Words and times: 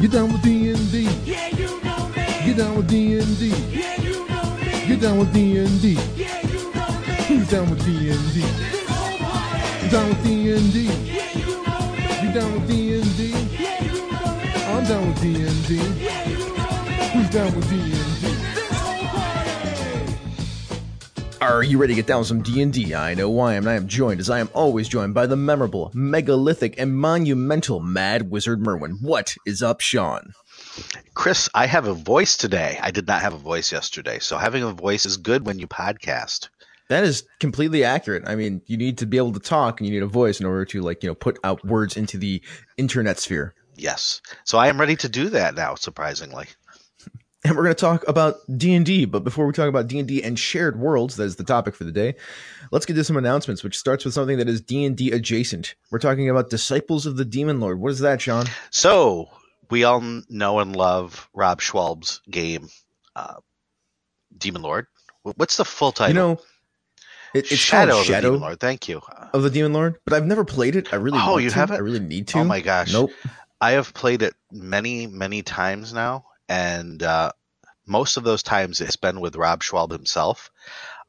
Get 0.00 0.12
down 0.12 0.32
with 0.32 0.42
D&D. 0.42 1.02
Yeah, 1.26 1.48
you 1.48 1.78
know 1.84 2.08
me. 2.08 2.24
Get 2.46 2.56
down 2.56 2.74
with 2.76 2.88
D&D. 2.88 3.48
Yeah, 3.48 4.00
you 4.00 4.26
know 4.28 4.56
me. 4.56 4.86
Get 4.88 5.00
down 5.00 5.18
with 5.18 5.32
D&D. 5.34 5.98
Yeah, 6.16 6.40
you 6.46 6.72
know 6.72 6.88
me. 7.06 7.14
Who's 7.28 7.48
down 7.50 7.68
with 7.68 7.84
D&D? 7.84 8.08
This 8.08 8.88
whole 8.88 9.18
party. 9.18 9.84
You 9.84 9.90
down 9.90 10.08
with 10.08 10.22
D&D? 10.24 10.88
Yeah, 10.88 11.36
you 11.36 11.52
know 11.66 11.92
me. 11.92 12.02
You 12.22 12.32
down 12.32 12.52
with 12.54 12.66
D&D? 12.66 13.20
Yeah, 13.28 13.84
you 13.84 13.92
know 14.10 14.24
me. 14.36 14.48
I'm 14.72 14.84
down 14.84 15.06
with 15.06 15.20
D&D. 15.20 15.76
Yeah, 15.76 16.28
you 16.28 16.38
know 16.38 16.72
me. 16.84 16.92
Who's 17.12 17.28
down 17.28 17.54
with 17.54 17.68
D&D? 17.68 18.09
Are 21.40 21.62
you 21.62 21.78
ready 21.78 21.94
to 21.94 21.96
get 21.96 22.06
down 22.06 22.18
with 22.18 22.28
some 22.28 22.42
D&D? 22.42 22.94
I 22.94 23.14
know 23.14 23.30
why, 23.30 23.54
and 23.54 23.66
I 23.66 23.72
am 23.72 23.88
joined, 23.88 24.20
as 24.20 24.28
I 24.28 24.40
am 24.40 24.50
always 24.52 24.88
joined, 24.88 25.14
by 25.14 25.26
the 25.26 25.36
memorable, 25.36 25.90
megalithic, 25.94 26.78
and 26.78 26.94
monumental 26.94 27.80
Mad 27.80 28.30
Wizard 28.30 28.60
Merwin. 28.60 28.98
What 29.00 29.34
is 29.46 29.62
up, 29.62 29.80
Sean? 29.80 30.34
Chris, 31.14 31.48
I 31.54 31.64
have 31.64 31.86
a 31.86 31.94
voice 31.94 32.36
today. 32.36 32.78
I 32.82 32.90
did 32.90 33.06
not 33.06 33.22
have 33.22 33.32
a 33.32 33.38
voice 33.38 33.72
yesterday, 33.72 34.18
so 34.18 34.36
having 34.36 34.62
a 34.62 34.72
voice 34.72 35.06
is 35.06 35.16
good 35.16 35.46
when 35.46 35.58
you 35.58 35.66
podcast. 35.66 36.50
That 36.90 37.04
is 37.04 37.24
completely 37.38 37.84
accurate. 37.84 38.24
I 38.26 38.34
mean, 38.34 38.60
you 38.66 38.76
need 38.76 38.98
to 38.98 39.06
be 39.06 39.16
able 39.16 39.32
to 39.32 39.40
talk, 39.40 39.80
and 39.80 39.88
you 39.88 39.94
need 39.94 40.02
a 40.02 40.08
voice 40.08 40.40
in 40.40 40.46
order 40.46 40.66
to, 40.66 40.82
like, 40.82 41.02
you 41.02 41.08
know, 41.08 41.14
put 41.14 41.38
out 41.42 41.64
words 41.64 41.96
into 41.96 42.18
the 42.18 42.42
internet 42.76 43.18
sphere. 43.18 43.54
Yes, 43.76 44.20
so 44.44 44.58
I 44.58 44.68
am 44.68 44.78
ready 44.78 44.96
to 44.96 45.08
do 45.08 45.30
that 45.30 45.54
now. 45.54 45.74
Surprisingly, 45.74 46.48
and 47.44 47.56
we're 47.56 47.62
going 47.64 47.74
to 47.74 47.80
talk 47.80 48.06
about 48.08 48.36
d&d 48.56 49.04
but 49.06 49.24
before 49.24 49.46
we 49.46 49.52
talk 49.52 49.68
about 49.68 49.86
d&d 49.86 50.22
and 50.22 50.38
shared 50.38 50.78
worlds 50.78 51.16
that 51.16 51.24
is 51.24 51.36
the 51.36 51.44
topic 51.44 51.74
for 51.74 51.84
the 51.84 51.92
day 51.92 52.14
let's 52.70 52.86
get 52.86 52.94
to 52.94 53.04
some 53.04 53.16
announcements 53.16 53.62
which 53.64 53.78
starts 53.78 54.04
with 54.04 54.12
something 54.14 54.38
that 54.38 54.48
is 54.48 54.60
d&d 54.60 55.10
adjacent 55.12 55.74
we're 55.90 55.98
talking 55.98 56.28
about 56.28 56.50
disciples 56.50 57.06
of 57.06 57.16
the 57.16 57.24
demon 57.24 57.60
lord 57.60 57.80
what 57.80 57.90
is 57.92 58.00
that 58.00 58.20
sean 58.20 58.44
so 58.70 59.28
we 59.70 59.84
all 59.84 60.00
know 60.28 60.58
and 60.58 60.74
love 60.74 61.28
Rob 61.32 61.60
Schwalb's 61.60 62.20
game, 62.28 62.68
uh, 63.14 63.34
Demon 64.36 64.62
Lord. 64.62 64.88
What's 65.22 65.58
the 65.58 65.64
full 65.64 65.92
title? 65.92 66.08
you 66.08 66.14
know 66.20 66.32
it, 67.34 67.52
it's 67.52 67.60
Shadow 67.60 67.92
called 67.92 68.00
of 68.00 68.06
the 68.08 68.12
shadow 68.12 68.28
Demon 68.30 68.40
Lord. 68.40 68.58
Thank 68.58 68.88
you. 68.88 69.00
of 69.32 69.44
the 69.44 69.50
demon 69.50 69.72
lord 69.72 69.94
but 70.04 70.14
i've 70.14 70.26
never 70.26 70.44
played 70.44 70.74
it 70.74 70.92
i 70.92 70.96
really 70.96 71.20
Oh, 71.22 71.38
you 71.38 71.50
to. 71.50 71.54
haven't? 71.54 71.76
i 71.76 71.78
really 71.78 72.00
need 72.00 72.26
to 72.28 72.38
Oh 72.38 72.44
my 72.44 72.60
gosh. 72.60 72.92
nope 72.92 73.12
I 73.60 73.72
have 73.72 73.94
played 73.94 74.22
it 74.22 74.34
many, 74.50 75.06
many 75.06 75.42
times 75.42 75.92
now, 75.92 76.24
and 76.50 77.00
uh, 77.02 77.30
most 77.86 78.16
of 78.16 78.24
those 78.24 78.42
times 78.42 78.80
it's 78.80 78.96
been 78.96 79.20
with 79.20 79.36
Rob 79.36 79.62
Schwalb 79.62 79.92
himself, 79.92 80.50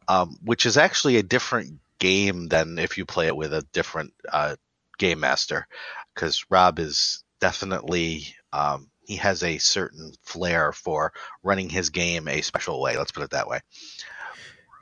um, 0.08 0.38
which 0.44 0.68
is 0.68 0.78
actually 0.78 1.18
a 1.18 1.24
different 1.24 1.80
game 2.00 2.48
than 2.48 2.78
if 2.78 2.98
you 2.98 3.06
play 3.06 3.26
it 3.26 3.36
with 3.36 3.52
a 3.52 3.66
different 3.74 4.14
uh, 4.32 4.56
game 5.00 5.20
master, 5.20 5.68
because 6.14 6.46
Rob 6.52 6.78
is 6.78 7.24
definitely 7.40 8.28
um, 8.54 8.88
he 9.08 9.16
has 9.16 9.42
a 9.42 9.58
certain 9.58 10.14
flair 10.22 10.72
for 10.72 11.12
running 11.42 11.70
his 11.70 11.90
game 11.90 12.28
a 12.28 12.42
special 12.42 12.80
way. 12.80 12.96
Let's 12.96 13.12
put 13.12 13.24
it 13.24 13.32
that 13.32 13.48
way. 13.48 13.62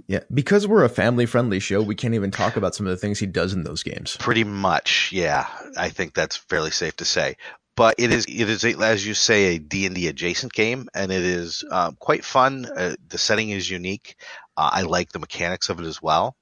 yeah 0.08 0.20
because 0.34 0.68
we're 0.68 0.84
a 0.84 0.90
family 0.90 1.26
friendly 1.26 1.60
show 1.60 1.82
we 1.82 1.96
can't 1.96 2.16
even 2.16 2.32
talk 2.32 2.58
about 2.58 2.76
some 2.76 2.86
of 2.86 2.92
the 2.92 2.98
things 2.98 3.20
he 3.20 3.26
does 3.26 3.54
in 3.54 3.64
those 3.64 3.84
games 3.84 4.18
Pretty 4.18 4.44
much, 4.44 5.12
yeah. 5.14 5.48
I 5.78 5.90
think 5.90 6.14
that's 6.14 6.36
fairly 6.36 6.72
safe 6.72 6.98
to 6.98 7.06
say. 7.06 7.38
But 7.80 7.96
it 7.98 8.12
is, 8.12 8.26
it 8.26 8.50
is, 8.50 8.66
as 8.66 9.08
you 9.08 9.14
say, 9.14 9.56
a 9.56 9.58
D 9.58 9.86
and 9.86 9.96
D 9.96 10.10
adjacent 10.10 10.52
game, 10.52 10.90
and 10.94 11.14
it 11.14 11.24
is 11.24 11.64
um, 11.72 11.96
quite 11.98 12.26
fun. 12.26 12.66
Uh, 12.66 12.96
the 13.08 13.18
setting 13.18 13.52
is 13.52 13.70
unique. 13.70 14.18
Uh, 14.58 14.70
I 14.74 14.82
like 14.82 15.14
the 15.14 15.20
mechanics 15.20 15.70
of 15.70 15.80
it 15.80 15.86
as 15.86 16.02
well. 16.02 16.36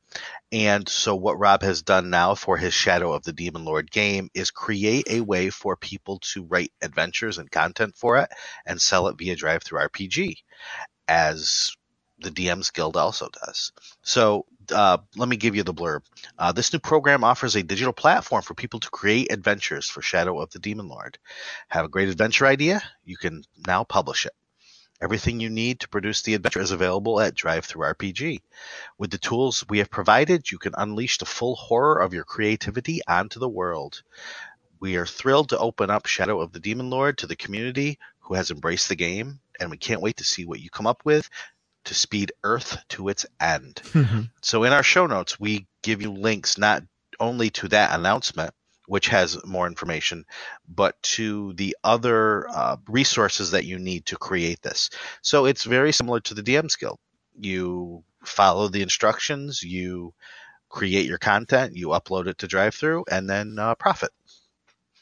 And 0.52 0.89
so, 0.89 1.13
what 1.13 1.38
Rob 1.38 1.61
has 1.61 1.83
done 1.83 2.09
now 2.09 2.33
for 2.33 2.57
his 2.57 2.73
Shadow 2.73 3.13
of 3.13 3.21
the 3.21 3.33
Demon 3.33 3.66
Lord 3.66 3.91
game 3.91 4.31
is 4.33 4.49
create 4.49 5.11
a 5.11 5.21
way 5.21 5.52
for 5.52 5.75
people 5.75 6.17
to 6.33 6.44
write 6.44 6.73
adventures 6.81 7.38
and 7.38 7.51
content 7.51 7.95
for 7.95 8.17
it 8.17 8.29
and 8.66 8.81
sell 8.81 9.07
it 9.07 9.19
via 9.19 9.35
DriveThruRPG, 9.35 10.38
as 11.07 11.72
the 12.17 12.31
DMs 12.31 12.73
Guild 12.73 12.97
also 12.97 13.29
does. 13.45 13.73
So, 14.01 14.47
uh, 14.72 14.97
let 15.16 15.29
me 15.29 15.38
give 15.38 15.55
you 15.55 15.63
the 15.63 15.73
blurb. 15.73 16.01
Uh, 16.38 16.51
this 16.51 16.73
new 16.73 16.79
program 16.79 17.23
offers 17.23 17.55
a 17.55 17.63
digital 17.63 17.94
platform 17.94 18.41
for 18.41 18.53
people 18.53 18.79
to 18.79 18.89
create 18.89 19.31
adventures 19.31 19.88
for 19.88 20.01
Shadow 20.01 20.39
of 20.41 20.51
the 20.51 20.59
Demon 20.59 20.88
Lord. 20.88 21.17
Have 21.67 21.85
a 21.85 21.89
great 21.89 22.09
adventure 22.09 22.45
idea? 22.45 22.81
You 23.03 23.17
can 23.17 23.44
now 23.66 23.83
publish 23.83 24.25
it. 24.25 24.33
Everything 25.00 25.39
you 25.39 25.50
need 25.50 25.81
to 25.81 25.89
produce 25.89 26.23
the 26.23 26.33
adventure 26.33 26.59
is 26.59 26.72
available 26.72 27.19
at 27.19 27.35
DriveThruRPG. 27.35 28.41
With 28.97 29.11
the 29.11 29.19
tools 29.19 29.63
we 29.69 29.77
have 29.77 29.91
provided, 29.91 30.50
you 30.51 30.57
can 30.57 30.73
unleash 30.75 31.19
the 31.19 31.25
full 31.25 31.56
horror 31.56 32.01
of 32.01 32.13
your 32.13 32.23
creativity 32.23 33.01
onto 33.07 33.39
the 33.39 33.50
world. 33.50 34.01
We 34.79 34.95
are 34.95 35.06
thrilled 35.06 35.50
to 35.50 35.59
open 35.59 35.91
up 35.91 36.07
Shadow 36.07 36.41
of 36.41 36.51
the 36.51 36.59
Demon 36.59 36.89
Lord 36.89 37.19
to 37.19 37.27
the 37.27 37.35
community 37.35 38.00
who 38.22 38.33
has 38.33 38.50
embraced 38.50 38.89
the 38.89 38.95
game, 38.95 39.39
and 39.59 39.69
we 39.69 39.77
can't 39.77 40.01
wait 40.01 40.17
to 40.17 40.23
see 40.23 40.45
what 40.45 40.59
you 40.59 40.69
come 40.69 40.88
up 40.88 41.06
with 41.06 41.29
to 41.88 41.94
speed 41.94 42.31
Earth 42.44 42.78
to 42.90 43.09
its 43.09 43.25
end. 43.42 43.81
So 44.42 44.64
in 44.64 44.74
our 44.74 44.84
show 44.84 45.08
notes, 45.08 45.40
we 45.40 45.68
give 45.81 46.02
you 46.02 46.12
links 46.12 46.58
not 46.58 46.84
only 47.20 47.50
to 47.52 47.68
that 47.70 47.98
announcement, 47.98 48.53
which 48.88 49.08
has 49.08 49.44
more 49.46 49.68
information, 49.68 50.25
but 50.68 51.02
to 51.02 51.53
the 51.53 51.75
other 51.84 52.48
uh, 52.50 52.78
resources 52.88 53.52
that 53.52 53.66
you 53.66 53.80
need 53.80 54.06
to 54.06 54.18
create 54.18 54.62
this. 54.62 54.90
So 55.22 55.46
it's 55.46 55.64
very 55.66 55.92
similar 55.92 56.20
to 56.22 56.34
the 56.34 56.44
DMs 56.44 56.80
Guild. 56.80 57.00
You 57.40 58.04
follow 58.24 58.68
the 58.69 58.81
instructions, 58.81 59.62
you 59.64 60.14
create 60.69 61.06
your 61.06 61.18
content, 61.18 61.75
you 61.75 61.90
upload 61.90 62.28
it 62.28 62.38
to 62.40 62.48
DriveThru, 62.48 63.04
and 63.09 63.30
then 63.30 63.58
uh, 63.59 63.75
profit. 63.75 64.12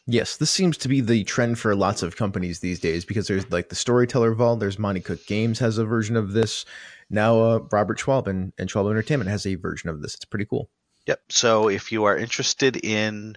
Yes, 0.07 0.37
this 0.37 0.51
seems 0.51 0.77
to 0.77 0.87
be 0.87 1.01
the 1.01 1.23
trend 1.23 1.57
for 1.57 1.75
lots 1.75 2.03
of 2.03 2.15
companies 2.15 2.59
these 2.59 2.79
days 2.79 3.05
because 3.05 3.27
there's 3.27 3.51
like 3.51 3.69
the 3.69 3.75
Storyteller 3.75 4.35
Vault, 4.35 4.59
there's 4.59 4.77
Monte 4.77 5.01
Cook 5.01 5.25
Games 5.25 5.57
has 5.59 5.79
a 5.79 5.85
version 5.85 6.15
of 6.15 6.33
this. 6.33 6.65
Now 7.09 7.39
uh, 7.39 7.59
Robert 7.71 7.97
Schwalb 7.97 8.27
and, 8.27 8.53
and 8.59 8.69
Schwalb 8.69 8.89
Entertainment 8.89 9.31
has 9.31 9.47
a 9.47 9.55
version 9.55 9.89
of 9.89 10.01
this. 10.01 10.13
It's 10.13 10.25
pretty 10.25 10.45
cool. 10.45 10.69
Yep. 11.07 11.21
So 11.29 11.69
if 11.69 11.91
you 11.91 12.03
are 12.03 12.17
interested 12.17 12.77
in 12.77 13.35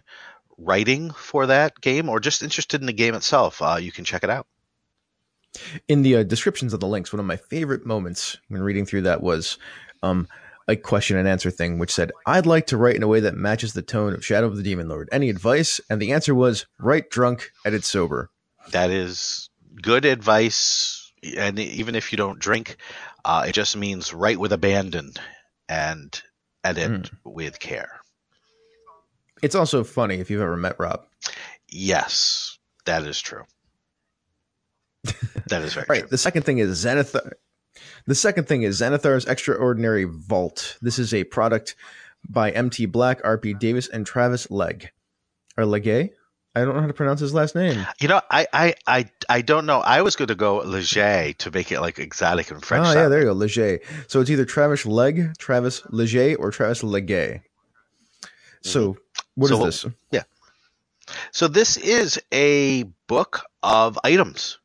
writing 0.59 1.11
for 1.13 1.47
that 1.47 1.81
game 1.81 2.09
or 2.09 2.21
just 2.21 2.43
interested 2.43 2.81
in 2.81 2.87
the 2.87 2.93
game 2.93 3.15
itself, 3.15 3.63
uh, 3.63 3.79
you 3.81 3.93
can 3.93 4.05
check 4.05 4.23
it 4.23 4.31
out. 4.31 4.47
In 5.89 6.03
the 6.03 6.17
uh, 6.17 6.23
descriptions 6.23 6.75
of 6.75 6.81
the 6.81 6.87
links, 6.87 7.13
one 7.13 7.21
of 7.21 7.27
my 7.27 7.37
favorite 7.37 7.87
moments 7.87 8.37
when 8.49 8.63
reading 8.63 8.85
through 8.85 9.03
that 9.03 9.23
was 9.23 9.59
um, 10.03 10.29
a 10.69 10.77
question 10.77 11.17
and 11.17 11.27
answer 11.27 11.51
thing, 11.51 11.79
which 11.79 11.93
said, 11.93 12.13
I'd 12.27 12.47
like 12.47 12.67
to 12.69 12.77
write 12.77 12.97
in 12.97 13.03
a 13.03 13.09
way 13.09 13.21
that 13.21 13.35
matches 13.35 13.73
the 13.73 13.83
tone 13.83 14.13
of 14.13 14.25
Shadow 14.25 14.47
of 14.47 14.57
the 14.57 14.63
Demon 14.63 14.89
Lord. 14.89 15.09
Any 15.11 15.31
advice? 15.31 15.81
And 15.89 16.01
the 16.01 16.13
answer 16.13 16.35
was, 16.35 16.67
write 16.79 17.11
drunk, 17.11 17.51
edit 17.65 17.85
sober. 17.85 18.31
That 18.71 18.91
is 18.91 19.49
good 19.81 20.05
advice. 20.05 21.11
And 21.37 21.59
even 21.59 21.95
if 21.95 22.13
you 22.13 22.19
don't 22.19 22.39
drink, 22.39 22.77
uh, 23.25 23.47
it 23.49 23.53
just 23.53 23.77
means 23.77 24.13
write 24.13 24.39
with 24.39 24.53
abandon 24.53 25.15
and 25.69 26.21
edit 26.63 27.11
with 27.25 27.59
care. 27.59 28.01
It's 29.43 29.55
also 29.55 29.85
funny 29.85 30.17
if 30.17 30.31
you've 30.31 30.43
ever 30.43 30.57
met 30.57 30.77
Rob. 30.79 31.07
Yes, 31.69 32.59
that 32.85 33.05
is 33.05 33.21
true. 33.21 33.45
That 35.49 35.63
is 35.63 35.73
very 35.73 35.87
right. 35.89 36.01
true. 36.01 36.09
The 36.11 36.19
second 36.19 36.43
thing 36.43 36.59
is 36.59 36.85
Xanathar. 36.85 37.33
The 38.07 38.15
second 38.15 38.45
thing 38.49 38.63
is 38.63 38.81
Xanathar's 38.81 39.27
Extraordinary 39.27 40.05
Vault. 40.05 40.79
This 40.81 40.99
is 40.99 41.13
a 41.13 41.25
product 41.25 41.77
by 42.29 42.51
MT 42.51 42.87
Black, 42.87 43.23
RP 43.23 43.59
Davis, 43.59 43.89
and 43.89 44.07
Travis 44.07 44.51
Legge. 44.51 44.93
Or 45.57 45.65
Legay? 45.65 46.11
I 46.55 46.65
don't 46.65 46.75
know 46.75 46.81
how 46.81 46.87
to 46.87 46.93
pronounce 46.95 47.21
his 47.21 47.35
last 47.35 47.55
name. 47.55 47.87
You 48.01 48.09
know, 48.09 48.21
I, 48.31 48.47
I, 48.53 48.75
I, 48.87 49.11
I 49.29 49.43
don't 49.43 49.67
know. 49.67 49.79
I 49.79 50.03
was 50.03 50.17
going 50.17 50.29
to 50.29 50.35
go 50.35 50.59
Leger 50.59 51.33
to 51.35 51.51
make 51.51 51.71
it 51.71 51.81
like 51.81 51.99
exotic 51.99 52.51
and 52.51 52.65
French. 52.65 52.87
oh, 52.87 52.91
ah, 52.91 53.03
yeah, 53.03 53.09
there 53.09 53.21
you 53.21 53.27
go. 53.27 53.33
Leger. 53.33 53.79
So 54.09 54.21
it's 54.21 54.31
either 54.31 54.45
Travis 54.45 54.85
Legge, 54.85 55.37
Travis 55.39 55.83
Leger, 55.91 56.37
or 56.37 56.51
Travis 56.51 56.83
Legay. 56.83 57.43
So 58.63 58.95
mm-hmm. 58.95 59.41
what 59.41 59.51
is 59.51 59.59
So- 59.59 59.65
this? 59.65 59.87
Yeah. 60.11 60.23
So 61.33 61.49
this 61.49 61.77
is 61.77 62.21
a 62.33 62.83
book 63.07 63.43
of 63.63 63.99
items. 64.05 64.59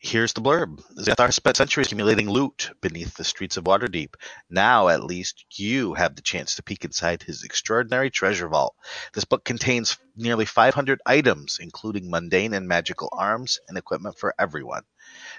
Here's 0.00 0.32
the 0.32 0.40
blurb. 0.40 0.80
Xanathar 0.96 1.32
spent 1.32 1.56
centuries 1.56 1.88
accumulating 1.88 2.30
loot 2.30 2.70
beneath 2.80 3.16
the 3.16 3.24
streets 3.24 3.56
of 3.56 3.64
Waterdeep. 3.64 4.14
Now, 4.48 4.86
at 4.86 5.02
least, 5.02 5.44
you 5.56 5.94
have 5.94 6.14
the 6.14 6.22
chance 6.22 6.54
to 6.54 6.62
peek 6.62 6.84
inside 6.84 7.24
his 7.24 7.42
extraordinary 7.42 8.08
treasure 8.08 8.48
vault. 8.48 8.76
This 9.12 9.24
book 9.24 9.44
contains 9.44 9.98
nearly 10.16 10.44
500 10.44 11.00
items, 11.04 11.58
including 11.60 12.10
mundane 12.10 12.54
and 12.54 12.68
magical 12.68 13.08
arms 13.10 13.58
and 13.68 13.76
equipment 13.76 14.16
for 14.16 14.34
everyone. 14.38 14.84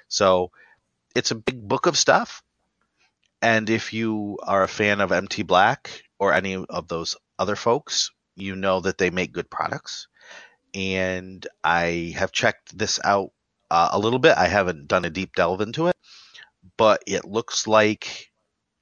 So, 0.10 0.52
it's 1.16 1.32
a 1.32 1.36
big 1.36 1.66
book 1.66 1.86
of 1.86 1.98
stuff. 1.98 2.44
And 3.42 3.70
if 3.70 3.94
you 3.94 4.40
are 4.44 4.64
a 4.64 4.68
fan 4.68 5.00
of 5.00 5.14
MT 5.14 5.44
Black 5.44 6.04
or 6.20 6.34
any 6.34 6.56
of 6.56 6.90
those 6.90 7.16
other 7.40 7.56
folks, 7.56 8.12
you 8.36 8.58
know 8.58 8.82
that 8.82 8.98
they 8.98 9.10
make 9.10 9.32
good 9.32 9.50
products. 9.50 10.10
And 10.74 11.48
I 11.64 12.14
have 12.18 12.34
checked 12.34 12.78
this 12.78 13.00
out 13.06 13.32
uh, 13.71 13.89
a 13.92 14.00
little 14.00 14.19
bit. 14.19 14.38
I 14.38 14.48
haven't 14.48 14.88
done 14.88 15.06
a 15.06 15.10
deep 15.10 15.36
delve 15.36 15.62
into 15.62 15.88
it, 15.88 15.95
but 16.77 17.04
it 17.07 17.25
looks 17.25 17.68
like, 17.68 18.31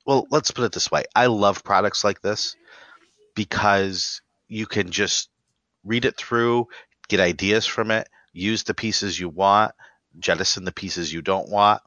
well, 0.05 0.27
let's 0.31 0.51
put 0.51 0.65
it 0.65 0.71
this 0.71 0.91
way. 0.91 1.03
I 1.15 1.27
love 1.27 1.63
products 1.63 2.03
like 2.03 2.21
this 2.21 2.55
because 3.35 4.21
you 4.47 4.65
can 4.65 4.89
just 4.89 5.29
read 5.83 6.05
it 6.05 6.17
through, 6.17 6.67
get 7.07 7.19
ideas 7.19 7.65
from 7.65 7.91
it, 7.91 8.07
use 8.33 8.63
the 8.63 8.73
pieces 8.73 9.19
you 9.19 9.29
want, 9.29 9.73
jettison 10.19 10.65
the 10.65 10.71
pieces 10.71 11.11
you 11.11 11.21
don't 11.21 11.49
want. 11.49 11.81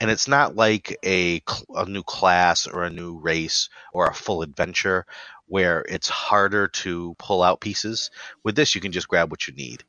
And 0.00 0.10
it's 0.10 0.28
not 0.28 0.56
like 0.56 0.98
a, 1.04 1.42
a 1.74 1.86
new 1.86 2.02
class 2.02 2.66
or 2.66 2.84
a 2.84 2.90
new 2.90 3.18
race 3.18 3.68
or 3.92 4.06
a 4.06 4.14
full 4.14 4.42
adventure 4.42 5.06
where 5.46 5.84
it's 5.88 6.08
harder 6.08 6.68
to 6.68 7.14
pull 7.18 7.42
out 7.42 7.60
pieces. 7.60 8.10
With 8.42 8.56
this, 8.56 8.74
you 8.74 8.80
can 8.80 8.92
just 8.92 9.08
grab 9.08 9.30
what 9.30 9.46
you 9.46 9.54
need. 9.54 9.84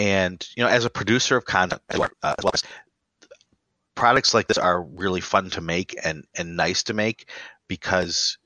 And, 0.00 0.48
you 0.56 0.62
know, 0.62 0.70
as 0.70 0.86
a 0.86 0.90
producer 0.90 1.36
of 1.36 1.44
content, 1.44 1.82
as 1.90 1.98
well, 1.98 2.08
uh, 2.22 2.34
as 2.38 2.42
well 2.42 2.52
as 2.54 2.62
products 3.94 4.32
like 4.32 4.46
this 4.48 4.56
are 4.56 4.82
really 4.82 5.20
fun 5.20 5.50
to 5.50 5.60
make 5.60 5.94
and, 6.02 6.24
and 6.34 6.56
nice 6.56 6.84
to 6.84 6.94
make 6.94 7.28
because 7.68 8.38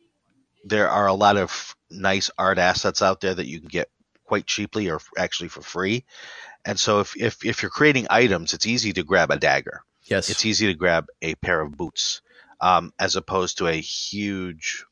there 0.65 0.89
are 0.91 1.07
a 1.07 1.15
lot 1.15 1.37
of 1.37 1.77
nice 1.93 2.29
art 2.37 2.59
assets 2.59 3.03
out 3.03 3.21
there 3.21 3.35
that 3.35 3.47
you 3.47 3.61
can 3.61 3.69
get 3.69 3.89
quite 4.25 4.47
cheaply 4.47 4.91
or 4.91 4.99
actually 5.17 5.49
for 5.49 5.63
free. 5.63 6.05
And 6.65 6.77
so 6.77 6.99
if, 6.99 7.17
if, 7.17 7.45
if 7.45 7.63
you're 7.63 7.71
creating 7.71 8.09
items, 8.11 8.53
it's 8.53 8.67
easy 8.67 8.93
to 8.95 9.05
grab 9.05 9.31
a 9.31 9.37
dagger. 9.37 9.85
Yes. 10.03 10.31
It's 10.31 10.45
easy 10.45 10.67
to 10.67 10.75
grab 10.75 11.07
a 11.23 11.37
pair 11.37 11.61
of 11.61 11.77
boots, 11.77 12.21
um, 12.61 12.93
as 12.99 13.15
opposed 13.15 13.59
to 13.59 13.69
a 13.69 13.81
huge, 13.81 14.85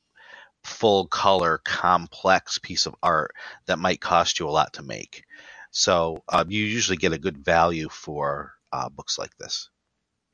full 0.63 1.09
color, 1.09 1.61
complex 1.65 2.59
piece 2.59 2.87
of 2.87 2.95
art 3.03 3.35
that 3.67 3.81
might 3.81 4.01
cost 4.01 4.39
you 4.39 4.49
a 4.49 4.51
lot 4.51 4.75
to 4.75 4.85
make. 4.85 5.25
So 5.73 6.23
um, 6.29 6.51
you 6.51 6.65
usually 6.65 6.99
get 6.99 7.13
a 7.13 7.19
good 7.19 7.39
value 7.39 7.89
for 7.89 8.53
uh, 8.73 8.89
books 8.89 9.19
like 9.19 9.37
this. 9.39 9.71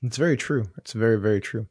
It's 0.02 0.16
very 0.16 0.36
true. 0.36 0.66
It's 0.76 0.92
very, 0.92 1.18
very 1.18 1.40
true. 1.40 1.66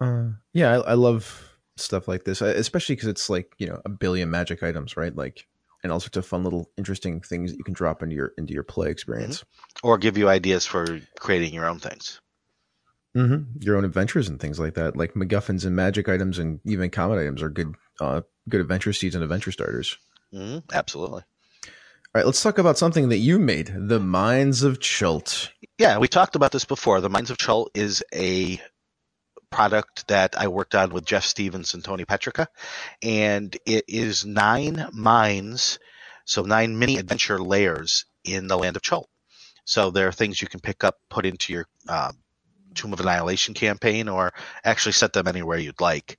Uh, 0.00 0.30
yeah, 0.52 0.78
I, 0.78 0.90
I 0.90 0.94
love 0.94 1.48
stuff 1.76 2.08
like 2.08 2.24
this, 2.24 2.42
especially 2.42 2.96
because 2.96 3.08
it's 3.08 3.30
like 3.30 3.52
you 3.58 3.66
know 3.66 3.80
a 3.84 3.88
billion 3.88 4.30
magic 4.30 4.62
items, 4.62 4.96
right? 4.96 5.14
Like, 5.14 5.46
and 5.82 5.92
all 5.92 6.00
sorts 6.00 6.16
of 6.16 6.26
fun 6.26 6.44
little 6.44 6.70
interesting 6.76 7.20
things 7.20 7.50
that 7.50 7.58
you 7.58 7.64
can 7.64 7.74
drop 7.74 8.02
into 8.02 8.14
your 8.14 8.32
into 8.36 8.52
your 8.52 8.62
play 8.62 8.90
experience. 8.90 9.44
Or 9.82 9.96
give 9.96 10.18
you 10.18 10.28
ideas 10.28 10.66
for 10.66 11.00
creating 11.18 11.54
your 11.54 11.66
own 11.66 11.78
things. 11.78 12.20
Mm-hmm. 13.16 13.62
Your 13.62 13.76
own 13.76 13.84
adventures 13.84 14.28
and 14.28 14.38
things 14.38 14.60
like 14.60 14.74
that, 14.74 14.96
like 14.96 15.14
MacGuffins 15.14 15.64
and 15.64 15.74
magic 15.74 16.08
items 16.08 16.38
and 16.38 16.60
even 16.66 16.90
common 16.90 17.18
items 17.18 17.42
are 17.42 17.48
good, 17.48 17.74
uh, 17.98 18.20
good 18.46 18.60
adventure 18.60 18.92
seeds 18.92 19.14
and 19.14 19.24
adventure 19.24 19.52
starters. 19.52 19.96
hmm 20.30 20.58
Absolutely. 20.70 21.22
All 22.16 22.20
right, 22.20 22.24
let's 22.26 22.42
talk 22.42 22.56
about 22.56 22.78
something 22.78 23.10
that 23.10 23.18
you 23.18 23.38
made, 23.38 23.70
the 23.76 24.00
Mines 24.00 24.62
of 24.62 24.80
Chult. 24.80 25.52
Yeah, 25.76 25.98
we 25.98 26.08
talked 26.08 26.34
about 26.34 26.50
this 26.50 26.64
before. 26.64 27.02
The 27.02 27.10
Mines 27.10 27.30
of 27.30 27.36
Chult 27.36 27.72
is 27.74 28.02
a 28.10 28.58
product 29.50 30.08
that 30.08 30.34
I 30.34 30.48
worked 30.48 30.74
on 30.74 30.94
with 30.94 31.04
Jeff 31.04 31.24
Stevens 31.24 31.74
and 31.74 31.84
Tony 31.84 32.06
Petrica, 32.06 32.46
and 33.02 33.54
it 33.66 33.84
is 33.86 34.24
nine 34.24 34.88
mines, 34.94 35.78
so 36.24 36.40
nine 36.40 36.78
mini 36.78 36.96
adventure 36.96 37.38
layers 37.38 38.06
in 38.24 38.46
the 38.46 38.56
land 38.56 38.76
of 38.76 38.82
Chult. 38.82 39.10
So 39.66 39.90
there 39.90 40.08
are 40.08 40.12
things 40.12 40.40
you 40.40 40.48
can 40.48 40.60
pick 40.60 40.84
up, 40.84 40.96
put 41.10 41.26
into 41.26 41.52
your 41.52 41.66
uh, 41.86 42.12
Tomb 42.76 42.92
of 42.92 43.00
Annihilation 43.00 43.54
campaign, 43.54 44.08
or 44.08 44.32
actually 44.64 44.92
set 44.92 45.12
them 45.12 45.26
anywhere 45.26 45.58
you'd 45.58 45.80
like. 45.80 46.18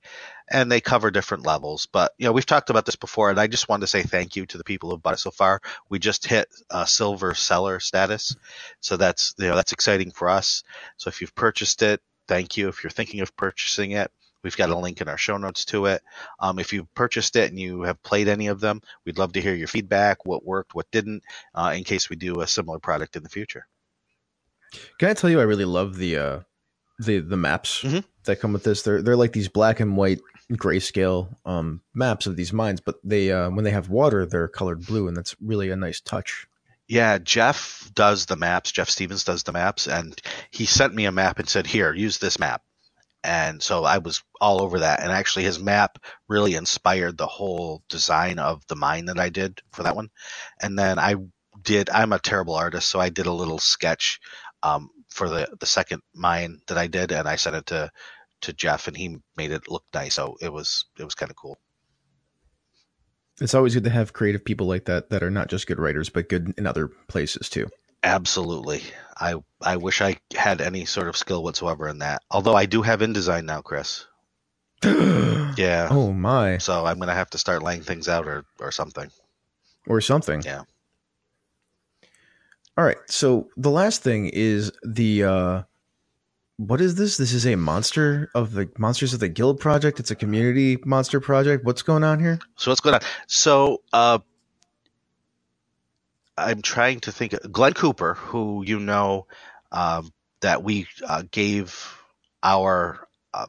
And 0.50 0.70
they 0.70 0.80
cover 0.80 1.10
different 1.10 1.46
levels. 1.46 1.86
But 1.86 2.12
you 2.18 2.26
know, 2.26 2.32
we've 2.32 2.46
talked 2.46 2.70
about 2.70 2.86
this 2.86 2.96
before, 2.96 3.30
and 3.30 3.40
I 3.40 3.46
just 3.46 3.68
wanted 3.68 3.82
to 3.82 3.86
say 3.86 4.02
thank 4.02 4.36
you 4.36 4.46
to 4.46 4.58
the 4.58 4.64
people 4.64 4.90
who've 4.90 5.02
bought 5.02 5.14
it 5.14 5.20
so 5.20 5.30
far. 5.30 5.60
We 5.88 5.98
just 5.98 6.26
hit 6.26 6.48
uh, 6.70 6.84
silver 6.84 7.34
seller 7.34 7.80
status, 7.80 8.36
so 8.80 8.96
that's 8.96 9.34
you 9.38 9.48
know 9.48 9.56
that's 9.56 9.72
exciting 9.72 10.10
for 10.10 10.28
us. 10.28 10.62
So 10.96 11.08
if 11.08 11.20
you've 11.20 11.34
purchased 11.34 11.82
it, 11.82 12.00
thank 12.28 12.56
you. 12.56 12.68
If 12.68 12.82
you're 12.82 12.90
thinking 12.90 13.20
of 13.20 13.36
purchasing 13.36 13.92
it, 13.92 14.10
we've 14.42 14.56
got 14.56 14.70
a 14.70 14.78
link 14.78 15.00
in 15.00 15.08
our 15.08 15.18
show 15.18 15.36
notes 15.36 15.64
to 15.66 15.86
it. 15.86 16.02
Um, 16.38 16.58
if 16.58 16.72
you've 16.72 16.92
purchased 16.94 17.36
it 17.36 17.50
and 17.50 17.58
you 17.58 17.82
have 17.82 18.02
played 18.02 18.28
any 18.28 18.46
of 18.48 18.60
them, 18.60 18.80
we'd 19.04 19.18
love 19.18 19.32
to 19.32 19.40
hear 19.40 19.54
your 19.54 19.68
feedback, 19.68 20.24
what 20.24 20.44
worked, 20.44 20.74
what 20.74 20.90
didn't, 20.90 21.22
uh, 21.54 21.74
in 21.76 21.84
case 21.84 22.08
we 22.08 22.16
do 22.16 22.40
a 22.40 22.46
similar 22.46 22.78
product 22.78 23.16
in 23.16 23.22
the 23.22 23.28
future. 23.28 23.66
Can 24.98 25.10
I 25.10 25.14
tell 25.14 25.30
you, 25.30 25.40
I 25.40 25.44
really 25.44 25.64
love 25.64 25.96
the 25.96 26.16
uh, 26.16 26.40
the 26.98 27.20
the 27.20 27.36
maps 27.36 27.82
Mhm. 27.82 28.04
that 28.24 28.40
come 28.40 28.52
with 28.52 28.64
this. 28.64 28.82
They're 28.82 29.02
they're 29.02 29.16
like 29.16 29.32
these 29.32 29.48
black 29.48 29.80
and 29.80 29.96
white 29.96 30.20
grayscale 30.52 31.36
um, 31.44 31.82
maps 31.94 32.26
of 32.26 32.36
these 32.36 32.52
mines, 32.52 32.80
but 32.80 32.96
they 33.04 33.30
uh, 33.32 33.50
when 33.50 33.64
they 33.64 33.70
have 33.70 33.88
water, 33.90 34.26
they're 34.26 34.48
colored 34.48 34.84
blue, 34.86 35.08
and 35.08 35.16
that's 35.16 35.36
really 35.40 35.70
a 35.70 35.76
nice 35.76 36.00
touch. 36.00 36.46
Yeah, 36.86 37.18
Jeff 37.18 37.90
does 37.94 38.26
the 38.26 38.36
maps. 38.36 38.72
Jeff 38.72 38.88
Stevens 38.88 39.24
does 39.24 39.42
the 39.42 39.52
maps, 39.52 39.86
and 39.86 40.18
he 40.50 40.64
sent 40.64 40.94
me 40.94 41.04
a 41.04 41.12
map 41.12 41.38
and 41.38 41.48
said, 41.48 41.66
"Here, 41.66 41.92
use 41.94 42.18
this 42.18 42.38
map." 42.38 42.62
And 43.24 43.62
so 43.62 43.84
I 43.84 43.98
was 43.98 44.22
all 44.40 44.62
over 44.62 44.78
that. 44.78 45.00
And 45.00 45.10
actually, 45.12 45.44
his 45.44 45.58
map 45.58 45.98
really 46.28 46.54
inspired 46.54 47.18
the 47.18 47.26
whole 47.26 47.82
design 47.88 48.38
of 48.38 48.66
the 48.68 48.76
mine 48.76 49.06
that 49.06 49.18
I 49.18 49.28
did 49.28 49.60
for 49.72 49.82
that 49.82 49.96
one. 49.96 50.08
And 50.60 50.78
then 50.78 50.98
I 50.98 51.16
did. 51.60 51.90
I'm 51.90 52.12
a 52.12 52.20
terrible 52.20 52.54
artist, 52.54 52.88
so 52.88 53.00
I 53.00 53.10
did 53.10 53.26
a 53.26 53.32
little 53.32 53.58
sketch 53.58 54.20
um, 54.62 54.88
for 55.08 55.28
the 55.28 55.48
the 55.60 55.66
second 55.66 56.02
mine 56.14 56.60
that 56.68 56.78
I 56.78 56.86
did, 56.86 57.12
and 57.12 57.28
I 57.28 57.36
sent 57.36 57.56
it 57.56 57.66
to 57.66 57.90
to 58.42 58.52
Jeff, 58.52 58.86
and 58.88 58.96
he 58.96 59.16
made 59.36 59.52
it 59.52 59.68
look 59.68 59.84
nice. 59.92 60.14
So 60.14 60.36
it 60.40 60.52
was 60.52 60.84
it 60.98 61.04
was 61.04 61.14
kind 61.14 61.30
of 61.30 61.36
cool. 61.36 61.58
It's 63.40 63.54
always 63.54 63.74
good 63.74 63.84
to 63.84 63.90
have 63.90 64.12
creative 64.12 64.44
people 64.44 64.66
like 64.66 64.86
that 64.86 65.10
that 65.10 65.22
are 65.22 65.30
not 65.30 65.48
just 65.48 65.66
good 65.66 65.78
writers, 65.78 66.08
but 66.08 66.28
good 66.28 66.54
in 66.58 66.66
other 66.66 66.88
places 66.88 67.48
too. 67.48 67.68
Absolutely. 68.02 68.82
I 69.16 69.34
I 69.60 69.76
wish 69.76 70.00
I 70.00 70.16
had 70.36 70.60
any 70.60 70.84
sort 70.84 71.08
of 71.08 71.16
skill 71.16 71.42
whatsoever 71.42 71.88
in 71.88 71.98
that. 71.98 72.22
Although 72.30 72.54
I 72.54 72.66
do 72.66 72.82
have 72.82 73.00
InDesign 73.00 73.44
now, 73.44 73.60
Chris. 73.62 74.06
Yeah. 75.56 75.88
Oh 75.90 76.12
my, 76.12 76.58
So 76.58 76.86
I'm 76.86 77.00
gonna 77.00 77.14
have 77.14 77.30
to 77.30 77.38
start 77.38 77.64
laying 77.64 77.82
things 77.82 78.08
out 78.08 78.28
or 78.28 78.44
or 78.60 78.70
something. 78.70 79.10
or 79.88 80.00
something. 80.00 80.42
Yeah. 80.42 80.62
All 82.78 82.84
right. 82.84 82.96
So 83.08 83.48
the 83.56 83.70
last 83.70 84.04
thing 84.04 84.28
is 84.28 84.70
the 84.84 85.24
uh 85.24 85.62
what 86.58 86.80
is 86.80 86.94
this? 86.94 87.16
This 87.16 87.32
is 87.32 87.44
a 87.44 87.56
monster 87.56 88.30
of 88.36 88.52
the 88.52 88.70
Monsters 88.78 89.14
of 89.14 89.20
the 89.20 89.28
Guild 89.28 89.58
project. 89.58 89.98
It's 89.98 90.12
a 90.12 90.16
community 90.16 90.78
monster 90.84 91.20
project. 91.20 91.64
What's 91.64 91.82
going 91.82 92.04
on 92.04 92.20
here? 92.20 92.38
So 92.56 92.70
what's 92.70 92.80
going 92.80 92.94
on? 92.94 93.00
So 93.26 93.82
uh, 93.92 94.20
I'm 96.36 96.62
trying 96.62 97.00
to 97.00 97.12
think. 97.12 97.34
Glenn 97.50 97.74
Cooper, 97.74 98.14
who 98.14 98.64
you 98.64 98.78
know, 98.78 99.26
um, 99.72 100.12
that 100.40 100.62
we 100.62 100.86
uh, 101.06 101.24
gave 101.30 101.96
our 102.44 103.08
uh, 103.34 103.46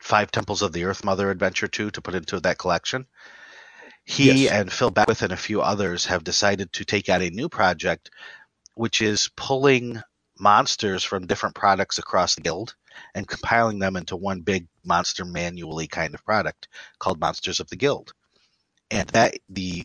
Five 0.00 0.30
Temples 0.30 0.62
of 0.62 0.72
the 0.72 0.84
Earth 0.84 1.04
Mother 1.04 1.30
adventure 1.30 1.68
to 1.68 1.90
to 1.90 2.00
put 2.00 2.14
into 2.14 2.38
that 2.40 2.58
collection. 2.58 3.06
He 4.04 4.44
Yes. 4.44 4.52
and 4.52 4.72
Phil 4.72 4.90
Beckwith 4.90 5.22
and 5.22 5.32
a 5.32 5.36
few 5.36 5.62
others 5.62 6.06
have 6.06 6.24
decided 6.24 6.72
to 6.72 6.84
take 6.84 7.08
out 7.08 7.22
a 7.22 7.30
new 7.30 7.48
project, 7.48 8.10
which 8.74 9.02
is 9.02 9.30
pulling 9.36 10.02
monsters 10.38 11.04
from 11.04 11.26
different 11.26 11.54
products 11.54 11.98
across 11.98 12.34
the 12.34 12.40
guild 12.40 12.74
and 13.14 13.28
compiling 13.28 13.78
them 13.78 13.96
into 13.96 14.16
one 14.16 14.40
big 14.40 14.66
monster 14.84 15.24
manually 15.24 15.86
kind 15.86 16.14
of 16.14 16.24
product 16.24 16.68
called 16.98 17.20
Monsters 17.20 17.60
of 17.60 17.68
the 17.68 17.76
Guild. 17.76 18.12
And 18.90 19.08
that 19.10 19.38
the 19.48 19.84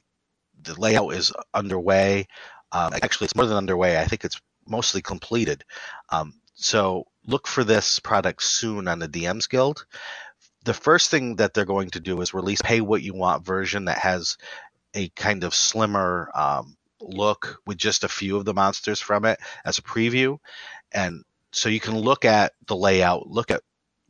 the 0.63 0.79
layout 0.79 1.13
is 1.13 1.31
underway. 1.53 2.27
Um, 2.71 2.93
actually, 2.93 3.25
it's 3.25 3.35
more 3.35 3.45
than 3.45 3.57
underway. 3.57 3.99
I 3.99 4.05
think 4.05 4.25
it's 4.25 4.41
mostly 4.67 5.01
completed. 5.01 5.63
Um, 6.09 6.33
so 6.55 7.05
look 7.25 7.47
for 7.47 7.63
this 7.63 7.99
product 7.99 8.43
soon 8.43 8.87
on 8.87 8.99
the 8.99 9.07
DMs 9.07 9.49
Guild. 9.49 9.85
The 10.65 10.73
first 10.73 11.11
thing 11.11 11.37
that 11.37 11.53
they're 11.53 11.65
going 11.65 11.91
to 11.91 11.99
do 11.99 12.19
is 12.21 12.33
release 12.33 12.61
pay 12.61 12.81
what 12.81 13.03
you 13.03 13.13
want 13.13 13.45
version 13.45 13.85
that 13.85 13.99
has 13.99 14.37
a 14.93 15.09
kind 15.09 15.43
of 15.43 15.53
slimmer 15.53 16.29
um, 16.33 16.76
look 17.01 17.61
with 17.65 17.77
just 17.77 18.03
a 18.03 18.09
few 18.09 18.37
of 18.37 18.45
the 18.45 18.53
monsters 18.53 18.99
from 18.99 19.25
it 19.25 19.39
as 19.65 19.77
a 19.77 19.83
preview. 19.83 20.39
And 20.91 21.23
so 21.51 21.69
you 21.69 21.79
can 21.79 21.97
look 21.97 22.25
at 22.25 22.53
the 22.67 22.75
layout, 22.75 23.27
look 23.27 23.51
at 23.51 23.61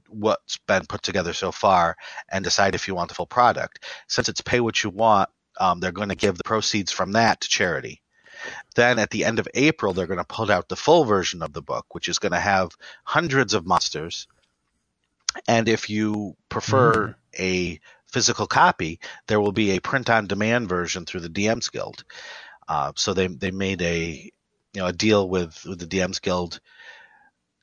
what's 0.09 0.57
been 0.67 0.85
put 0.85 1.03
together 1.03 1.33
so 1.33 1.51
far, 1.51 1.97
and 2.29 2.43
decide 2.43 2.75
if 2.75 2.87
you 2.87 2.95
want 2.95 3.09
the 3.09 3.15
full 3.15 3.25
product. 3.25 3.83
Since 4.07 4.29
it's 4.29 4.41
pay 4.41 4.59
what 4.59 4.83
you 4.83 4.89
want, 4.89 5.29
um, 5.59 5.79
they're 5.79 5.91
going 5.91 6.09
to 6.09 6.15
give 6.15 6.37
the 6.37 6.43
proceeds 6.43 6.91
from 6.91 7.13
that 7.13 7.41
to 7.41 7.49
charity. 7.49 8.01
Then 8.75 8.99
at 8.99 9.09
the 9.09 9.25
end 9.25 9.39
of 9.39 9.47
April, 9.53 9.93
they're 9.93 10.07
going 10.07 10.19
to 10.19 10.23
put 10.23 10.49
out 10.49 10.69
the 10.69 10.75
full 10.75 11.05
version 11.05 11.41
of 11.41 11.53
the 11.53 11.61
book, 11.61 11.85
which 11.93 12.07
is 12.07 12.19
going 12.19 12.31
to 12.31 12.39
have 12.39 12.71
hundreds 13.03 13.53
of 13.53 13.65
monsters. 13.65 14.27
And 15.47 15.67
if 15.67 15.89
you 15.89 16.35
prefer 16.49 17.15
a 17.37 17.79
physical 18.07 18.47
copy, 18.47 18.99
there 19.27 19.41
will 19.41 19.51
be 19.51 19.71
a 19.71 19.81
print 19.81 20.09
on 20.09 20.27
demand 20.27 20.69
version 20.69 21.05
through 21.05 21.21
the 21.21 21.29
DMs 21.29 21.71
Guild. 21.71 22.03
Uh, 22.67 22.91
so 22.95 23.13
they 23.13 23.27
they 23.27 23.51
made 23.51 23.81
a 23.81 24.31
you 24.73 24.81
know 24.81 24.87
a 24.87 24.93
deal 24.93 25.27
with 25.27 25.63
with 25.65 25.79
the 25.79 25.85
DMs 25.87 26.21
Guild 26.21 26.59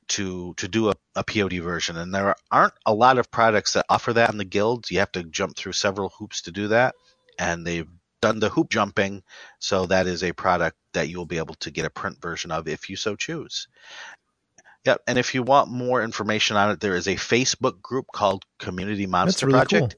to 0.07 0.53
to 0.55 0.67
do 0.67 0.89
a, 0.89 0.95
a 1.15 1.23
POD 1.23 1.61
version, 1.61 1.97
and 1.97 2.13
there 2.13 2.35
aren't 2.51 2.73
a 2.85 2.93
lot 2.93 3.17
of 3.17 3.31
products 3.31 3.73
that 3.73 3.85
offer 3.89 4.13
that 4.13 4.31
in 4.31 4.37
the 4.37 4.45
guild. 4.45 4.89
You 4.89 4.99
have 4.99 5.11
to 5.13 5.23
jump 5.23 5.55
through 5.55 5.73
several 5.73 6.09
hoops 6.09 6.43
to 6.43 6.51
do 6.51 6.69
that, 6.69 6.95
and 7.39 7.65
they've 7.65 7.89
done 8.21 8.39
the 8.39 8.49
hoop 8.49 8.69
jumping, 8.69 9.23
so 9.59 9.85
that 9.87 10.07
is 10.07 10.23
a 10.23 10.31
product 10.31 10.77
that 10.93 11.09
you 11.09 11.17
will 11.17 11.25
be 11.25 11.37
able 11.37 11.55
to 11.55 11.71
get 11.71 11.85
a 11.85 11.89
print 11.89 12.21
version 12.21 12.51
of 12.51 12.67
if 12.67 12.89
you 12.89 12.95
so 12.95 13.15
choose. 13.15 13.67
Yep, 14.85 15.01
and 15.07 15.17
if 15.17 15.33
you 15.33 15.41
want 15.41 15.71
more 15.71 16.03
information 16.03 16.57
on 16.57 16.71
it, 16.71 16.79
there 16.79 16.95
is 16.95 17.07
a 17.07 17.15
Facebook 17.15 17.81
group 17.81 18.05
called 18.13 18.43
Community 18.59 19.07
Monster 19.07 19.47
really 19.47 19.59
Project, 19.59 19.95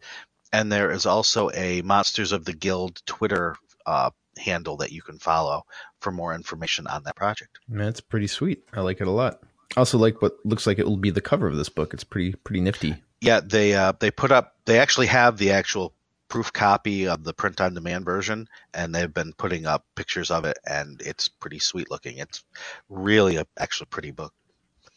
and 0.54 0.72
there 0.72 0.92
is 0.92 1.06
also 1.06 1.50
a 1.54 1.82
Monsters 1.82 2.32
of 2.32 2.46
the 2.46 2.54
Guild 2.54 3.02
Twitter 3.06 3.58
uh, 3.86 4.12
handle 4.38 4.78
that 4.78 4.92
you 4.92 5.02
can 5.02 5.20
follow 5.20 5.64
for 6.00 6.12
more 6.12 6.34
information 6.34 6.88
on 6.88 7.04
that 7.04 7.16
project. 7.16 7.60
That's 7.68 8.02
pretty 8.02 8.28
sweet. 8.28 8.64
I 8.74 8.82
like 8.82 9.02
it 9.02 9.08
a 9.08 9.12
lot. 9.12 9.40
I 9.76 9.82
also 9.82 9.98
like 9.98 10.22
what 10.22 10.38
looks 10.46 10.66
like 10.66 10.80
it 10.80 10.88
will 10.88 10.98
be 10.98 11.10
the 11.10 11.22
cover 11.22 11.48
of 11.48 11.58
this 11.58 11.70
book. 11.70 11.94
It's 11.94 12.04
pretty 12.04 12.34
pretty 12.34 12.62
nifty. 12.62 12.96
Yeah, 13.22 13.42
they 13.42 13.74
uh, 13.74 13.94
they 14.00 14.12
put 14.12 14.32
up 14.32 14.56
they 14.66 14.80
actually 14.80 15.08
have 15.08 15.38
the 15.38 15.52
actual 15.52 15.94
proof 16.30 16.52
copy 16.52 17.08
of 17.08 17.24
the 17.24 17.34
print 17.34 17.62
on 17.62 17.74
demand 17.74 18.06
version 18.06 18.48
and 18.74 18.94
they've 18.94 19.14
been 19.14 19.34
putting 19.34 19.66
up 19.66 19.86
pictures 19.96 20.30
of 20.30 20.44
it 20.46 20.58
and 20.70 21.02
it's 21.02 21.28
pretty 21.28 21.60
sweet 21.60 21.90
looking. 21.90 22.18
It's 22.18 22.44
really 22.90 23.38
a 23.38 23.48
actually 23.58 23.88
pretty 23.88 24.12
book. 24.12 24.34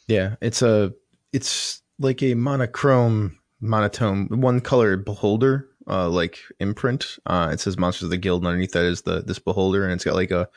Yeah, 0.06 0.36
it's 0.40 0.62
a 0.62 0.92
it's 1.32 1.82
like 1.98 2.22
a 2.22 2.34
monochrome 2.34 3.38
monotone 3.60 4.26
one 4.40 4.60
color 4.60 4.96
beholder 4.96 5.69
uh 5.90 6.08
like 6.08 6.38
imprint. 6.60 7.18
Uh 7.26 7.50
it 7.52 7.60
says 7.60 7.78
Monsters 7.78 8.04
of 8.04 8.10
the 8.10 8.16
Guild 8.16 8.42
and 8.42 8.48
underneath 8.48 8.72
that 8.72 8.84
is 8.84 9.02
the 9.02 9.22
this 9.22 9.38
beholder 9.38 9.84
and 9.84 9.92
it's 9.92 10.04
got 10.04 10.14
like 10.14 10.30
a 10.30 10.48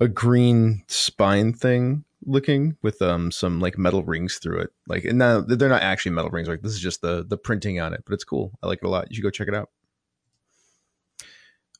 a 0.00 0.08
green 0.08 0.82
spine 0.88 1.52
thing 1.52 2.04
looking 2.24 2.76
with 2.82 3.00
um 3.02 3.30
some 3.30 3.60
like 3.60 3.76
metal 3.78 4.02
rings 4.04 4.36
through 4.36 4.60
it. 4.60 4.70
Like 4.86 5.04
and 5.04 5.18
now 5.18 5.40
they're 5.40 5.68
not 5.68 5.82
actually 5.82 6.12
metal 6.12 6.30
rings, 6.30 6.48
like 6.48 6.62
this 6.62 6.72
is 6.72 6.80
just 6.80 7.02
the 7.02 7.24
the 7.26 7.36
printing 7.38 7.80
on 7.80 7.92
it, 7.92 8.02
but 8.06 8.14
it's 8.14 8.24
cool. 8.24 8.52
I 8.62 8.66
like 8.66 8.78
it 8.82 8.86
a 8.86 8.90
lot. 8.90 9.10
You 9.10 9.16
should 9.16 9.22
go 9.22 9.30
check 9.30 9.48
it 9.48 9.54
out. 9.54 9.70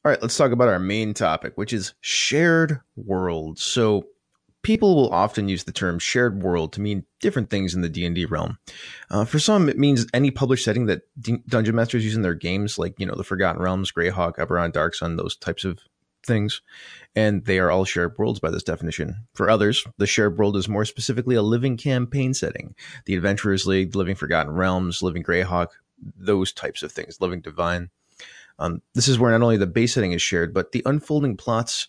All 0.05 0.11
right, 0.11 0.23
let's 0.23 0.37
talk 0.37 0.53
about 0.53 0.69
our 0.69 0.79
main 0.79 1.15
topic, 1.15 1.55
which 1.57 1.73
is 1.73 1.95
shared 2.01 2.81
worlds. 2.95 3.63
So 3.63 4.07
people 4.67 4.97
will 4.97 5.11
often 5.11 5.49
use 5.49 5.63
the 5.63 5.71
term 5.71 5.97
shared 5.97 6.43
world 6.43 6.73
to 6.73 6.81
mean 6.81 7.05
different 7.21 7.49
things 7.51 7.73
in 7.73 7.83
the 7.83 7.89
d&d 7.89 8.25
realm. 8.25 8.59
Uh, 9.09 9.25
for 9.25 9.39
some 9.39 9.69
it 9.69 9.79
means 9.79 10.09
any 10.13 10.29
published 10.29 10.65
setting 10.65 10.87
that 10.87 11.03
D- 11.21 11.41
dungeon 11.47 11.77
masters 11.77 12.05
use 12.05 12.17
in 12.17 12.23
their 12.23 12.35
games 12.35 12.77
like 12.77 12.99
you 12.99 13.07
know 13.07 13.15
the 13.15 13.23
forgotten 13.23 13.63
realms 13.63 13.93
greyhawk 13.93 14.39
eberron 14.39 14.73
dark 14.73 14.97
sun 14.97 15.17
those 15.17 15.37
types 15.37 15.65
of 15.65 15.79
things. 16.27 16.63
And 17.15 17.45
they 17.45 17.61
are 17.61 17.71
all 17.71 17.85
shared 17.85 18.19
worlds 18.19 18.41
by 18.41 18.51
this 18.51 18.65
definition. 18.65 19.29
For 19.35 19.49
others 19.49 19.87
the 19.99 20.07
shared 20.09 20.37
world 20.37 20.57
is 20.57 20.69
more 20.69 20.85
specifically 20.85 21.37
a 21.37 21.43
living 21.43 21.77
campaign 21.77 22.35
setting. 22.35 22.75
The 23.05 23.15
adventurers 23.15 23.67
league 23.67 23.95
living 23.95 24.17
forgotten 24.17 24.53
realms 24.53 25.01
living 25.01 25.23
greyhawk 25.23 25.69
those 26.19 26.53
types 26.53 26.83
of 26.83 26.91
things 26.91 27.21
living 27.21 27.41
divine. 27.41 27.91
Um, 28.59 28.83
this 28.95 29.07
is 29.07 29.17
where 29.17 29.31
not 29.31 29.43
only 29.43 29.59
the 29.59 29.67
base 29.69 29.95
setting 29.95 30.11
is 30.11 30.23
shared 30.23 30.53
but 30.53 30.73
the 30.73 30.83
unfolding 30.85 31.37
plots 31.37 31.87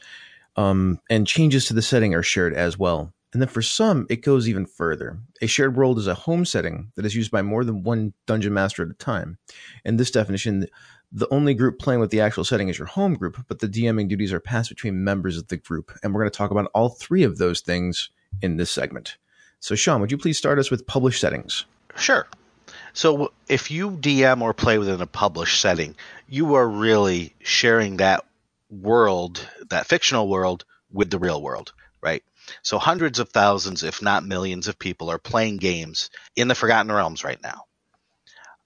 um, 0.57 0.99
and 1.09 1.27
changes 1.27 1.65
to 1.65 1.73
the 1.73 1.81
setting 1.81 2.13
are 2.13 2.23
shared 2.23 2.53
as 2.53 2.77
well. 2.77 3.13
And 3.33 3.41
then 3.41 3.49
for 3.49 3.61
some, 3.61 4.07
it 4.09 4.23
goes 4.23 4.47
even 4.47 4.65
further. 4.65 5.19
A 5.41 5.47
shared 5.47 5.75
world 5.75 5.99
is 5.99 6.07
a 6.07 6.13
home 6.13 6.45
setting 6.45 6.91
that 6.95 7.05
is 7.05 7.15
used 7.15 7.29
by 7.29 7.41
more 7.41 7.63
than 7.63 7.83
one 7.83 8.13
dungeon 8.25 8.53
master 8.53 8.83
at 8.83 8.89
a 8.89 8.93
time. 8.93 9.37
In 9.85 9.97
this 9.97 10.11
definition, 10.11 10.65
the 11.11 11.31
only 11.31 11.53
group 11.53 11.77
playing 11.77 11.99
with 11.99 12.09
the 12.09 12.21
actual 12.21 12.43
setting 12.43 12.69
is 12.69 12.79
your 12.79 12.87
home 12.87 13.13
group, 13.13 13.37
but 13.47 13.59
the 13.59 13.67
DMing 13.67 14.07
duties 14.07 14.33
are 14.33 14.39
passed 14.39 14.69
between 14.69 15.03
members 15.03 15.37
of 15.37 15.49
the 15.49 15.57
group. 15.57 15.91
And 16.01 16.13
we're 16.13 16.21
going 16.21 16.31
to 16.31 16.37
talk 16.37 16.51
about 16.51 16.71
all 16.73 16.89
three 16.89 17.23
of 17.23 17.37
those 17.37 17.61
things 17.61 18.09
in 18.41 18.57
this 18.57 18.71
segment. 18.71 19.17
So, 19.59 19.75
Sean, 19.75 20.01
would 20.01 20.11
you 20.11 20.17
please 20.17 20.37
start 20.37 20.59
us 20.59 20.71
with 20.71 20.87
published 20.87 21.19
settings? 21.19 21.65
Sure. 21.95 22.27
So 22.93 23.31
if 23.47 23.69
you 23.71 23.91
DM 23.91 24.41
or 24.41 24.53
play 24.53 24.77
within 24.77 25.01
a 25.01 25.07
published 25.07 25.61
setting, 25.61 25.95
you 26.27 26.55
are 26.55 26.67
really 26.67 27.35
sharing 27.39 27.97
that 27.97 28.25
world, 28.69 29.47
that 29.69 29.87
fictional 29.87 30.27
world, 30.27 30.65
with 30.91 31.09
the 31.09 31.19
real 31.19 31.41
world, 31.41 31.73
right? 32.01 32.23
So 32.61 32.77
hundreds 32.77 33.19
of 33.19 33.29
thousands, 33.29 33.83
if 33.83 34.01
not 34.01 34.25
millions, 34.25 34.67
of 34.67 34.79
people 34.79 35.09
are 35.09 35.17
playing 35.17 35.57
games 35.57 36.09
in 36.35 36.47
the 36.47 36.55
Forgotten 36.55 36.91
Realms 36.91 37.23
right 37.23 37.41
now. 37.41 37.65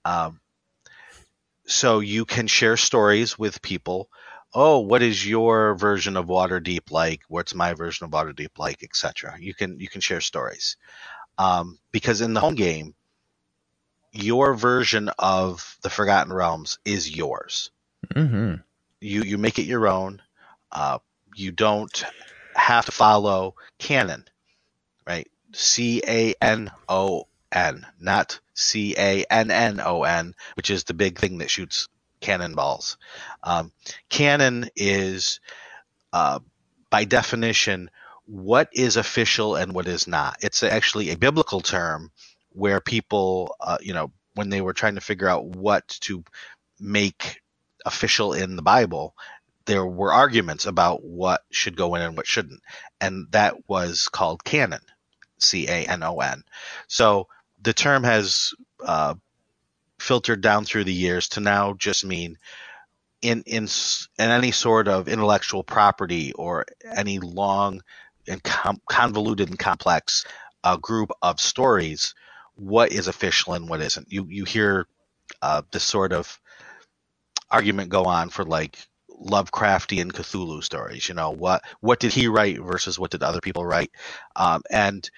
Um, 0.04 0.40
so 1.66 2.00
you 2.00 2.24
can 2.24 2.46
share 2.46 2.76
stories 2.76 3.38
with 3.38 3.62
people. 3.62 4.08
Oh, 4.54 4.80
what 4.80 5.02
is 5.02 5.26
your 5.26 5.74
version 5.74 6.16
of 6.16 6.26
Waterdeep 6.26 6.90
like? 6.90 7.22
What's 7.28 7.54
my 7.54 7.74
version 7.74 8.04
of 8.04 8.10
Waterdeep 8.10 8.58
like, 8.58 8.82
etc. 8.82 9.36
You 9.40 9.54
can 9.54 9.80
you 9.80 9.88
can 9.88 10.00
share 10.00 10.20
stories 10.20 10.76
um, 11.38 11.78
because 11.90 12.20
in 12.20 12.34
the 12.34 12.40
home 12.40 12.54
game, 12.54 12.94
your 14.12 14.54
version 14.54 15.08
of 15.18 15.78
the 15.82 15.90
Forgotten 15.90 16.32
Realms 16.32 16.78
is 16.84 17.10
yours 17.10 17.70
Mm-hmm. 18.14 18.54
You 19.02 19.22
you 19.22 19.38
make 19.38 19.58
it 19.58 19.64
your 19.64 19.88
own. 19.88 20.22
Uh, 20.70 20.98
you 21.34 21.50
don't 21.52 22.04
have 22.54 22.86
to 22.86 22.92
follow 22.92 23.54
canon, 23.78 24.24
right? 25.06 25.28
C 25.52 26.02
A 26.06 26.34
N 26.40 26.70
O 26.88 27.26
N, 27.52 27.86
not 28.00 28.40
C 28.54 28.94
A 28.96 29.24
N 29.30 29.50
N 29.50 29.80
O 29.80 30.04
N, 30.04 30.34
which 30.54 30.70
is 30.70 30.84
the 30.84 30.94
big 30.94 31.18
thing 31.18 31.38
that 31.38 31.50
shoots 31.50 31.88
cannonballs. 32.20 32.96
Um, 33.42 33.72
canon 34.08 34.68
is, 34.76 35.40
uh, 36.12 36.38
by 36.90 37.04
definition, 37.04 37.90
what 38.26 38.68
is 38.72 38.96
official 38.96 39.56
and 39.56 39.74
what 39.74 39.88
is 39.88 40.06
not. 40.06 40.36
It's 40.40 40.62
actually 40.62 41.10
a 41.10 41.18
biblical 41.18 41.60
term 41.60 42.12
where 42.50 42.80
people, 42.80 43.56
uh, 43.60 43.78
you 43.80 43.92
know, 43.92 44.12
when 44.34 44.48
they 44.48 44.60
were 44.60 44.72
trying 44.72 44.94
to 44.94 45.00
figure 45.00 45.28
out 45.28 45.44
what 45.44 45.88
to 46.02 46.24
make 46.78 47.41
official 47.84 48.32
in 48.32 48.56
the 48.56 48.62
Bible, 48.62 49.14
there 49.64 49.86
were 49.86 50.12
arguments 50.12 50.66
about 50.66 51.04
what 51.04 51.42
should 51.50 51.76
go 51.76 51.94
in 51.94 52.02
and 52.02 52.16
what 52.16 52.26
shouldn't. 52.26 52.62
And 53.00 53.26
that 53.30 53.68
was 53.68 54.08
called 54.08 54.44
canon, 54.44 54.80
C 55.38 55.68
A 55.68 55.86
N 55.86 56.02
O 56.02 56.18
N. 56.18 56.44
So 56.88 57.28
the 57.62 57.72
term 57.72 58.04
has 58.04 58.54
uh, 58.84 59.14
filtered 59.98 60.40
down 60.40 60.64
through 60.64 60.84
the 60.84 60.92
years 60.92 61.28
to 61.28 61.40
now 61.40 61.74
just 61.74 62.04
mean 62.04 62.38
in, 63.20 63.42
in, 63.46 63.68
in 64.18 64.30
any 64.30 64.50
sort 64.50 64.88
of 64.88 65.08
intellectual 65.08 65.62
property 65.62 66.32
or 66.32 66.66
any 66.96 67.20
long 67.20 67.82
and 68.26 68.42
com- 68.42 68.80
convoluted 68.88 69.48
and 69.48 69.58
complex 69.58 70.24
uh, 70.64 70.76
group 70.76 71.10
of 71.22 71.40
stories, 71.40 72.14
what 72.56 72.92
is 72.92 73.06
official 73.06 73.54
and 73.54 73.68
what 73.68 73.80
isn't. 73.80 74.12
You, 74.12 74.26
you 74.28 74.44
hear 74.44 74.86
uh, 75.40 75.62
this 75.70 75.84
sort 75.84 76.12
of 76.12 76.40
argument 77.52 77.90
go 77.90 78.04
on 78.04 78.30
for 78.30 78.44
like 78.44 78.78
Lovecraftian 79.10 80.12
Cthulhu 80.12 80.64
stories. 80.64 81.08
You 81.08 81.14
know 81.14 81.30
what 81.30 81.62
what 81.80 82.00
did 82.00 82.12
he 82.12 82.26
write 82.28 82.60
versus 82.60 82.98
what 82.98 83.10
did 83.10 83.22
other 83.22 83.40
people 83.40 83.64
write, 83.64 83.90
um, 84.34 84.62
and 84.70 85.08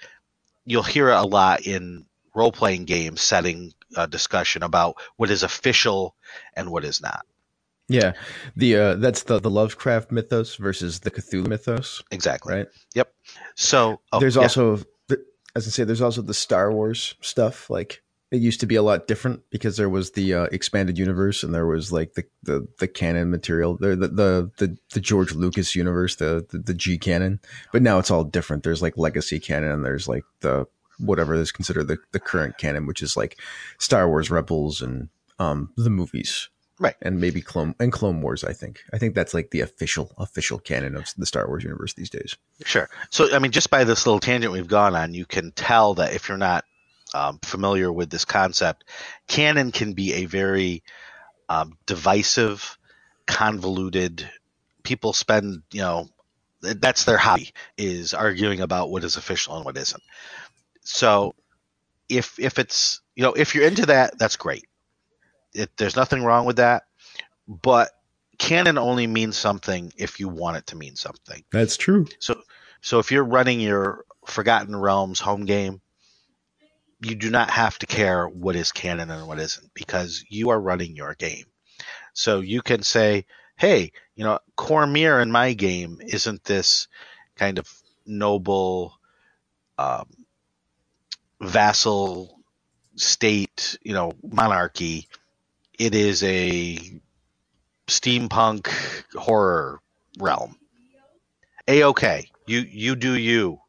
you'll 0.65 0.83
hear 0.83 1.09
it 1.09 1.15
a 1.15 1.23
lot 1.23 1.65
in 1.65 2.05
role 2.35 2.51
playing 2.51 2.85
games 2.85 3.21
setting 3.21 3.73
a 3.95 4.07
discussion 4.07 4.61
about 4.61 4.95
what 5.15 5.29
is 5.31 5.43
official 5.43 6.15
and 6.55 6.69
what 6.69 6.83
is 6.83 7.01
not. 7.01 7.25
Yeah, 7.87 8.13
the 8.55 8.75
uh, 8.75 8.95
that's 8.95 9.23
the 9.23 9.39
the 9.39 9.49
Lovecraft 9.49 10.11
mythos 10.11 10.55
versus 10.55 10.99
the 10.99 11.11
Cthulhu 11.11 11.47
mythos, 11.47 12.01
Exactly. 12.11 12.55
right? 12.55 12.67
Yep. 12.95 13.13
So 13.55 14.01
oh, 14.11 14.19
there's 14.19 14.35
yeah. 14.35 14.43
also, 14.43 14.79
as 15.55 15.67
I 15.67 15.69
say, 15.69 15.83
there's 15.83 16.01
also 16.01 16.21
the 16.21 16.33
Star 16.33 16.71
Wars 16.71 17.13
stuff. 17.21 17.69
Like 17.69 18.01
it 18.35 18.41
used 18.41 18.59
to 18.59 18.65
be 18.65 18.75
a 18.75 18.83
lot 18.83 19.07
different 19.07 19.41
because 19.49 19.77
there 19.77 19.89
was 19.89 20.11
the 20.11 20.33
uh, 20.33 20.43
expanded 20.51 20.97
universe 20.97 21.43
and 21.43 21.53
there 21.53 21.65
was 21.65 21.91
like 21.91 22.13
the 22.13 22.25
the, 22.43 22.67
the 22.79 22.87
canon 22.87 23.31
material, 23.31 23.77
the, 23.77 23.95
the 23.95 24.51
the 24.57 24.77
the 24.93 24.99
George 24.99 25.33
Lucas 25.33 25.75
universe, 25.75 26.17
the, 26.17 26.45
the 26.51 26.59
the 26.59 26.73
G 26.73 26.97
canon. 26.97 27.39
But 27.71 27.81
now 27.81 27.97
it's 27.99 28.11
all 28.11 28.23
different. 28.23 28.63
There's 28.63 28.81
like 28.81 28.97
legacy 28.97 29.39
canon 29.39 29.71
and 29.71 29.85
there's 29.85 30.07
like 30.07 30.25
the 30.41 30.67
whatever 30.99 31.33
is 31.33 31.51
considered 31.51 31.87
the 31.87 31.97
the 32.11 32.19
current 32.19 32.57
canon, 32.57 32.85
which 32.85 33.01
is 33.01 33.17
like 33.17 33.39
Star 33.79 34.07
Wars 34.07 34.29
Rebels 34.29 34.81
and 34.81 35.09
um 35.39 35.71
the 35.77 35.89
movies. 35.89 36.49
Right. 36.77 36.95
And 37.01 37.21
maybe 37.21 37.41
Clone 37.41 37.73
and 37.79 37.91
Clone 37.91 38.21
Wars, 38.21 38.43
I 38.43 38.51
think. 38.51 38.81
I 38.91 38.97
think 38.97 39.15
that's 39.15 39.33
like 39.33 39.51
the 39.51 39.61
official 39.61 40.11
official 40.17 40.59
canon 40.59 40.97
of 40.97 41.05
the 41.17 41.25
Star 41.25 41.47
Wars 41.47 41.63
universe 41.63 41.93
these 41.93 42.09
days. 42.09 42.35
Sure. 42.65 42.89
So, 43.11 43.33
I 43.33 43.39
mean, 43.39 43.51
just 43.51 43.69
by 43.69 43.85
this 43.85 44.05
little 44.05 44.19
tangent 44.19 44.51
we've 44.51 44.67
gone 44.67 44.93
on, 44.93 45.13
you 45.13 45.25
can 45.25 45.51
tell 45.53 45.93
that 45.95 46.13
if 46.13 46.27
you're 46.27 46.37
not 46.37 46.65
um, 47.15 47.39
familiar 47.43 47.91
with 47.91 48.09
this 48.09 48.25
concept, 48.25 48.83
canon 49.27 49.71
can 49.71 49.93
be 49.93 50.13
a 50.13 50.25
very 50.25 50.83
um, 51.47 51.77
divisive, 51.85 52.77
convoluted. 53.25 54.29
People 54.83 55.13
spend, 55.13 55.63
you 55.71 55.81
know, 55.81 56.09
that's 56.61 57.05
their 57.05 57.17
hobby 57.17 57.53
is 57.77 58.13
arguing 58.13 58.59
about 58.59 58.89
what 58.89 59.03
is 59.03 59.15
official 59.15 59.55
and 59.55 59.65
what 59.65 59.77
isn't. 59.77 60.03
So, 60.81 61.35
if 62.09 62.37
if 62.39 62.59
it's 62.59 63.01
you 63.15 63.23
know 63.23 63.33
if 63.33 63.55
you're 63.55 63.67
into 63.67 63.87
that, 63.87 64.17
that's 64.17 64.35
great. 64.35 64.65
It, 65.53 65.71
there's 65.77 65.95
nothing 65.95 66.23
wrong 66.23 66.45
with 66.45 66.57
that, 66.57 66.83
but 67.47 67.91
canon 68.37 68.77
only 68.77 69.07
means 69.07 69.37
something 69.37 69.93
if 69.97 70.19
you 70.19 70.27
want 70.27 70.57
it 70.57 70.67
to 70.67 70.75
mean 70.75 70.95
something. 70.95 71.43
That's 71.51 71.77
true. 71.77 72.07
So, 72.19 72.41
so 72.81 72.99
if 72.99 73.11
you're 73.11 73.23
running 73.23 73.59
your 73.59 74.05
Forgotten 74.25 74.75
Realms 74.75 75.19
home 75.19 75.45
game, 75.45 75.81
you 77.01 77.15
do 77.15 77.29
not 77.29 77.49
have 77.49 77.77
to 77.79 77.85
care 77.85 78.27
what 78.27 78.55
is 78.55 78.71
canon 78.71 79.11
and 79.11 79.27
what 79.27 79.39
isn't 79.39 79.73
because 79.73 80.23
you 80.29 80.49
are 80.49 80.59
running 80.59 80.95
your 80.95 81.13
game. 81.15 81.45
So 82.13 82.39
you 82.39 82.61
can 82.61 82.83
say, 82.83 83.25
hey, 83.57 83.91
you 84.15 84.23
know, 84.23 84.39
Cormyr 84.57 85.21
in 85.21 85.31
my 85.31 85.53
game 85.53 85.99
isn't 86.01 86.43
this 86.43 86.87
kind 87.35 87.59
of 87.59 87.69
noble 88.05 88.93
um, 89.77 90.07
vassal 91.41 92.39
state, 92.95 93.77
you 93.83 93.93
know, 93.93 94.13
monarchy. 94.23 95.07
It 95.77 95.93
is 95.93 96.23
a 96.23 96.79
steampunk 97.87 98.69
horror 99.13 99.81
realm. 100.19 100.57
A 101.67 101.83
okay. 101.85 102.29
You 102.47 102.59
you 102.59 102.95
do 102.95 103.13
you. 103.17 103.59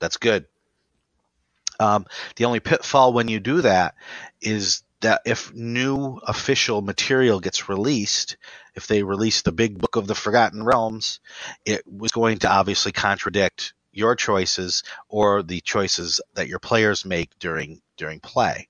That's 0.00 0.16
good. 0.16 0.46
Um, 1.80 2.06
the 2.36 2.44
only 2.44 2.60
pitfall 2.60 3.12
when 3.12 3.28
you 3.28 3.40
do 3.40 3.62
that 3.62 3.94
is 4.40 4.82
that 5.00 5.22
if 5.26 5.52
new 5.54 6.16
official 6.26 6.80
material 6.82 7.40
gets 7.40 7.68
released, 7.68 8.36
if 8.74 8.86
they 8.86 9.02
release 9.02 9.42
the 9.42 9.52
big 9.52 9.78
book 9.78 9.96
of 9.96 10.06
the 10.06 10.14
Forgotten 10.14 10.62
Realms, 10.64 11.20
it 11.64 11.82
was 11.86 12.12
going 12.12 12.38
to 12.38 12.50
obviously 12.50 12.92
contradict 12.92 13.74
your 13.92 14.16
choices 14.16 14.82
or 15.08 15.42
the 15.42 15.60
choices 15.60 16.20
that 16.34 16.48
your 16.48 16.58
players 16.58 17.04
make 17.04 17.38
during 17.38 17.80
during 17.96 18.20
play. 18.20 18.68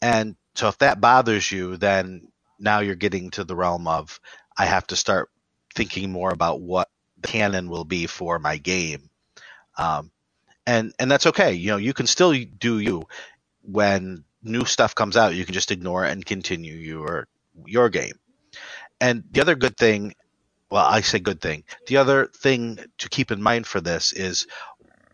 And 0.00 0.36
so 0.54 0.68
if 0.68 0.78
that 0.78 1.00
bothers 1.00 1.50
you, 1.50 1.76
then 1.76 2.28
now 2.58 2.80
you're 2.80 2.94
getting 2.94 3.30
to 3.32 3.44
the 3.44 3.56
realm 3.56 3.88
of 3.88 4.20
I 4.56 4.66
have 4.66 4.86
to 4.88 4.96
start 4.96 5.30
thinking 5.74 6.12
more 6.12 6.30
about 6.32 6.60
what 6.60 6.88
the 7.20 7.28
canon 7.28 7.68
will 7.68 7.84
be 7.84 8.06
for 8.06 8.38
my 8.38 8.56
game. 8.58 9.10
Um, 9.76 10.10
and 10.66 10.92
and 10.98 11.10
that's 11.10 11.26
okay. 11.26 11.52
You 11.54 11.72
know, 11.72 11.76
you 11.76 11.92
can 11.92 12.06
still 12.06 12.34
do 12.58 12.78
you 12.78 13.04
when 13.62 14.24
new 14.42 14.64
stuff 14.64 14.94
comes 14.94 15.16
out. 15.16 15.34
You 15.34 15.44
can 15.44 15.54
just 15.54 15.70
ignore 15.70 16.04
it 16.04 16.12
and 16.12 16.24
continue 16.24 16.74
your 16.74 17.28
your 17.66 17.88
game. 17.88 18.18
And 19.00 19.24
the 19.30 19.40
other 19.40 19.54
good 19.54 19.76
thing, 19.76 20.14
well, 20.70 20.84
I 20.84 21.00
say 21.00 21.18
good 21.18 21.40
thing. 21.40 21.64
The 21.86 21.98
other 21.98 22.26
thing 22.26 22.78
to 22.98 23.08
keep 23.08 23.30
in 23.30 23.42
mind 23.42 23.66
for 23.66 23.80
this 23.80 24.12
is 24.12 24.46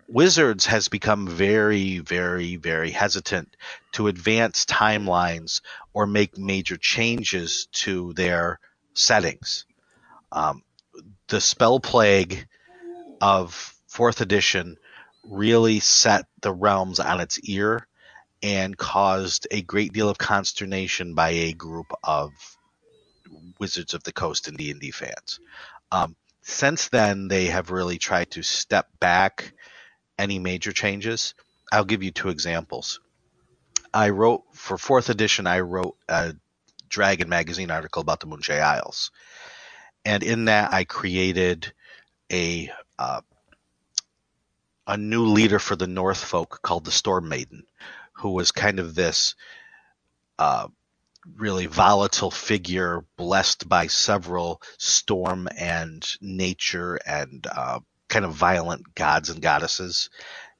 Wizards 0.09 0.67
has 0.67 0.89
become 0.89 1.29
very, 1.29 1.99
very, 1.99 2.57
very 2.57 2.91
hesitant 2.91 3.57
to 3.93 4.09
advance 4.09 4.65
timelines 4.65 5.61
or 5.93 6.07
make 6.07 6.37
major 6.37 6.77
changes 6.77 7.69
to 7.73 8.13
their 8.15 8.59
settings. 8.95 9.67
Um, 10.33 10.63
the 11.29 11.41
spell 11.41 11.79
plague 11.79 12.47
of 13.21 13.75
fourth 13.87 14.21
edition 14.21 14.79
really 15.25 15.81
set 15.81 16.27
the 16.41 16.53
realms 16.53 17.01
on 17.01 17.21
its 17.21 17.39
ear 17.41 17.87
and 18.43 18.77
caused 18.77 19.47
a 19.51 19.63
great 19.63 19.93
deal 19.93 20.09
of 20.09 20.19
consternation 20.19 21.15
by 21.15 21.31
a 21.31 21.53
group 21.53 21.93
of 22.03 22.31
Wizards 23.59 23.95
of 23.95 24.03
the 24.03 24.13
Coast 24.13 24.49
and 24.49 24.57
D&D 24.57 24.91
fans. 24.91 25.41
Um, 25.93 26.17
since 26.43 26.89
then, 26.89 27.29
they 27.29 27.47
have 27.47 27.71
really 27.71 27.99
tried 27.99 28.31
to 28.33 28.43
step 28.43 28.89
back 28.99 29.53
any 30.19 30.39
major 30.39 30.73
changes. 30.73 31.35
I'll 31.71 31.85
give 31.85 32.03
you 32.03 32.11
two 32.11 32.31
examples. 32.31 33.01
I 33.93 34.11
wrote 34.11 34.45
for 34.53 34.79
fourth 34.79 35.11
edition. 35.11 35.47
I 35.47 35.61
wrote 35.61 35.97
a 36.09 36.35
Dragon 36.89 37.29
magazine 37.29 37.71
article 37.71 38.03
about 38.03 38.21
the 38.21 38.27
Moonshae 38.27 38.61
Isles, 38.61 39.11
and 40.05 40.23
in 40.23 40.47
that 40.47 40.73
I 40.73 40.85
created 40.85 41.73
a 42.33 42.71
uh, 42.99 43.21
a 44.91 44.97
new 44.97 45.27
leader 45.27 45.61
for 45.61 45.77
the 45.77 45.87
North 45.87 46.23
folk 46.23 46.61
called 46.63 46.85
the 46.85 46.91
Storm 46.91 47.29
Maiden, 47.29 47.63
who 48.15 48.31
was 48.31 48.51
kind 48.51 48.81
of 48.81 48.97
this 48.97 49.37
uh, 50.37 50.67
really 51.37 51.67
volatile 51.67 52.33
figure 52.33 53.05
blessed 53.17 53.69
by 53.69 53.87
several 53.87 54.61
storm 54.79 55.49
and 55.57 56.05
nature 56.21 56.99
and 57.07 57.47
uh, 57.47 57.79
kind 58.09 58.25
of 58.25 58.33
violent 58.33 58.95
gods 58.97 59.31
and 59.31 59.41
goddesses. 59.41 60.11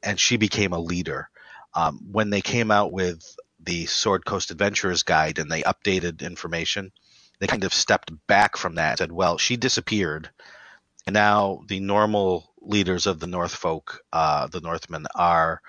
And 0.01 0.19
she 0.19 0.37
became 0.37 0.73
a 0.73 0.79
leader. 0.79 1.29
Um, 1.75 1.99
when 2.13 2.31
they 2.31 2.41
came 2.41 2.71
out 2.71 2.93
with 2.93 3.37
the 3.59 3.87
Sword 3.87 4.25
Coast 4.25 4.53
Adventurers 4.53 5.03
Guide 5.03 5.41
and 5.41 5.51
they 5.51 5.63
updated 5.63 6.23
information, 6.23 6.93
they 7.41 7.49
kind 7.49 7.65
of 7.65 7.75
stepped 7.75 8.13
back 8.29 8.57
from 8.57 8.77
that 8.77 8.91
and 8.91 8.99
said, 8.99 9.13
well, 9.13 9.39
she 9.39 9.57
disappeared. 9.57 10.31
And 11.07 11.15
now 11.15 11.63
the 11.67 11.81
normal 11.81 12.50
leaders 12.61 13.07
of 13.07 13.21
the 13.21 13.27
North 13.27 13.55
folk, 13.55 14.01
uh, 14.13 14.47
the 14.49 14.61
Northmen, 14.61 15.07
are 15.15 15.61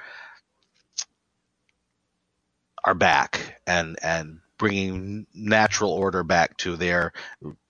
are 2.84 2.96
back 2.96 3.62
and 3.68 3.98
and 4.02 4.40
bringing 4.58 5.26
natural 5.34 5.92
order 5.92 6.24
back 6.24 6.56
to 6.58 6.76
their 6.76 7.14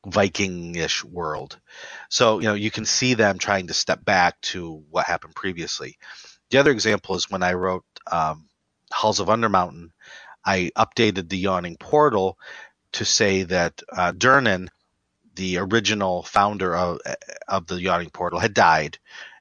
Viking-ish 0.05 1.05
world. 1.05 1.60
So 2.10 2.39
you 2.39 2.47
know 2.47 2.53
you 2.53 2.71
can 2.71 2.86
see 2.86 3.13
them 3.13 3.38
trying 3.38 3.67
to 3.67 3.73
step 3.73 4.03
back 4.03 4.39
to 4.41 4.84
what 4.89 5.05
happened 5.05 5.36
previously. 5.36 5.97
The 6.49 6.57
other 6.57 6.71
example 6.71 7.15
is 7.15 7.29
when 7.29 7.43
I 7.43 7.53
wrote 7.53 7.86
um, 8.12 8.49
Halls 8.91 9.19
of 9.19 9.27
Undermountain, 9.27 9.91
I 10.45 10.71
updated 10.75 11.29
the 11.29 11.38
Yawning 11.38 11.77
Portal 11.77 12.38
to 12.93 13.05
say 13.05 13.43
that 13.43 13.81
uh, 13.95 14.12
Durnan, 14.12 14.67
the 15.36 15.58
original 15.58 16.24
founder 16.24 16.76
of 16.76 17.00
of 17.48 17.67
the 17.67 17.82
Yawning 17.82 18.10
Portal, 18.10 18.39
had 18.39 18.54
died, 18.54 18.98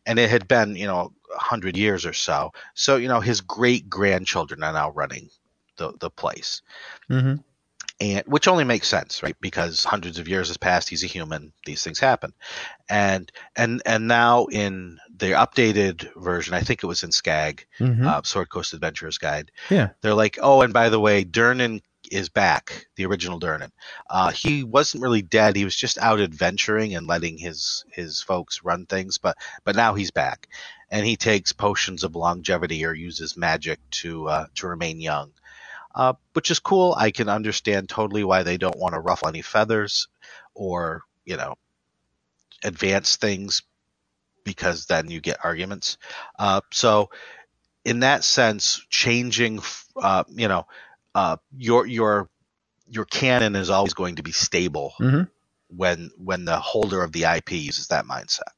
and 0.06 0.18
it 0.18 0.30
had 0.30 0.46
been 0.48 0.76
you 0.76 0.86
know 0.86 1.12
hundred 1.32 1.76
years 1.76 2.04
or 2.06 2.12
so. 2.12 2.52
So 2.74 2.96
you 2.96 3.08
know 3.08 3.20
his 3.20 3.40
great 3.40 3.88
grandchildren 3.88 4.62
are 4.62 4.72
now 4.72 4.90
running 4.90 5.30
the 5.76 5.92
the 5.98 6.10
place, 6.10 6.62
Mm-hmm. 7.10 7.36
and 8.00 8.22
which 8.26 8.48
only 8.48 8.64
makes 8.64 8.88
sense, 8.88 9.22
right? 9.22 9.36
Because 9.40 9.84
hundreds 9.84 10.18
of 10.18 10.28
years 10.28 10.48
has 10.48 10.56
passed. 10.56 10.88
He's 10.88 11.04
a 11.04 11.08
human. 11.08 11.52
These 11.66 11.84
things 11.84 11.98
happen, 12.00 12.32
and 12.88 13.30
and 13.56 13.82
and 13.84 14.08
now 14.08 14.46
in 14.46 14.98
the 15.14 15.32
updated 15.32 16.08
version, 16.16 16.54
I 16.54 16.60
think 16.62 16.82
it 16.82 16.86
was 16.86 17.02
in 17.02 17.10
SCAG, 17.10 17.64
Mm-hmm. 17.78 18.06
uh, 18.06 18.22
Sword 18.24 18.48
Coast 18.48 18.72
Adventurers 18.74 19.18
Guide. 19.18 19.50
Yeah. 19.68 19.90
they're 20.00 20.14
like, 20.14 20.38
oh, 20.40 20.62
and 20.62 20.72
by 20.72 20.88
the 20.88 21.00
way, 21.00 21.24
Durnan 21.24 21.82
is 22.10 22.28
back, 22.28 22.86
the 22.96 23.06
original 23.06 23.40
Durnan. 23.40 23.70
Uh, 24.08 24.30
he 24.30 24.64
wasn't 24.64 25.02
really 25.02 25.22
dead. 25.22 25.56
He 25.56 25.64
was 25.64 25.76
just 25.76 25.98
out 25.98 26.20
adventuring 26.20 26.94
and 26.94 27.06
letting 27.06 27.38
his 27.38 27.84
his 27.92 28.20
folks 28.20 28.62
run 28.64 28.86
things, 28.86 29.18
but 29.18 29.36
but 29.64 29.76
now 29.76 29.94
he's 29.94 30.10
back, 30.10 30.48
and 30.90 31.06
he 31.06 31.16
takes 31.16 31.52
potions 31.52 32.04
of 32.04 32.16
longevity 32.16 32.84
or 32.84 32.92
uses 32.92 33.36
magic 33.36 33.78
to 33.90 34.28
uh, 34.28 34.46
to 34.56 34.66
remain 34.66 35.00
young, 35.00 35.32
uh, 35.94 36.14
which 36.32 36.50
is 36.50 36.58
cool. 36.58 36.94
I 36.98 37.10
can 37.10 37.28
understand 37.28 37.88
totally 37.88 38.24
why 38.24 38.42
they 38.42 38.56
don't 38.58 38.78
want 38.78 38.94
to 38.94 39.00
ruffle 39.00 39.28
any 39.28 39.42
feathers, 39.42 40.08
or 40.54 41.02
you 41.24 41.36
know, 41.36 41.54
advance 42.64 43.16
things 43.16 43.62
because 44.44 44.86
then 44.86 45.10
you 45.10 45.20
get 45.20 45.44
arguments. 45.44 45.98
Uh, 46.38 46.60
so, 46.72 47.10
in 47.84 48.00
that 48.00 48.24
sense, 48.24 48.84
changing, 48.90 49.60
uh, 49.96 50.24
you 50.28 50.48
know, 50.48 50.66
uh, 51.14 51.36
your 51.56 51.86
your 51.86 52.28
your 52.88 53.04
canon 53.04 53.56
is 53.56 53.70
always 53.70 53.94
going 53.94 54.16
to 54.16 54.22
be 54.22 54.32
stable 54.32 54.94
Mhm. 55.00 55.28
when 55.68 56.10
when 56.16 56.44
the 56.44 56.58
holder 56.58 57.02
of 57.02 57.12
the 57.12 57.24
IP 57.24 57.52
uses 57.52 57.88
that 57.88 58.04
mindset. 58.04 58.50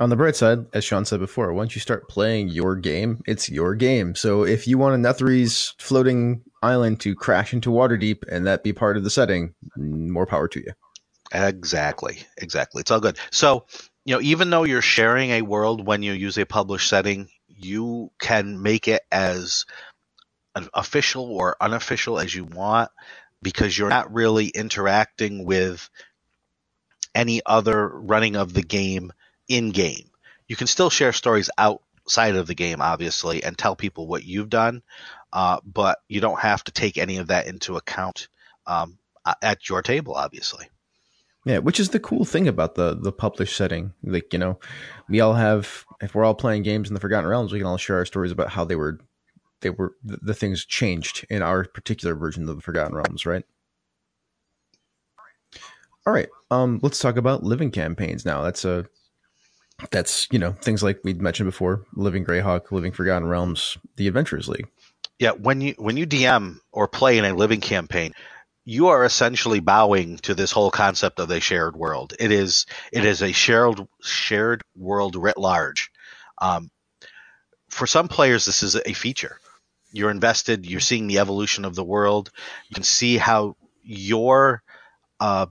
On 0.00 0.08
the 0.08 0.16
bright 0.16 0.36
side, 0.36 0.64
as 0.72 0.84
Sean 0.84 1.04
said 1.04 1.20
before, 1.20 1.52
once 1.52 1.74
you 1.74 1.80
start 1.80 2.08
playing 2.08 2.48
your 2.48 2.74
game, 2.74 3.20
it's 3.26 3.50
your 3.50 3.74
game. 3.74 4.14
So 4.14 4.44
if 4.44 4.66
you 4.66 4.78
want 4.78 4.94
a 4.94 4.98
Netherese 4.98 5.74
floating 5.78 6.42
island 6.62 7.00
to 7.00 7.14
crash 7.14 7.52
into 7.52 7.68
Waterdeep 7.70 8.24
and 8.30 8.46
that 8.46 8.64
be 8.64 8.72
part 8.72 8.96
of 8.96 9.04
the 9.04 9.10
setting, 9.10 9.54
more 9.76 10.24
power 10.24 10.48
to 10.48 10.60
you. 10.60 10.72
Exactly, 11.32 12.18
exactly. 12.38 12.80
It's 12.80 12.90
all 12.90 13.00
good. 13.00 13.18
So, 13.30 13.66
you 14.06 14.14
know, 14.14 14.20
even 14.22 14.48
though 14.50 14.64
you're 14.64 14.82
sharing 14.82 15.30
a 15.30 15.42
world 15.42 15.86
when 15.86 16.02
you 16.02 16.12
use 16.12 16.38
a 16.38 16.46
published 16.46 16.88
setting, 16.88 17.28
you 17.48 18.10
can 18.18 18.62
make 18.62 18.88
it 18.88 19.02
as 19.12 19.66
official 20.74 21.24
or 21.24 21.56
unofficial 21.60 22.18
as 22.18 22.34
you 22.34 22.44
want 22.44 22.90
because 23.42 23.76
you're 23.76 23.88
not 23.88 24.12
really 24.12 24.48
interacting 24.48 25.44
with 25.44 25.88
any 27.14 27.40
other 27.44 27.88
running 27.88 28.36
of 28.36 28.52
the 28.52 28.62
game 28.62 29.12
in 29.48 29.70
game. 29.70 30.10
You 30.48 30.56
can 30.56 30.66
still 30.66 30.90
share 30.90 31.12
stories 31.12 31.50
outside 31.56 32.36
of 32.36 32.46
the 32.46 32.54
game, 32.54 32.80
obviously, 32.80 33.42
and 33.42 33.56
tell 33.56 33.76
people 33.76 34.06
what 34.06 34.24
you've 34.24 34.50
done, 34.50 34.82
uh, 35.32 35.60
but 35.64 35.98
you 36.08 36.20
don't 36.20 36.40
have 36.40 36.62
to 36.64 36.72
take 36.72 36.98
any 36.98 37.18
of 37.18 37.28
that 37.28 37.46
into 37.46 37.76
account 37.76 38.28
um, 38.66 38.98
at 39.42 39.68
your 39.68 39.82
table, 39.82 40.14
obviously. 40.14 40.68
Yeah, 41.46 41.58
which 41.58 41.80
is 41.80 41.88
the 41.88 42.00
cool 42.00 42.26
thing 42.26 42.48
about 42.48 42.74
the 42.74 42.94
the 42.94 43.12
published 43.12 43.56
setting. 43.56 43.94
Like, 44.02 44.32
you 44.32 44.38
know, 44.38 44.58
we 45.08 45.20
all 45.20 45.32
have 45.32 45.86
if 46.02 46.14
we're 46.14 46.24
all 46.24 46.34
playing 46.34 46.64
games 46.64 46.88
in 46.88 46.94
the 46.94 47.00
Forgotten 47.00 47.28
Realms, 47.28 47.50
we 47.50 47.58
can 47.58 47.66
all 47.66 47.78
share 47.78 47.96
our 47.96 48.04
stories 48.04 48.30
about 48.30 48.50
how 48.50 48.66
they 48.66 48.76
were 48.76 49.00
they 49.60 49.70
were 49.70 49.94
the, 50.04 50.18
the 50.22 50.34
things 50.34 50.64
changed 50.64 51.26
in 51.30 51.42
our 51.42 51.64
particular 51.64 52.14
version 52.14 52.48
of 52.48 52.56
the 52.56 52.62
Forgotten 52.62 52.94
Realms, 52.94 53.26
right? 53.26 53.44
All 56.06 56.12
right. 56.12 56.28
Um 56.50 56.80
let's 56.82 56.98
talk 56.98 57.16
about 57.16 57.42
living 57.42 57.70
campaigns 57.70 58.24
now. 58.24 58.42
That's 58.42 58.64
a 58.64 58.86
that's, 59.90 60.28
you 60.30 60.38
know, 60.38 60.52
things 60.52 60.82
like 60.82 61.00
we'd 61.04 61.22
mentioned 61.22 61.48
before, 61.48 61.84
Living 61.94 62.24
Greyhawk, 62.24 62.70
Living 62.70 62.92
Forgotten 62.92 63.28
Realms, 63.28 63.78
the 63.96 64.08
Adventurers 64.08 64.48
League. 64.48 64.68
Yeah, 65.18 65.32
when 65.32 65.60
you 65.60 65.74
when 65.78 65.96
you 65.96 66.06
DM 66.06 66.58
or 66.72 66.88
play 66.88 67.18
in 67.18 67.24
a 67.24 67.34
living 67.34 67.60
campaign, 67.60 68.12
you 68.64 68.88
are 68.88 69.04
essentially 69.04 69.60
bowing 69.60 70.16
to 70.18 70.34
this 70.34 70.52
whole 70.52 70.70
concept 70.70 71.20
of 71.20 71.30
a 71.30 71.40
shared 71.40 71.76
world. 71.76 72.14
It 72.18 72.32
is 72.32 72.66
it 72.92 73.04
is 73.04 73.22
a 73.22 73.32
shared 73.32 73.86
shared 74.02 74.62
world 74.74 75.16
writ 75.16 75.36
large. 75.38 75.90
Um, 76.38 76.70
for 77.68 77.86
some 77.86 78.08
players, 78.08 78.46
this 78.46 78.62
is 78.62 78.76
a 78.76 78.92
feature. 78.92 79.38
You're 79.92 80.10
invested. 80.10 80.66
You're 80.66 80.80
seeing 80.80 81.06
the 81.06 81.18
evolution 81.18 81.64
of 81.64 81.74
the 81.74 81.84
world. 81.84 82.30
You 82.68 82.74
can 82.74 82.84
see 82.84 83.16
how 83.16 83.56
your 83.82 84.62
uh, 85.18 85.46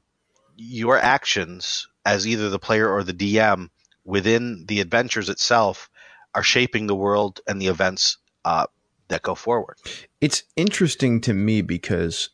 your 0.55 0.97
actions 0.97 1.87
as 2.05 2.27
either 2.27 2.49
the 2.49 2.59
player 2.59 2.89
or 2.89 3.03
the 3.03 3.13
DM 3.13 3.69
within 4.05 4.65
the 4.67 4.81
adventures 4.81 5.29
itself 5.29 5.89
are 6.33 6.43
shaping 6.43 6.87
the 6.87 6.95
world 6.95 7.39
and 7.47 7.61
the 7.61 7.67
events 7.67 8.17
uh, 8.45 8.65
that 9.09 9.21
go 9.21 9.35
forward. 9.35 9.77
It's 10.21 10.43
interesting 10.55 11.21
to 11.21 11.33
me 11.33 11.61
because 11.61 12.29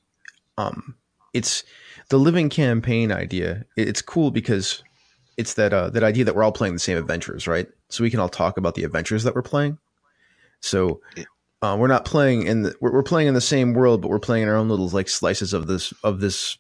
um 0.58 0.96
it's 1.34 1.64
the 2.10 2.18
living 2.18 2.50
campaign 2.50 3.12
idea. 3.12 3.66
It's 3.76 4.02
cool 4.02 4.32
because 4.32 4.84
it's 5.38 5.56
that 5.56 5.74
uh, 5.74 5.90
that 5.90 6.04
idea 6.04 6.24
that 6.26 6.36
we're 6.36 6.44
all 6.44 6.52
playing 6.52 6.74
the 6.74 6.80
same 6.80 6.98
adventures, 6.98 7.48
right? 7.48 7.68
So 7.90 8.04
we 8.04 8.10
can 8.10 8.20
all 8.20 8.30
talk 8.30 8.58
about 8.58 8.76
the 8.76 8.84
adventures 8.84 9.24
that 9.24 9.36
we're 9.36 9.42
playing. 9.42 9.78
So 10.62 11.02
uh, 11.62 11.76
we're 11.80 11.88
not 11.88 12.06
playing 12.06 12.44
in 12.44 12.64
the 12.64 12.76
we're, 12.82 12.92
we're 12.92 13.04
playing 13.04 13.28
in 13.28 13.34
the 13.34 13.42
same 13.42 13.74
world, 13.74 14.02
but 14.02 14.10
we're 14.10 14.20
playing 14.20 14.44
in 14.44 14.50
our 14.50 14.56
own 14.56 14.70
little 14.70 14.90
like 14.90 15.10
slices 15.10 15.54
of 15.54 15.68
this 15.68 15.94
of 16.04 16.20
this 16.20 16.58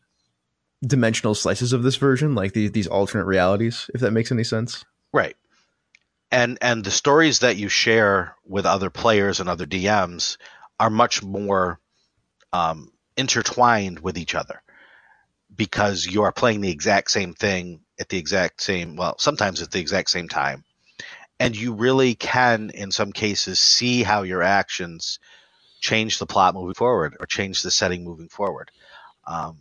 dimensional 0.85 1.35
slices 1.35 1.73
of 1.73 1.83
this 1.83 1.95
version, 1.95 2.35
like 2.35 2.53
these 2.53 2.71
these 2.71 2.87
alternate 2.87 3.25
realities. 3.25 3.89
If 3.93 4.01
that 4.01 4.11
makes 4.11 4.31
any 4.31 4.43
sense. 4.43 4.85
Right. 5.13 5.35
And 6.31 6.57
and 6.61 6.83
the 6.83 6.91
stories 6.91 7.39
that 7.39 7.57
you 7.57 7.69
share 7.69 8.35
with 8.45 8.65
other 8.65 8.89
players 8.89 9.39
and 9.39 9.49
other 9.49 9.65
DMs 9.65 10.37
are 10.79 10.89
much 10.89 11.23
more 11.23 11.79
um, 12.51 12.91
intertwined 13.17 13.99
with 13.99 14.17
each 14.17 14.35
other 14.35 14.61
because 15.55 16.05
you 16.05 16.23
are 16.23 16.31
playing 16.31 16.61
the 16.61 16.71
exact 16.71 17.11
same 17.11 17.33
thing 17.33 17.81
at 17.99 18.09
the 18.09 18.17
exact 18.17 18.61
same 18.61 18.95
well 18.95 19.15
sometimes 19.19 19.61
at 19.61 19.71
the 19.71 19.79
exact 19.79 20.09
same 20.09 20.27
time 20.27 20.63
and 21.39 21.55
you 21.55 21.73
really 21.73 22.15
can 22.15 22.71
in 22.73 22.91
some 22.91 23.11
cases 23.11 23.59
see 23.59 24.03
how 24.03 24.23
your 24.23 24.41
actions 24.41 25.19
change 25.79 26.17
the 26.19 26.25
plot 26.25 26.55
moving 26.55 26.73
forward 26.73 27.15
or 27.19 27.25
change 27.25 27.61
the 27.61 27.71
setting 27.71 28.03
moving 28.03 28.29
forward. 28.29 28.71
Um, 29.27 29.59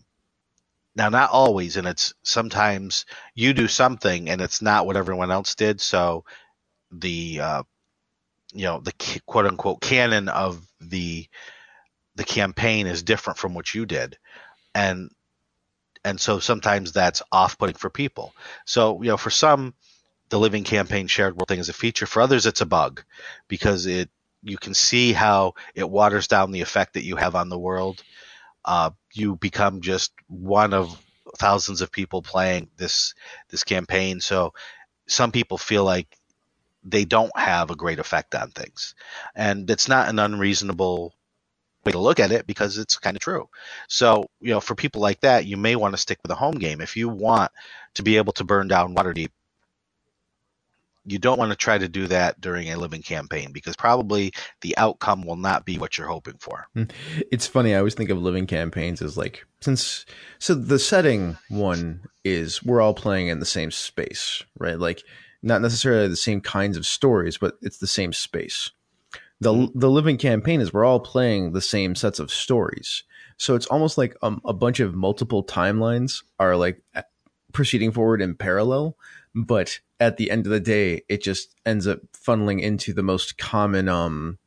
now 0.97 1.09
not 1.09 1.31
always 1.31 1.77
and 1.77 1.87
it's 1.87 2.15
sometimes 2.23 3.05
you 3.35 3.53
do 3.53 3.67
something 3.67 4.31
and 4.31 4.41
it's 4.41 4.63
not 4.63 4.87
what 4.87 4.97
everyone 4.97 5.31
else 5.31 5.55
did 5.57 5.81
so 5.81 6.25
the 6.93 7.41
uh, 7.41 7.63
you 8.53 8.65
know 8.65 8.81
the 8.81 8.93
quote 9.27 9.47
unquote 9.47 9.81
canon 9.81 10.29
of 10.29 10.65
the 10.81 11.27
the 12.15 12.25
campaign 12.25 12.87
is 12.87 13.03
different 13.03 13.39
from 13.39 13.55
what 13.55 13.75
you 13.75 13.87
did. 13.87 14.17
And 14.75 15.11
and 16.05 16.21
so 16.21 16.39
sometimes 16.39 16.93
that's 16.93 17.23
off-putting 17.33 17.77
for 17.77 17.91
people. 17.91 18.35
So 18.67 19.03
you 19.03 19.09
know 19.09 19.17
for 19.17 19.31
some 19.31 19.75
the 20.35 20.41
living 20.41 20.65
campaign 20.65 21.07
shared 21.07 21.37
world 21.37 21.47
thing 21.47 21.61
is 21.61 21.69
a 21.69 21.73
feature. 21.73 22.07
For 22.07 22.21
others 22.21 22.45
it's 22.45 22.61
a 22.61 22.67
bug 22.67 23.05
because 23.47 23.87
it 23.87 24.11
you 24.43 24.59
can 24.59 24.75
see 24.75 25.13
how 25.13 25.55
it 25.77 25.89
waters 25.89 26.27
down 26.27 26.51
the 26.51 26.61
effect 26.61 26.95
that 26.95 27.05
you 27.05 27.15
have 27.15 27.37
on 27.37 27.51
the 27.51 27.59
world. 27.59 28.03
Uh, 28.65 28.91
you 29.13 29.37
become 29.37 29.81
just 29.81 30.13
one 30.27 30.75
of 30.75 31.01
thousands 31.39 31.83
of 31.83 31.93
people 31.93 32.21
playing 32.21 32.69
this 32.77 33.15
this 33.51 33.63
campaign. 33.63 34.19
So 34.19 34.55
some 35.07 35.31
people 35.31 35.57
feel 35.57 35.85
like 35.85 36.09
they 36.83 37.05
don't 37.05 37.39
have 37.39 37.71
a 37.71 37.77
great 37.77 38.01
effect 38.01 38.35
on 38.35 38.51
things. 38.51 38.97
And 39.37 39.71
it's 39.71 39.89
not 39.89 40.09
an 40.09 40.19
unreasonable 40.19 41.15
way 41.85 41.93
to 41.93 42.01
look 42.01 42.19
at 42.19 42.33
it 42.33 42.45
because 42.45 42.77
it's 42.77 42.99
kind 42.99 43.17
of 43.17 43.21
true. 43.21 43.49
So 43.87 44.25
you 44.41 44.51
know 44.51 44.61
for 44.61 44.75
people 44.75 45.01
like 45.01 45.21
that 45.21 45.47
you 45.47 45.57
may 45.57 45.77
want 45.77 45.95
to 45.95 46.03
stick 46.03 46.19
with 46.25 46.33
a 46.33 46.43
home 46.45 46.59
game. 46.59 46.81
If 46.81 46.97
you 46.97 47.09
want 47.09 47.53
to 47.95 48.03
be 48.03 48.17
able 48.17 48.33
to 48.33 48.43
burn 48.43 48.67
down 48.67 48.97
waterdeep 48.97 49.31
you 51.07 51.19
don't 51.19 51.39
want 51.39 51.53
to 51.53 51.57
try 51.57 51.77
to 51.77 51.89
do 51.89 52.07
that 52.07 52.41
during 52.41 52.71
a 52.71 52.79
living 52.79 53.03
campaign 53.03 53.53
because 53.53 53.77
probably 53.77 54.33
the 54.63 54.77
outcome 54.79 55.23
will 55.23 55.37
not 55.37 55.65
be 55.65 55.79
what 55.79 55.99
you're 55.99 56.07
hoping 56.09 56.37
for 56.39 56.67
It's 57.31 57.47
funny. 57.47 57.75
I 57.75 57.79
always 57.79 57.95
think 57.95 58.11
of 58.11 58.19
living 58.19 58.47
campaigns 58.47 59.03
as 59.03 59.17
like 59.17 59.47
since 59.61 60.07
so 60.39 60.55
the 60.55 60.79
setting 60.79 61.37
one 61.49 62.03
is 62.25 62.63
we're 62.63 62.81
all 62.81 62.95
playing 62.95 63.29
in 63.29 63.39
the 63.39 63.47
same 63.47 63.71
space, 63.71 64.43
right? 64.59 64.79
Like 64.79 65.03
not 65.43 65.61
necessarily 65.61 66.09
the 66.09 66.17
same 66.17 66.41
kinds 66.41 66.77
of 66.77 66.87
stories, 66.87 67.39
but 67.39 67.59
it's 67.63 67.79
the 67.79 67.87
same 67.87 68.13
space. 68.13 68.71
The 69.41 69.69
the 69.75 69.91
living 69.91 70.17
campaign 70.17 70.61
is 70.61 70.73
we're 70.73 70.85
all 70.85 71.01
playing 71.01 71.53
the 71.53 71.61
same 71.61 71.95
sets 71.95 72.19
of 72.19 72.31
stories. 72.31 73.05
So 73.37 73.55
it's 73.55 73.67
almost 73.67 73.99
like 73.99 74.17
um, 74.23 74.41
a 74.45 74.53
bunch 74.53 74.81
of 74.81 74.95
multiple 74.95 75.45
timelines 75.45 76.23
are 76.39 76.57
like 76.57 76.83
proceeding 77.53 77.93
forward 77.93 78.23
in 78.23 78.35
parallel, 78.35 78.97
but 79.35 79.81
at 80.01 80.17
the 80.17 80.31
end 80.31 80.47
of 80.47 80.53
the 80.53 80.61
day, 80.61 81.03
it 81.09 81.23
just 81.23 81.55
ends 81.67 81.87
up 81.87 82.01
funneling 82.13 82.61
into 82.61 82.93
the 82.93 83.03
most 83.03 83.39
common 83.39 83.89
um 83.89 84.39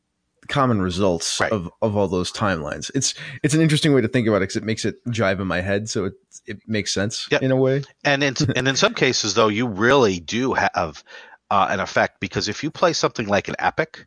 common 0.48 0.80
results 0.80 1.40
Right. 1.40 1.52
of, 1.52 1.70
of 1.82 1.94
all 1.94 2.08
those 2.08 2.32
timelines. 2.32 2.90
It's 2.94 3.14
it's 3.42 3.54
an 3.54 3.60
interesting 3.60 3.92
way 3.92 4.00
to 4.00 4.08
think 4.08 4.26
about 4.26 4.38
it 4.38 4.40
because 4.48 4.56
it 4.56 4.64
makes 4.64 4.84
it 4.84 5.04
jive 5.08 5.40
in 5.40 5.46
my 5.46 5.60
head, 5.60 5.88
so 5.88 6.06
it 6.06 6.14
it 6.46 6.60
makes 6.66 6.92
sense 6.94 7.28
Yep. 7.30 7.42
in 7.42 7.50
a 7.50 7.56
way. 7.56 7.84
And 8.04 8.22
in 8.24 8.34
and 8.56 8.66
in 8.66 8.76
some 8.76 8.94
cases, 8.94 9.34
though, 9.34 9.48
you 9.48 9.66
really 9.66 10.20
do 10.20 10.54
have 10.54 11.04
uh, 11.50 11.66
an 11.70 11.80
effect 11.80 12.20
because 12.20 12.48
if 12.48 12.62
you 12.62 12.70
play 12.70 12.92
something 12.92 13.26
like 13.26 13.48
an 13.48 13.56
epic, 13.58 14.06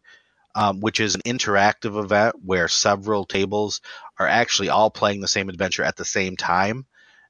um, 0.55 0.79
which 0.79 0.99
is 0.99 1.15
an 1.15 1.21
interactive 1.25 2.01
event 2.01 2.35
where 2.43 2.67
several 2.67 3.25
tables 3.25 3.81
are 4.19 4.27
actually 4.27 4.69
all 4.69 4.89
playing 4.89 5.21
the 5.21 5.27
same 5.27 5.49
adventure 5.49 5.83
at 5.83 5.95
the 5.97 6.05
same 6.05 6.35
time, 6.37 6.85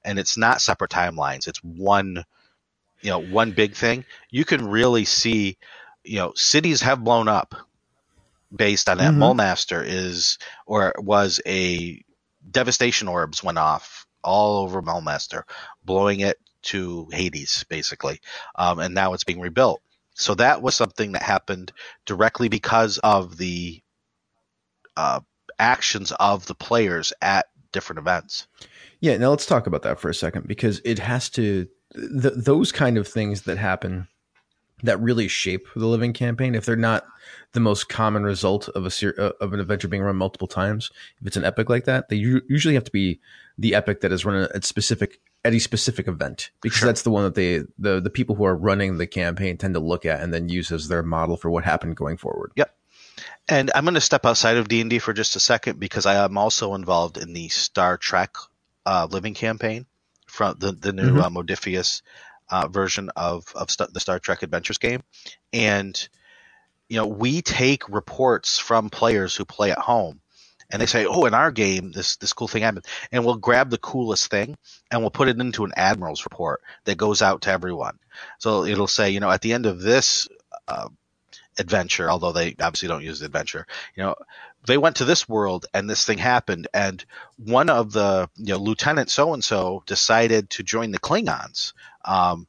and 0.05 0.19
it's 0.19 0.37
not 0.37 0.61
separate 0.61 0.91
timelines; 0.91 1.47
it's 1.47 1.61
one, 1.63 2.23
you 3.01 3.09
know, 3.09 3.19
one 3.19 3.51
big 3.51 3.75
thing. 3.75 4.05
You 4.29 4.45
can 4.45 4.67
really 4.67 5.05
see, 5.05 5.57
you 6.03 6.17
know, 6.17 6.33
cities 6.35 6.81
have 6.81 7.03
blown 7.03 7.27
up 7.27 7.55
based 8.55 8.89
on 8.89 8.97
that. 8.97 9.13
Mhm. 9.13 9.17
Mulmaster 9.17 9.83
is 9.85 10.37
or 10.65 10.93
was 10.97 11.39
a 11.45 12.03
devastation 12.49 13.07
orbs 13.07 13.43
went 13.43 13.57
off 13.57 14.05
all 14.23 14.63
over 14.63 14.81
Mulmaster 14.81 15.43
blowing 15.83 16.19
it 16.19 16.37
to 16.63 17.07
Hades, 17.11 17.65
basically. 17.69 18.21
Um, 18.55 18.79
and 18.79 18.93
now 18.93 19.13
it's 19.13 19.23
being 19.23 19.39
rebuilt. 19.39 19.81
So 20.13 20.35
that 20.35 20.61
was 20.61 20.75
something 20.75 21.13
that 21.13 21.23
happened 21.23 21.71
directly 22.05 22.49
because 22.49 22.97
of 22.99 23.37
the 23.37 23.81
uh, 24.97 25.21
actions 25.57 26.11
of 26.19 26.45
the 26.45 26.55
players 26.55 27.13
at 27.21 27.47
different 27.71 27.99
events. 27.99 28.47
Yeah, 28.99 29.17
now 29.17 29.29
let's 29.29 29.45
talk 29.45 29.65
about 29.65 29.83
that 29.83 29.99
for 29.99 30.09
a 30.09 30.13
second 30.13 30.47
because 30.47 30.81
it 30.83 30.99
has 30.99 31.29
to 31.31 31.67
th- 31.93 32.33
those 32.35 32.71
kind 32.71 32.97
of 32.97 33.07
things 33.07 33.43
that 33.43 33.57
happen 33.57 34.07
that 34.83 34.99
really 34.99 35.27
shape 35.27 35.67
the 35.75 35.85
living 35.85 36.11
campaign 36.13 36.55
if 36.55 36.65
they're 36.65 36.75
not 36.75 37.05
the 37.53 37.59
most 37.59 37.87
common 37.87 38.23
result 38.23 38.67
of 38.69 38.85
a 38.85 38.89
ser- 38.91 39.13
uh, 39.17 39.31
of 39.39 39.53
an 39.53 39.59
adventure 39.59 39.87
being 39.87 40.01
run 40.01 40.15
multiple 40.15 40.47
times 40.47 40.89
if 41.21 41.27
it's 41.27 41.37
an 41.37 41.45
epic 41.45 41.69
like 41.69 41.85
that 41.85 42.09
they 42.09 42.15
u- 42.15 42.41
usually 42.49 42.73
have 42.73 42.83
to 42.83 42.91
be 42.91 43.19
the 43.57 43.75
epic 43.75 44.01
that 44.01 44.11
is 44.11 44.25
run 44.25 44.47
at 44.55 44.65
specific 44.65 45.19
at 45.45 45.53
a 45.53 45.59
specific 45.59 46.07
event 46.07 46.49
because 46.61 46.79
Sure. 46.79 46.87
that's 46.87 47.03
the 47.03 47.11
one 47.11 47.23
that 47.23 47.35
they 47.35 47.59
the 47.77 47.99
the 48.01 48.09
people 48.09 48.35
who 48.35 48.43
are 48.43 48.55
running 48.55 48.97
the 48.97 49.05
campaign 49.07 49.57
tend 49.57 49.73
to 49.75 49.79
look 49.79 50.05
at 50.05 50.19
and 50.21 50.33
then 50.33 50.49
use 50.49 50.71
as 50.71 50.87
their 50.87 51.03
model 51.03 51.37
for 51.37 51.51
what 51.51 51.63
happened 51.63 51.95
going 51.95 52.17
forward 52.17 52.51
Yep. 52.55 52.73
And 53.47 53.69
I'm 53.75 53.83
going 53.83 53.95
to 53.95 54.01
step 54.01 54.25
outside 54.25 54.57
of 54.57 54.67
D&D 54.67 54.99
for 54.99 55.13
just 55.13 55.35
a 55.35 55.39
second 55.39 55.79
because 55.79 56.05
I 56.05 56.23
am 56.23 56.37
also 56.37 56.73
involved 56.73 57.17
in 57.17 57.33
the 57.33 57.49
Star 57.49 57.97
Trek 57.97 58.35
uh, 58.85 59.07
living 59.11 59.33
campaign 59.33 59.85
from 60.31 60.55
the, 60.59 60.71
the 60.71 60.93
new 60.93 61.15
Mhm. 61.15 61.21
uh, 61.21 61.29
Modiphius 61.29 62.01
uh, 62.49 62.67
version 62.67 63.09
of, 63.15 63.45
of 63.53 63.69
st- 63.69 63.93
the 63.93 63.99
Star 63.99 64.17
Trek 64.17 64.43
Adventures 64.43 64.77
game. 64.77 65.01
And, 65.51 66.07
you 66.89 66.97
know, 66.97 67.07
we 67.07 67.41
take 67.41 67.87
reports 67.89 68.57
from 68.57 68.89
players 68.89 69.35
who 69.35 69.45
play 69.45 69.71
at 69.71 69.77
home 69.77 70.21
and 70.69 70.81
they 70.81 70.85
say, 70.85 71.05
oh, 71.05 71.25
in 71.25 71.33
our 71.33 71.51
game, 71.51 71.91
this, 71.91 72.15
this 72.15 72.31
cool 72.31 72.47
thing 72.47 72.63
happened. 72.63 72.85
And 73.11 73.25
we'll 73.25 73.35
grab 73.35 73.69
the 73.69 73.77
coolest 73.77 74.31
thing 74.31 74.55
and 74.89 75.01
we'll 75.01 75.11
put 75.11 75.27
it 75.27 75.39
into 75.39 75.65
an 75.65 75.73
admiral's 75.75 76.23
report 76.23 76.61
that 76.85 76.97
goes 76.97 77.21
out 77.21 77.41
to 77.41 77.51
everyone. 77.51 77.99
So 78.39 78.63
it'll 78.63 78.87
say, 78.87 79.09
you 79.09 79.19
know, 79.19 79.29
at 79.29 79.41
the 79.41 79.51
end 79.51 79.65
of 79.65 79.81
this 79.81 80.29
uh, 80.69 80.87
adventure, 81.59 82.09
although 82.09 82.31
they 82.31 82.55
obviously 82.61 82.87
don't 82.87 83.03
use 83.03 83.19
the 83.19 83.25
adventure, 83.25 83.67
you 83.95 84.03
know, 84.03 84.15
they 84.67 84.77
went 84.77 84.97
to 84.97 85.05
this 85.05 85.27
world 85.27 85.65
and 85.73 85.89
this 85.89 86.05
thing 86.05 86.17
happened. 86.17 86.67
And 86.73 87.03
one 87.37 87.69
of 87.69 87.91
the, 87.93 88.29
you 88.35 88.53
know, 88.53 88.59
Lieutenant 88.59 89.09
so 89.09 89.33
and 89.33 89.43
so 89.43 89.83
decided 89.85 90.49
to 90.51 90.63
join 90.63 90.91
the 90.91 90.99
Klingons. 90.99 91.73
Um, 92.05 92.47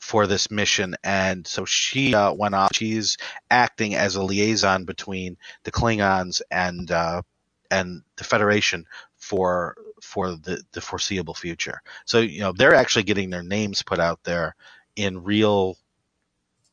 for 0.00 0.26
this 0.26 0.50
mission, 0.50 0.96
and 1.04 1.46
so 1.46 1.64
she 1.66 2.14
uh, 2.14 2.32
went 2.32 2.54
off. 2.54 2.70
She's 2.72 3.18
acting 3.50 3.94
as 3.94 4.16
a 4.16 4.22
liaison 4.22 4.84
between 4.84 5.36
the 5.62 5.70
Klingons 5.70 6.40
and 6.50 6.90
uh, 6.90 7.22
and 7.70 8.02
the 8.16 8.24
Federation 8.24 8.86
for 9.16 9.76
for 10.00 10.30
the, 10.30 10.62
the 10.72 10.80
foreseeable 10.80 11.34
future. 11.34 11.82
So 12.06 12.20
you 12.20 12.40
know 12.40 12.52
they're 12.52 12.74
actually 12.74 13.04
getting 13.04 13.30
their 13.30 13.42
names 13.42 13.82
put 13.82 14.00
out 14.00 14.24
there 14.24 14.56
in 14.96 15.22
real 15.22 15.76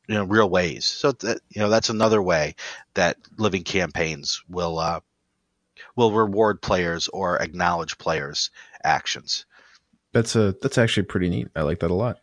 you 0.08 0.14
know 0.14 0.24
real 0.24 0.50
ways. 0.50 0.84
So 0.84 1.12
that, 1.12 1.40
you 1.50 1.60
know 1.60 1.68
that's 1.68 1.90
another 1.90 2.20
way 2.20 2.54
that 2.94 3.18
living 3.36 3.62
campaigns 3.62 4.42
will 4.48 4.78
uh, 4.78 5.00
will 5.94 6.12
reward 6.12 6.60
players 6.62 7.08
or 7.08 7.40
acknowledge 7.40 7.98
players' 7.98 8.50
actions. 8.82 9.46
That's 10.12 10.34
a 10.34 10.56
that's 10.62 10.78
actually 10.78 11.04
pretty 11.04 11.28
neat. 11.28 11.48
I 11.54 11.62
like 11.62 11.80
that 11.80 11.90
a 11.90 11.94
lot. 11.94 12.18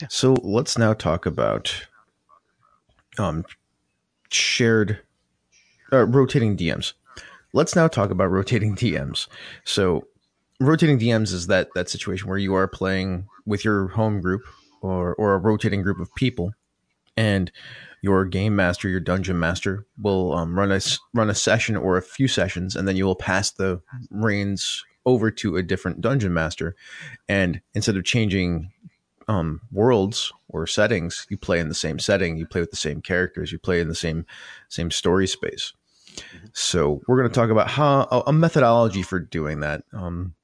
Yeah. 0.00 0.08
So 0.10 0.34
let's 0.42 0.76
now 0.76 0.92
talk 0.92 1.24
about 1.24 1.86
um 3.18 3.44
shared 4.30 5.00
uh, 5.92 6.06
rotating 6.06 6.56
DMs. 6.56 6.92
Let's 7.52 7.74
now 7.74 7.88
talk 7.88 8.10
about 8.10 8.30
rotating 8.30 8.74
DMs. 8.76 9.28
So 9.64 10.06
rotating 10.58 10.98
DMs 10.98 11.32
is 11.32 11.46
that 11.46 11.68
that 11.74 11.88
situation 11.88 12.28
where 12.28 12.38
you 12.38 12.54
are 12.54 12.66
playing 12.66 13.28
with 13.46 13.64
your 13.64 13.88
home 13.88 14.20
group 14.20 14.42
or 14.80 15.14
or 15.14 15.34
a 15.34 15.38
rotating 15.38 15.82
group 15.82 16.00
of 16.00 16.14
people, 16.14 16.52
and 17.16 17.50
your 18.02 18.24
game 18.24 18.56
master, 18.56 18.88
your 18.88 19.00
dungeon 19.00 19.38
master, 19.38 19.86
will 20.00 20.32
um, 20.32 20.58
run 20.58 20.72
a 20.72 20.80
run 21.14 21.30
a 21.30 21.34
session 21.34 21.76
or 21.76 21.96
a 21.96 22.02
few 22.02 22.28
sessions, 22.28 22.76
and 22.76 22.88
then 22.88 22.96
you 22.96 23.04
will 23.04 23.16
pass 23.16 23.50
the 23.50 23.80
reins 24.10 24.84
over 25.06 25.30
to 25.30 25.56
a 25.56 25.62
different 25.62 26.00
dungeon 26.00 26.32
master, 26.32 26.74
and 27.28 27.60
instead 27.74 27.96
of 27.96 28.04
changing 28.04 28.70
um, 29.28 29.60
worlds 29.70 30.32
or 30.48 30.66
settings, 30.66 31.26
you 31.30 31.36
play 31.36 31.60
in 31.60 31.68
the 31.68 31.74
same 31.74 31.98
setting, 31.98 32.36
you 32.36 32.46
play 32.46 32.60
with 32.60 32.70
the 32.70 32.76
same 32.76 33.00
characters, 33.00 33.52
you 33.52 33.58
play 33.58 33.80
in 33.80 33.88
the 33.88 33.94
same 33.94 34.26
same 34.68 34.90
story 34.90 35.26
space. 35.26 35.72
So 36.52 37.00
we're 37.06 37.18
going 37.18 37.28
to 37.28 37.34
talk 37.34 37.50
about 37.50 37.68
how 37.68 38.08
a, 38.10 38.22
a 38.26 38.32
methodology 38.32 39.02
for 39.02 39.20
doing 39.20 39.60
that. 39.60 39.84
Um, 39.92 40.34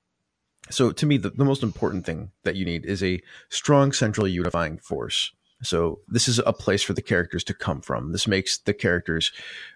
so 0.70 0.92
to 0.92 1.06
me, 1.06 1.16
the, 1.16 1.30
the 1.30 1.44
most 1.44 1.62
important 1.62 2.06
thing 2.06 2.30
that 2.44 2.56
you 2.56 2.64
need 2.64 2.84
is 2.84 3.02
a 3.02 3.20
strong 3.48 3.92
central 3.92 4.26
unifying 4.26 4.78
force. 4.78 5.32
So 5.62 6.00
this 6.08 6.28
is 6.28 6.38
a 6.40 6.52
place 6.52 6.82
for 6.82 6.92
the 6.92 7.02
characters 7.02 7.42
to 7.44 7.54
come 7.54 7.80
from. 7.80 8.12
This 8.12 8.26
makes 8.26 8.58
the 8.58 8.74
characters 8.74 9.32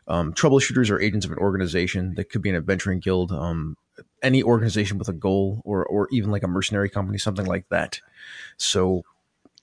um, 0.09 0.35
troubleshooters 0.35 0.90
or 0.90 1.00
agents 1.00 1.24
of 1.24 1.33
an 1.33 1.38
organization. 1.38 2.14
That 2.16 2.29
could 2.29 2.42
be 2.42 2.50
an 2.50 2.57
adventuring 2.57 3.00
guild, 3.00 3.33
um, 3.33 3.76
any 4.22 4.42
organization 4.42 4.98
with 4.98 5.09
a 5.09 5.14
goal, 5.14 5.62
or 5.64 5.85
or 5.87 6.09
even 6.11 6.31
like 6.31 6.42
a 6.42 6.48
mercenary 6.48 6.90
company, 6.90 7.16
something 7.18 7.46
like 7.46 7.68
that. 7.70 8.00
So 8.59 9.05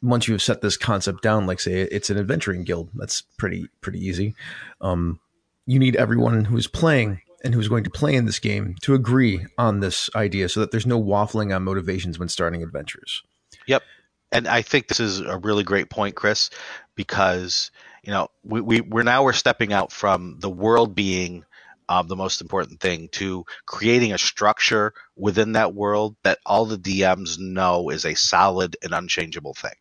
once 0.01 0.27
you 0.27 0.33
have 0.33 0.41
set 0.41 0.61
this 0.61 0.77
concept 0.77 1.21
down, 1.21 1.45
like 1.45 1.59
say 1.59 1.81
it's 1.81 2.09
an 2.09 2.17
adventuring 2.17 2.63
guild, 2.63 2.89
that's 2.95 3.21
pretty 3.37 3.67
pretty 3.81 3.99
easy. 3.99 4.33
Um, 4.81 5.19
you 5.67 5.77
need 5.77 5.95
everyone 5.95 6.45
who's 6.45 6.67
playing 6.67 7.21
and 7.47 7.55
who's 7.55 7.69
going 7.69 7.85
to 7.85 7.89
play 7.89 8.13
in 8.13 8.25
this 8.25 8.39
game 8.39 8.75
to 8.81 8.93
agree 8.93 9.45
on 9.57 9.79
this 9.79 10.09
idea, 10.15 10.49
so 10.49 10.59
that 10.59 10.71
there's 10.71 10.85
no 10.85 11.01
waffling 11.01 11.55
on 11.55 11.63
motivations 11.63 12.19
when 12.19 12.29
starting 12.29 12.61
adventures. 12.61 13.23
Yep. 13.67 13.83
And 14.31 14.47
I 14.47 14.61
think 14.61 14.87
this 14.87 14.99
is 14.99 15.21
a 15.21 15.37
really 15.37 15.63
great 15.63 15.89
point, 15.89 16.15
Chris, 16.15 16.49
because 16.95 17.71
you 18.03 18.11
know 18.11 18.27
we, 18.43 18.59
we 18.59 18.81
we're 18.81 19.03
now 19.03 19.23
we're 19.23 19.33
stepping 19.33 19.71
out 19.71 19.93
from 19.93 20.37
the 20.39 20.49
world 20.49 20.93
being 20.93 21.45
um, 21.87 22.07
the 22.09 22.17
most 22.17 22.41
important 22.41 22.81
thing 22.81 23.07
to 23.13 23.45
creating 23.65 24.11
a 24.11 24.17
structure 24.17 24.93
within 25.15 25.53
that 25.53 25.73
world 25.73 26.17
that 26.23 26.39
all 26.45 26.65
the 26.65 26.77
DMs 26.77 27.39
know 27.39 27.89
is 27.89 28.05
a 28.05 28.15
solid 28.15 28.75
and 28.83 28.93
unchangeable 28.93 29.53
thing. 29.53 29.75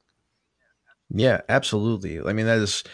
Yeah, 1.10 1.40
absolutely. 1.48 2.20
I 2.20 2.32
mean, 2.32 2.46
that 2.46 2.58
is 2.58 2.84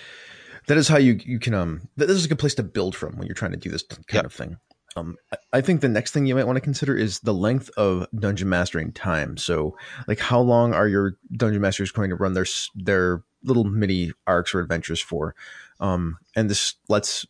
that 0.66 0.76
is 0.76 0.88
how 0.88 0.98
you 0.98 1.18
you 1.24 1.38
can 1.38 1.54
um 1.54 1.88
this 1.96 2.10
is 2.10 2.24
a 2.24 2.28
good 2.28 2.38
place 2.38 2.54
to 2.56 2.62
build 2.62 2.94
from 2.96 3.16
when 3.16 3.26
you're 3.26 3.34
trying 3.34 3.52
to 3.52 3.56
do 3.56 3.70
this 3.70 3.82
kind 3.82 4.04
Yep. 4.12 4.24
of 4.26 4.32
thing. 4.32 4.56
Um, 4.94 5.16
I- 5.32 5.36
I 5.54 5.60
think 5.62 5.80
the 5.80 5.88
next 5.88 6.10
thing 6.12 6.26
you 6.26 6.34
might 6.34 6.46
want 6.46 6.56
to 6.56 6.60
consider 6.60 6.94
is 6.94 7.20
the 7.20 7.32
length 7.34 7.70
of 7.78 8.06
dungeon 8.14 8.48
mastering 8.50 8.92
time. 8.92 9.36
So, 9.38 9.76
like, 10.06 10.18
how 10.18 10.40
long 10.40 10.74
are 10.74 10.86
your 10.88 11.16
dungeon 11.34 11.62
masters 11.62 11.90
going 11.90 12.10
to 12.10 12.16
run 12.16 12.34
their 12.34 12.46
their 12.74 13.22
little 13.42 13.64
mini 13.64 14.12
arcs 14.26 14.54
or 14.54 14.60
adventures 14.60 15.00
for? 15.00 15.34
Um, 15.80 16.18
and 16.36 16.48
this 16.50 16.74
lets 16.88 17.26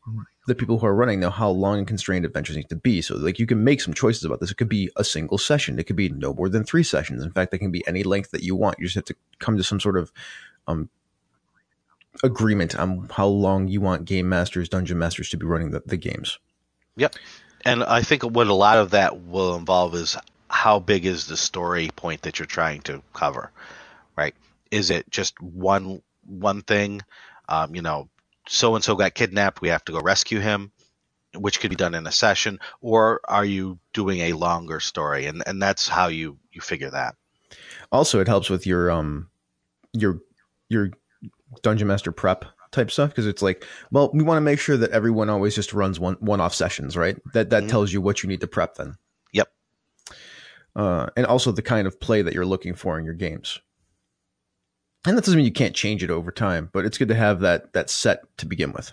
the 0.49 0.55
people 0.57 0.79
who 0.81 0.87
are 0.87 0.95
running 0.95 1.21
know 1.21 1.31
how 1.31 1.51
long 1.51 1.79
and 1.79 1.87
constrained 1.87 2.25
adventures 2.25 2.57
need 2.57 2.69
to 2.69 2.77
be. 2.77 3.01
So, 3.01 3.17
like, 3.17 3.39
you 3.39 3.47
can 3.47 3.63
make 3.63 3.81
some 3.81 3.95
choices 3.95 4.25
about 4.25 4.41
this. 4.41 4.51
It 4.51 4.57
could 4.57 4.69
be 4.69 4.91
a 4.97 5.05
single 5.05 5.39
session. 5.39 5.79
It 5.79 5.85
could 5.85 5.97
be 5.97 6.09
no 6.09 6.35
more 6.35 6.49
than 6.49 6.65
three 6.65 6.83
sessions. 6.83 7.23
In 7.23 7.31
fact, 7.31 7.55
it 7.55 7.59
can 7.59 7.71
be 7.71 7.87
any 7.87 8.03
length 8.03 8.33
that 8.33 8.43
you 8.43 8.57
want. 8.57 8.79
You 8.81 8.87
just 8.87 8.97
have 8.97 9.05
to 9.05 9.15
come 9.39 9.57
to 9.57 9.63
some 9.63 9.79
sort 9.81 9.97
of 9.97 10.11
um, 10.67 10.91
agreement 12.23 12.77
on 12.77 13.09
how 13.11 13.27
long 13.27 13.69
you 13.69 13.81
want 13.81 14.05
game 14.05 14.29
masters, 14.29 14.69
dungeon 14.69 14.99
masters 14.99 15.31
to 15.31 15.37
be 15.37 15.47
running 15.47 15.71
the, 15.71 15.83
the 15.87 15.97
games. 15.97 16.39
Yep. 16.97 17.17
And 17.65 17.83
I 17.85 18.03
think 18.03 18.23
what 18.23 18.47
a 18.49 18.55
lot 18.55 18.79
of 18.79 18.91
that 18.91 19.23
will 19.23 19.57
involve 19.57 19.95
is 19.95 20.17
how 20.49 20.79
big 20.79 21.07
is 21.07 21.27
the 21.27 21.37
story 21.37 21.91
point 21.95 22.23
that 22.23 22.39
you're 22.39 22.47
trying 22.47 22.83
to 22.83 23.03
cover, 23.13 23.51
right? 24.17 24.35
Is 24.71 24.91
it 24.91 25.11
just 25.11 25.41
one 25.41 26.03
one 26.27 26.63
thing? 26.63 27.03
Um, 27.49 27.75
you 27.75 27.83
know, 27.83 28.09
so 28.49 28.75
and 28.75 28.85
so 28.85 28.95
got 28.97 29.15
kidnapped. 29.15 29.61
We 29.61 29.69
have 29.69 29.85
to 29.87 29.93
go 29.93 30.01
rescue 30.01 30.41
him, 30.41 30.73
which 31.35 31.61
could 31.61 31.71
be 31.71 31.77
done 31.77 31.95
in 31.95 32.07
a 32.07 32.13
session, 32.13 32.61
or 32.81 33.21
are 33.25 33.45
you 33.45 33.79
doing 33.93 34.21
a 34.21 34.33
longer 34.35 34.81
story? 34.81 35.27
And 35.27 35.43
and 35.47 35.63
that's 35.63 35.89
how 35.89 36.09
you 36.09 36.39
you 36.53 36.61
figure 36.61 36.91
that. 36.91 37.17
Also, 37.91 38.21
it 38.21 38.29
helps 38.29 38.51
with 38.51 38.67
your 38.67 38.91
um 38.91 39.29
your 39.93 40.21
your 40.69 40.91
dungeon 41.63 41.89
master 41.89 42.13
prep 42.13 42.45
type 42.71 42.91
stuff 42.91 43.11
because 43.11 43.27
it's 43.27 43.43
like, 43.43 43.67
well, 43.91 44.11
we 44.15 44.23
want 44.23 44.39
to 44.39 44.43
make 44.43 44.59
sure 44.59 44.77
that 44.79 44.91
everyone 44.93 45.29
always 45.29 45.55
just 45.55 45.73
runs 45.75 46.01
one 46.01 46.17
one 46.21 46.41
off 46.41 46.55
sessions, 46.55 46.97
right? 46.97 47.19
That 47.35 47.51
that 47.51 47.65
Mhm. 47.65 47.69
tells 47.69 47.93
you 47.93 48.01
what 48.01 48.23
you 48.23 48.29
need 48.29 48.41
to 48.41 48.47
prep 48.47 48.77
then. 48.77 48.97
Yep. 49.33 49.53
Uh, 50.75 51.07
and 51.17 51.27
also 51.27 51.53
the 51.53 51.63
kind 51.63 51.87
of 51.87 52.01
play 52.01 52.23
that 52.23 52.33
you're 52.33 52.47
looking 52.47 52.75
for 52.75 52.99
in 52.99 53.05
your 53.05 53.15
games. 53.15 53.61
And 55.05 55.17
that 55.17 55.25
doesn't 55.25 55.37
mean 55.37 55.45
you 55.45 55.53
can't 55.53 55.75
change 55.75 56.03
it 56.03 56.11
over 56.11 56.31
time, 56.31 56.71
but 56.73 56.85
it's 56.85 56.97
good 56.97 57.09
to 57.09 57.15
have 57.15 57.41
that 57.41 57.73
that 57.73 57.91
set 57.91 58.21
to 58.39 58.47
begin 58.47 58.73
with. 58.73 58.93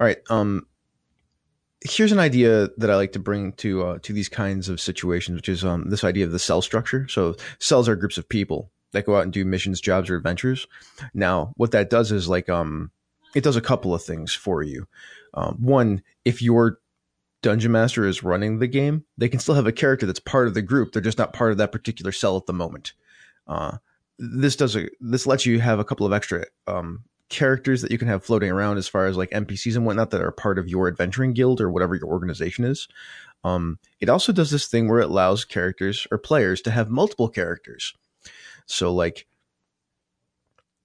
All 0.00 0.06
right. 0.06 0.18
Um, 0.30 0.66
here's 1.84 2.12
an 2.12 2.18
idea 2.18 2.70
that 2.76 2.90
I 2.90 2.96
like 2.96 3.12
to 3.12 3.18
bring 3.18 3.52
to 3.54 3.84
uh, 3.84 3.98
to 4.02 4.12
these 4.12 4.28
kinds 4.28 4.68
of 4.68 4.80
situations, 4.80 5.36
which 5.36 5.48
is 5.48 5.64
um, 5.64 5.90
this 5.90 6.04
idea 6.04 6.24
of 6.24 6.32
the 6.32 6.38
cell 6.38 6.62
structure. 6.62 7.06
So 7.08 7.36
cells 7.58 7.88
are 7.88 7.96
groups 7.96 8.18
of 8.18 8.28
people 8.28 8.70
that 8.92 9.06
go 9.06 9.16
out 9.16 9.24
and 9.24 9.32
do 9.32 9.44
missions, 9.44 9.80
jobs, 9.80 10.10
or 10.10 10.16
adventures. 10.16 10.66
Now, 11.14 11.52
what 11.56 11.72
that 11.72 11.90
does 11.90 12.12
is 12.12 12.28
like 12.28 12.48
um, 12.48 12.90
it 13.34 13.44
does 13.44 13.56
a 13.56 13.60
couple 13.60 13.94
of 13.94 14.02
things 14.02 14.34
for 14.34 14.62
you. 14.62 14.86
Um, 15.34 15.56
one, 15.60 16.02
if 16.24 16.42
your 16.42 16.78
dungeon 17.42 17.72
master 17.72 18.06
is 18.06 18.22
running 18.22 18.58
the 18.58 18.66
game, 18.66 19.04
they 19.18 19.28
can 19.28 19.40
still 19.40 19.54
have 19.54 19.66
a 19.66 19.72
character 19.72 20.06
that's 20.06 20.20
part 20.20 20.46
of 20.46 20.54
the 20.54 20.62
group. 20.62 20.92
They're 20.92 21.02
just 21.02 21.18
not 21.18 21.32
part 21.32 21.52
of 21.52 21.58
that 21.58 21.72
particular 21.72 22.12
cell 22.12 22.36
at 22.36 22.46
the 22.46 22.52
moment. 22.52 22.92
Uh, 23.46 23.78
this 24.18 24.56
does 24.56 24.76
a 24.76 24.88
this 25.00 25.26
lets 25.26 25.46
you 25.46 25.58
have 25.60 25.78
a 25.78 25.84
couple 25.84 26.06
of 26.06 26.12
extra 26.12 26.44
um, 26.66 27.04
characters 27.28 27.82
that 27.82 27.90
you 27.90 27.98
can 27.98 28.08
have 28.08 28.24
floating 28.24 28.50
around 28.50 28.76
as 28.76 28.86
far 28.86 29.06
as 29.06 29.16
like 29.16 29.30
NPCs 29.30 29.74
and 29.74 29.84
whatnot 29.86 30.10
that 30.10 30.20
are 30.20 30.30
part 30.30 30.58
of 30.58 30.68
your 30.68 30.86
adventuring 30.86 31.32
guild 31.32 31.60
or 31.60 31.70
whatever 31.70 31.94
your 31.94 32.06
organization 32.06 32.64
is. 32.64 32.86
Um, 33.42 33.78
it 34.00 34.08
also 34.08 34.32
does 34.32 34.50
this 34.50 34.68
thing 34.68 34.88
where 34.88 35.00
it 35.00 35.10
allows 35.10 35.44
characters 35.44 36.06
or 36.12 36.18
players 36.18 36.60
to 36.62 36.70
have 36.70 36.90
multiple 36.90 37.28
characters. 37.28 37.94
So 38.66 38.92
like 38.92 39.26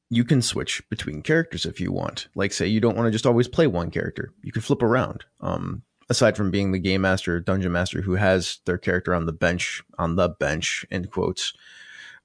you 0.09 0.23
can 0.23 0.41
switch 0.41 0.81
between 0.89 1.21
characters 1.21 1.65
if 1.65 1.79
you 1.79 1.91
want. 1.91 2.27
Like 2.35 2.53
say 2.53 2.67
you 2.67 2.79
don't 2.79 2.95
want 2.95 3.07
to 3.07 3.11
just 3.11 3.25
always 3.25 3.47
play 3.47 3.67
one 3.67 3.91
character. 3.91 4.33
You 4.41 4.51
can 4.51 4.61
flip 4.61 4.81
around. 4.81 5.25
Um, 5.41 5.83
aside 6.09 6.37
from 6.37 6.51
being 6.51 6.71
the 6.71 6.79
game 6.79 7.01
master 7.01 7.39
dungeon 7.39 7.71
master 7.71 8.01
who 8.01 8.15
has 8.15 8.59
their 8.65 8.77
character 8.77 9.13
on 9.13 9.25
the 9.25 9.33
bench 9.33 9.83
on 9.99 10.15
the 10.15 10.29
bench 10.29 10.85
end 10.89 11.11
quotes. 11.11 11.53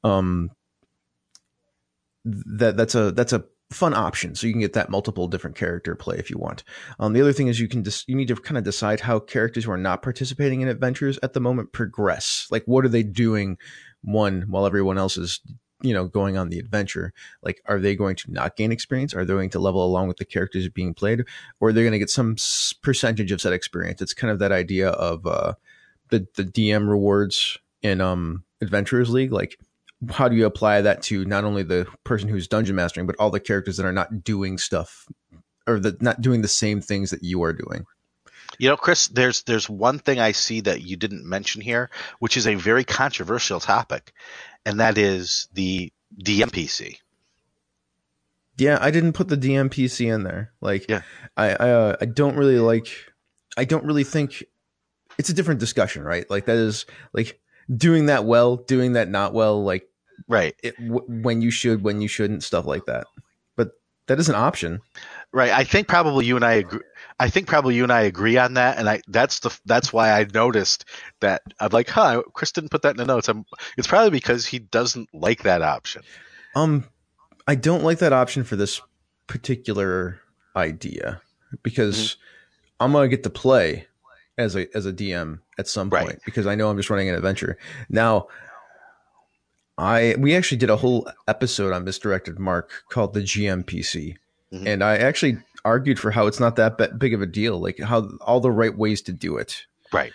Um, 0.05 0.51
that 2.25 2.77
that's 2.77 2.95
a 2.95 3.13
that's 3.13 3.33
a 3.33 3.45
fun 3.71 3.95
option 3.95 4.35
so 4.35 4.47
you 4.47 4.53
can 4.53 4.61
get 4.61 4.75
that 4.75 4.91
multiple 4.91 5.27
different 5.27 5.57
character 5.57 5.95
play 5.95 6.19
if 6.19 6.31
you 6.31 6.37
want 6.37 6.63
um, 6.99 7.15
the 7.15 7.21
other 7.23 7.33
thing 7.33 7.49
is 7.49 7.59
you 7.59 7.69
can 7.69 7.83
just 7.83 8.07
you 8.07 8.15
need 8.15 8.29
to 8.29 8.37
kind 8.37 8.59
of 8.59 8.65
decide 8.65 9.01
how 9.01 9.19
characters 9.19 9.65
who 9.65 9.71
are 9.71 9.79
not 9.79 10.03
participating 10.03 10.61
in 10.61 10.69
adventures 10.69 11.19
at 11.23 11.33
the 11.33 11.41
moment 11.41 11.73
progress 11.73 12.47
like 12.51 12.63
what 12.67 12.85
are 12.85 12.91
they 12.91 13.03
doing 13.03 13.57
one 14.03 14.43
while 14.49 14.67
everyone 14.67 14.99
else 14.99 15.17
is 15.17 15.41
you 15.83 15.93
know 15.93 16.07
going 16.07 16.37
on 16.37 16.49
the 16.49 16.59
adventure. 16.59 17.13
Like 17.43 17.61
are 17.67 17.79
they 17.79 17.97
going 17.97 18.17
to 18.17 18.33
not 18.33 18.57
gain 18.57 18.73
experience? 18.73 19.15
Are 19.15 19.25
they 19.25 19.35
going 19.35 19.51
to 19.51 19.61
level 19.61 19.85
along 19.85 20.09
with 20.09 20.17
the 20.17 20.25
characters 20.25 20.69
being 20.69 20.95
played? 20.95 21.25
Or 21.61 21.69
are 21.69 21.73
they 21.73 21.83
going 21.83 21.93
to 21.93 21.99
get 21.99 22.11
some 22.11 22.37
percentage 22.83 23.33
of 23.33 23.41
set 23.41 23.53
experience? 23.53 24.01
It's 24.01 24.15
kind 24.15 24.31
of 24.31 24.39
that 24.39 24.53
idea 24.53 24.91
of 24.91 25.27
uh 25.27 25.55
the 26.11 26.27
the 26.37 26.45
dm 26.45 26.89
rewards 26.89 27.59
in 27.83 28.01
um 28.01 28.45
adventurers 28.61 29.11
league. 29.11 29.33
Like 29.33 29.59
how 30.11 30.29
do 30.29 30.37
you 30.37 30.47
apply 30.47 30.81
that 30.81 31.03
to 31.03 31.25
not 31.25 31.45
only 31.45 31.63
the 31.63 31.87
person 32.05 32.29
who's 32.29 32.49
dungeon 32.49 32.77
mastering 32.77 33.07
but 33.07 33.17
all 33.19 33.31
the 33.31 33.41
characters 33.41 33.77
that 33.77 33.87
are 33.87 33.93
not 33.93 34.25
doing 34.25 34.59
stuff 34.59 35.07
or 35.67 35.79
that 35.79 36.03
not 36.03 36.21
doing 36.21 36.43
the 36.43 36.49
same 36.49 36.81
things 36.81 37.11
that 37.11 37.23
you 37.23 37.43
are 37.43 37.53
doing 37.53 37.85
You 38.59 38.69
know, 38.69 38.77
Chris, 38.77 39.09
there's 39.09 39.43
there's 39.45 39.69
one 39.69 39.99
thing 39.99 40.19
I 40.21 40.33
see 40.33 40.61
that 40.63 40.83
you 40.83 40.97
didn't 40.97 41.25
mention 41.29 41.61
here, 41.63 41.91
which 42.19 42.37
is 42.37 42.47
a 42.47 42.55
very 42.55 42.85
controversial 42.85 43.61
topic, 43.61 44.13
and 44.67 44.81
that 44.81 44.99
is 44.99 45.49
the 45.53 45.93
DMPC. 46.23 46.99
yeah 48.59 48.79
i 48.83 48.91
didn't 48.91 49.15
put 49.15 49.29
the 49.29 49.37
dmpc 49.37 50.15
in 50.15 50.25
there 50.25 50.53
like 50.61 50.85
Yeah. 50.89 51.03
i 51.39 51.49
I, 51.51 51.71
uh, 51.71 51.97
I 52.03 52.05
don't 52.05 52.37
really 52.37 52.59
like 52.59 52.87
i 53.57 53.65
don't 53.65 53.85
really 53.85 54.05
think 54.05 54.45
it's 55.19 55.31
a 55.31 55.35
different 55.35 55.59
discussion 55.61 56.03
right 56.05 56.29
like 56.29 56.45
that 56.45 56.57
is 56.59 56.85
like 57.15 57.41
doing 57.75 58.07
that 58.07 58.25
well 58.27 58.57
doing 58.57 58.93
that 58.93 59.09
not 59.09 59.33
well 59.33 59.65
like 59.65 59.89
Right. 60.29 60.55
it, 60.63 60.77
w- 60.77 61.05
when 61.09 61.41
you 61.41 61.51
should 61.51 61.83
when 61.83 62.03
you 62.03 62.09
shouldn't 62.09 62.45
stuff 62.45 62.67
like 62.67 62.85
that 62.87 63.07
but 63.57 63.71
that 64.07 64.21
is 64.21 64.29
an 64.29 64.35
option 64.35 64.81
Right. 65.33 65.51
I 65.51 65.65
think 65.65 65.89
probably 65.89 66.27
you 66.27 66.37
and 66.37 66.45
I 66.45 66.55
agree. 66.55 66.81
I 67.19 67.31
think 67.31 67.47
probably 67.47 67.75
you 67.75 67.85
and 67.85 67.93
I 67.93 68.03
agree 68.03 68.37
on 68.37 68.55
that, 68.55 68.79
and 68.79 68.89
I 68.89 69.01
that's 69.09 69.41
the 69.41 69.59
that's 69.65 69.93
why 69.93 70.11
I 70.13 70.27
noticed 70.35 70.85
that 71.21 71.43
I'm 71.59 71.71
like, 71.71 71.89
huh, 71.89 72.23
Chris 72.35 72.53
didn't 72.53 72.71
put 72.71 72.83
that 72.83 72.91
in 72.91 72.97
the 72.97 73.07
notes. 73.07 73.29
I'm, 73.29 73.45
it's 73.79 73.87
probably 73.87 74.11
because 74.11 74.45
he 74.45 74.59
doesn't 74.59 75.09
like 75.15 75.45
that 75.45 75.63
option. 75.63 76.03
Um, 76.55 76.85
I 77.47 77.55
don't 77.55 77.83
like 77.83 77.99
that 78.01 78.13
option 78.13 78.45
for 78.45 78.57
this 78.57 78.81
particular 79.27 80.21
idea 80.55 81.23
because 81.63 82.17
I'm 82.79 82.93
gonna 82.93 83.09
get 83.09 83.23
to 83.23 83.31
play 83.31 83.87
as 84.37 84.55
a 84.57 84.67
as 84.77 84.85
a 84.85 84.93
DM 84.93 85.39
at 85.59 85.69
some 85.69 85.89
Right. 85.89 86.07
point 86.07 86.21
because 86.27 86.47
I 86.47 86.57
know 86.57 86.69
I'm 86.69 86.77
just 86.77 86.91
running 86.91 87.09
an 87.09 87.15
adventure. 87.15 87.57
Now, 87.89 88.27
I 89.79 90.15
we 90.19 90.37
actually 90.37 90.59
did 90.59 90.71
a 90.71 90.77
whole 90.77 91.09
episode 91.27 91.73
on 91.73 91.85
misdirected 91.85 92.39
mark 92.39 92.71
called 92.91 93.15
the 93.15 93.21
GMPC, 93.21 94.17
Mhm. 94.53 94.67
and 94.67 94.85
I 94.85 94.97
actually 94.99 95.39
argued 95.65 95.99
for 95.99 96.11
how 96.11 96.27
it's 96.27 96.41
not 96.41 96.57
that 96.57 96.99
big 96.99 97.15
of 97.15 97.23
a 97.23 97.27
deal, 97.27 97.59
like 97.61 97.79
how 97.81 98.09
all 98.21 98.41
the 98.41 98.51
right 98.51 98.77
ways 98.77 99.01
to 99.03 99.13
do 99.13 99.37
it. 99.37 99.65
Right. 99.93 100.13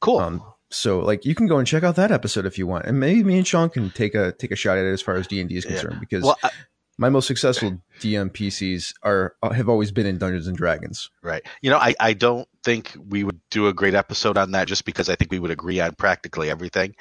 Cool. 0.00 0.18
Um, 0.18 0.42
so 0.70 1.00
like 1.00 1.24
you 1.24 1.34
can 1.34 1.46
go 1.46 1.58
and 1.58 1.66
check 1.66 1.82
out 1.82 1.96
that 1.96 2.12
episode 2.12 2.44
if 2.46 2.58
you 2.58 2.66
want, 2.66 2.84
and 2.86 3.00
maybe 3.00 3.24
me 3.24 3.38
and 3.38 3.46
Shawn 3.46 3.70
can 3.70 3.90
take 3.90 4.14
a 4.14 4.32
take 4.32 4.50
a 4.50 4.56
shot 4.56 4.76
at 4.78 4.84
it 4.84 4.92
as 4.92 5.00
far 5.02 5.16
as 5.16 5.26
D 5.26 5.40
and 5.40 5.48
D 5.48 5.56
is 5.56 5.64
Yeah. 5.64 5.72
concerned 5.72 6.00
because 6.00 6.24
well, 6.24 6.36
I, 6.42 6.50
my 6.98 7.08
most 7.08 7.26
successful 7.26 7.80
DM 8.00 8.28
PCs 8.30 8.92
are 9.02 9.34
have 9.52 9.68
always 9.68 9.92
been 9.92 10.04
in 10.06 10.18
Dungeons 10.18 10.46
and 10.46 10.56
Dragons. 10.56 11.08
right. 11.22 11.42
You 11.62 11.70
know, 11.70 11.78
I, 11.78 11.94
I 12.00 12.12
don't 12.12 12.46
think 12.64 12.94
we 13.08 13.22
would 13.24 13.40
do 13.50 13.68
a 13.68 13.72
great 13.72 13.94
episode 13.94 14.36
on 14.36 14.50
that 14.50 14.66
just 14.68 14.84
because 14.84 15.08
I 15.08 15.14
think 15.14 15.30
we 15.30 15.38
would 15.38 15.52
agree 15.52 15.80
on 15.80 15.94
practically 15.94 16.50
everything. 16.50 16.94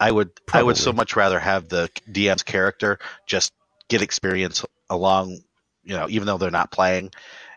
I 0.00 0.10
would 0.10 0.30
I 0.52 0.62
would 0.62 0.76
so 0.78 0.92
much 0.92 1.14
rather 1.16 1.38
have 1.38 1.68
the 1.68 1.90
DM's 2.10 2.42
character 2.42 2.98
just 3.26 3.52
get 3.88 4.02
experience 4.02 4.64
along, 4.90 5.38
you 5.84 5.96
know, 5.96 6.06
even 6.08 6.26
though 6.26 6.38
they're 6.38 6.50
not 6.50 6.70
playing 6.70 7.10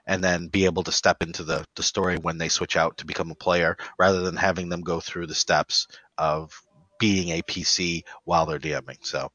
and 0.07 0.23
then 0.23 0.47
be 0.47 0.65
able 0.65 0.83
to 0.83 0.91
step 0.91 1.23
into 1.23 1.43
the, 1.43 1.65
the 1.75 1.83
story 1.83 2.17
when 2.17 2.37
they 2.37 2.49
switch 2.49 2.77
out 2.77 2.97
to 2.97 3.05
become 3.05 3.31
a 3.31 3.35
player 3.35 3.77
rather 3.97 4.21
than 4.21 4.35
having 4.35 4.69
them 4.69 4.81
go 4.81 4.99
through 4.99 5.27
the 5.27 5.35
steps 5.35 5.87
of 6.17 6.61
being 6.99 7.29
a 7.29 7.41
PC 7.41 8.03
while 8.23 8.45
they're 8.45 8.59
DMing. 8.59 9.05
So 9.05 9.31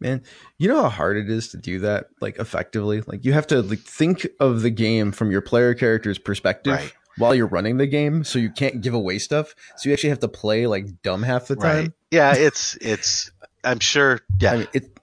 Man, 0.00 0.22
you 0.58 0.68
know 0.68 0.82
how 0.82 0.88
hard 0.88 1.16
it 1.16 1.30
is 1.30 1.48
to 1.48 1.56
do 1.56 1.78
that 1.80 2.06
like 2.20 2.38
effectively. 2.38 3.00
Like 3.06 3.24
you 3.24 3.32
have 3.32 3.46
to 3.48 3.62
like 3.62 3.78
think 3.80 4.26
of 4.40 4.62
the 4.62 4.70
game 4.70 5.12
from 5.12 5.30
your 5.30 5.40
player 5.40 5.72
character's 5.72 6.18
perspective 6.18 6.74
Right. 6.74 6.92
while 7.16 7.34
you're 7.34 7.46
running 7.46 7.76
the 7.76 7.86
game, 7.86 8.24
so 8.24 8.38
you 8.38 8.50
can't 8.50 8.80
give 8.82 8.92
away 8.92 9.18
stuff. 9.18 9.54
So 9.76 9.88
you 9.88 9.92
actually 9.94 10.10
have 10.10 10.18
to 10.20 10.28
play 10.28 10.66
like 10.66 11.02
dumb 11.02 11.22
half 11.22 11.46
the 11.46 11.56
time. 11.56 11.76
Right. 11.76 11.92
Yeah, 12.10 12.34
it's 12.34 12.76
it's. 12.80 13.30
I'm 13.62 13.78
sure. 13.78 14.20
Yeah, 14.40 14.52
I 14.52 14.56
mean, 14.58 14.66
it 14.74 14.98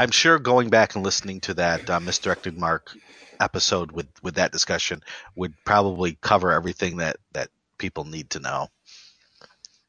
I'm 0.00 0.10
sure 0.10 0.38
going 0.38 0.70
back 0.70 0.94
and 0.94 1.04
listening 1.04 1.40
to 1.40 1.54
that 1.54 1.90
uh, 1.90 2.00
misdirected 2.00 2.56
mark 2.56 2.90
episode 3.38 3.92
with 3.92 4.06
with 4.22 4.36
that 4.36 4.50
discussion 4.50 5.02
would 5.36 5.52
probably 5.66 6.16
cover 6.22 6.52
everything 6.52 6.96
that 6.96 7.18
that 7.32 7.48
people 7.76 8.04
need 8.04 8.30
to 8.30 8.40
know. 8.40 8.68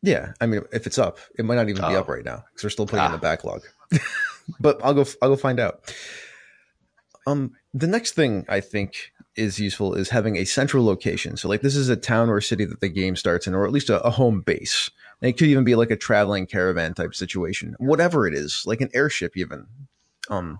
yeah. 0.02 0.34
I 0.42 0.48
mean, 0.48 0.62
if 0.74 0.86
it's 0.86 0.98
up, 0.98 1.20
it 1.40 1.46
might 1.46 1.56
not 1.56 1.70
even 1.70 1.82
be 1.82 1.96
Oh. 1.96 2.00
up 2.02 2.10
right 2.10 2.26
now 2.26 2.44
because 2.50 2.64
we're 2.66 2.70
still 2.72 2.86
putting 2.88 3.04
it 3.04 3.08
in 3.08 3.12
Ah. 3.14 3.16
the 3.16 3.22
backlog. 3.22 3.62
but 4.60 4.84
I'll 4.84 4.94
go. 4.94 5.06
I'll 5.22 5.30
go 5.30 5.36
find 5.38 5.60
out. 5.62 5.94
Um, 7.26 7.52
the 7.74 7.88
next 7.88 8.12
thing 8.14 8.46
I 8.50 8.60
think 8.60 9.14
is 9.38 9.60
useful 9.60 9.94
is 9.94 10.10
having 10.10 10.36
a 10.36 10.44
central 10.44 10.84
location. 10.84 11.38
So, 11.38 11.48
like, 11.48 11.62
this 11.62 11.76
is 11.78 11.88
a 11.88 11.96
town 11.96 12.30
or 12.30 12.42
city 12.42 12.66
that 12.66 12.82
the 12.82 12.90
game 12.90 13.16
starts 13.16 13.48
in, 13.48 13.54
or 13.54 13.66
at 13.66 13.72
least 13.72 13.90
a, 13.90 14.02
a 14.02 14.10
home 14.10 14.42
base. 14.42 14.90
And 15.22 15.30
it 15.30 15.38
could 15.38 15.48
even 15.48 15.64
be 15.64 15.76
like 15.76 15.92
a 15.92 15.96
traveling 15.96 16.48
caravan 16.48 16.94
type 16.96 17.14
situation, 17.16 17.76
whatever 17.80 18.28
it 18.28 18.34
is, 18.34 18.64
like 18.66 18.82
an 18.82 18.90
airship, 18.94 19.38
even. 19.38 19.68
Um, 20.32 20.60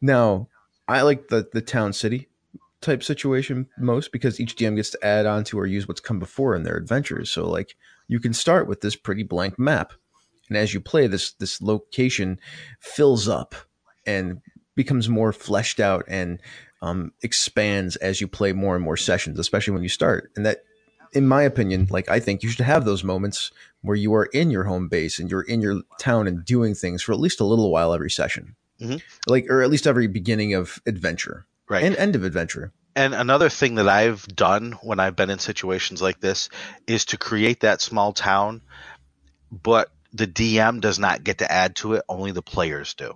now 0.00 0.48
I 0.88 1.02
like 1.02 1.28
the 1.28 1.48
the 1.52 1.62
town 1.62 1.92
city 1.92 2.28
type 2.82 3.02
situation 3.02 3.68
most 3.78 4.12
because 4.12 4.40
each 4.40 4.56
DM 4.56 4.76
gets 4.76 4.90
to 4.90 5.04
add 5.04 5.24
on 5.24 5.44
to 5.44 5.58
or 5.58 5.66
use 5.66 5.88
what's 5.88 6.00
come 6.00 6.18
before 6.18 6.54
in 6.54 6.64
their 6.64 6.76
adventures. 6.76 7.30
So, 7.30 7.48
like, 7.48 7.76
you 8.08 8.20
can 8.20 8.34
start 8.34 8.66
with 8.66 8.80
this 8.80 8.96
pretty 8.96 9.22
blank 9.22 9.58
map, 9.58 9.92
and 10.48 10.58
as 10.58 10.74
you 10.74 10.80
play, 10.80 11.06
this 11.06 11.32
this 11.32 11.62
location 11.62 12.38
fills 12.80 13.28
up 13.28 13.54
and 14.04 14.42
becomes 14.74 15.08
more 15.08 15.32
fleshed 15.32 15.80
out 15.80 16.04
and 16.08 16.40
um, 16.82 17.12
expands 17.22 17.96
as 17.96 18.20
you 18.20 18.26
play 18.26 18.52
more 18.52 18.74
and 18.74 18.84
more 18.84 18.96
sessions, 18.96 19.38
especially 19.38 19.72
when 19.72 19.82
you 19.82 19.88
start. 19.88 20.32
And 20.34 20.44
that, 20.44 20.64
in 21.12 21.28
my 21.28 21.42
opinion, 21.42 21.86
like 21.90 22.08
I 22.10 22.18
think 22.18 22.42
you 22.42 22.48
should 22.48 22.64
have 22.64 22.84
those 22.84 23.04
moments 23.04 23.52
where 23.82 23.96
you 23.96 24.12
are 24.14 24.26
in 24.26 24.50
your 24.50 24.64
home 24.64 24.88
base 24.88 25.18
and 25.18 25.30
you're 25.30 25.42
in 25.42 25.60
your 25.60 25.82
town 25.98 26.26
and 26.26 26.44
doing 26.44 26.74
things 26.74 27.02
for 27.02 27.12
at 27.12 27.20
least 27.20 27.40
a 27.40 27.44
little 27.44 27.70
while 27.70 27.92
every 27.92 28.10
session, 28.10 28.56
Mhm. 28.82 29.02
like 29.26 29.46
or 29.48 29.62
at 29.62 29.70
least 29.70 29.86
every 29.86 30.06
beginning 30.06 30.54
of 30.54 30.80
adventure 30.86 31.46
Right. 31.68 31.84
and 31.84 31.96
end 31.96 32.16
of 32.16 32.24
adventure. 32.24 32.72
And 32.94 33.14
another 33.14 33.48
thing 33.48 33.76
that 33.76 33.88
I've 33.88 34.26
done 34.28 34.72
when 34.82 35.00
I've 35.00 35.16
been 35.16 35.30
in 35.30 35.38
situations 35.38 36.02
like 36.02 36.20
this 36.20 36.50
is 36.86 37.06
to 37.06 37.16
create 37.16 37.60
that 37.60 37.80
small 37.80 38.12
town, 38.12 38.60
but 39.50 39.90
the 40.12 40.26
DM 40.26 40.80
does 40.80 40.98
not 40.98 41.24
get 41.24 41.38
to 41.38 41.50
add 41.50 41.76
to 41.76 41.94
it. 41.94 42.02
Only 42.08 42.32
the 42.32 42.42
players 42.42 42.92
do. 42.94 43.14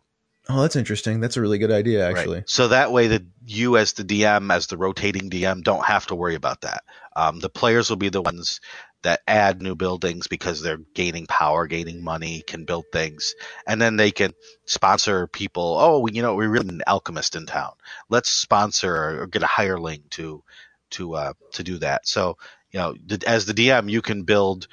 Oh, 0.49 0.63
that's 0.63 0.77
interesting. 0.77 1.21
That's 1.21 1.37
a 1.37 1.41
really 1.41 1.59
good 1.59 1.73
idea, 1.73 2.07
Right. 2.07 2.17
actually. 2.17 2.45
So 2.47 2.69
that 2.69 2.93
way, 2.93 3.09
that 3.09 3.25
you 3.45 3.77
as 3.77 3.95
the 3.95 4.05
DM, 4.05 4.51
as 4.55 4.69
the 4.69 4.77
rotating 4.77 5.29
DM, 5.29 5.63
don't 5.63 5.85
have 5.85 6.07
to 6.07 6.15
worry 6.15 6.37
about 6.37 6.61
that. 6.61 6.85
Um, 7.17 7.41
the 7.41 7.49
players 7.51 7.91
will 7.91 7.97
be 7.97 8.11
the 8.11 8.23
ones 8.23 8.61
that 9.03 9.21
add 9.29 9.63
new 9.63 9.75
buildings 9.77 10.27
because 10.27 10.63
they're 10.63 10.81
gaining 10.95 11.27
power, 11.27 11.67
gaining 11.67 12.03
money, 12.03 12.43
can 12.47 12.65
build 12.65 12.87
things, 12.93 13.35
and 13.67 13.81
then 13.81 13.97
they 13.97 14.11
can 14.11 14.33
sponsor 14.65 15.27
people. 15.27 15.77
Oh, 15.79 16.07
you 16.07 16.23
know, 16.23 16.35
we 16.35 16.47
really 16.47 16.67
need 16.67 16.75
an 16.75 16.83
alchemist 16.87 17.37
in 17.37 17.47
town. 17.47 17.73
Let's 18.09 18.31
sponsor 18.31 19.21
or 19.23 19.27
get 19.27 19.43
a 19.43 19.47
hireling 19.47 20.03
to 20.11 20.43
to 20.91 21.15
uh, 21.15 21.33
to 21.53 21.63
do 21.63 21.79
that. 21.79 22.07
So 22.09 22.39
you 22.73 22.81
know, 22.81 22.95
as 23.27 23.47
the 23.47 23.55
DM, 23.55 23.89
you 23.91 24.03
can 24.03 24.25
build 24.25 24.67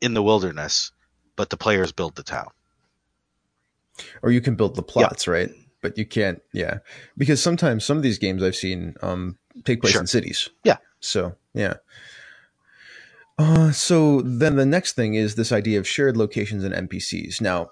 in 0.00 0.14
the 0.14 0.22
wilderness, 0.22 0.92
but 1.36 1.48
the 1.50 1.56
players 1.56 1.92
build 1.92 2.14
the 2.16 2.22
town. 2.22 2.48
or 4.22 4.30
you 4.30 4.40
can 4.40 4.56
build 4.56 4.74
the 4.76 4.82
plots, 4.82 5.26
right? 5.26 5.50
But 5.80 5.98
you 5.98 6.06
can't, 6.06 6.40
yeah, 6.52 6.78
because 7.16 7.42
sometimes 7.42 7.84
some 7.84 7.96
of 7.96 8.02
these 8.02 8.18
games 8.18 8.42
I've 8.42 8.56
seen 8.56 8.94
um, 9.02 9.38
take 9.64 9.80
place 9.80 9.92
Sure. 9.92 10.00
in 10.00 10.06
cities. 10.06 10.48
Yeah. 10.64 10.78
So 11.00 11.36
yeah. 11.52 11.74
Uh, 13.38 13.72
so 13.72 14.20
then 14.22 14.56
the 14.56 14.66
next 14.66 14.92
thing 14.92 15.14
is 15.14 15.34
this 15.34 15.52
idea 15.52 15.78
of 15.78 15.88
shared 15.88 16.16
locations 16.16 16.62
and 16.62 16.88
NPCs. 16.88 17.40
Now, 17.40 17.70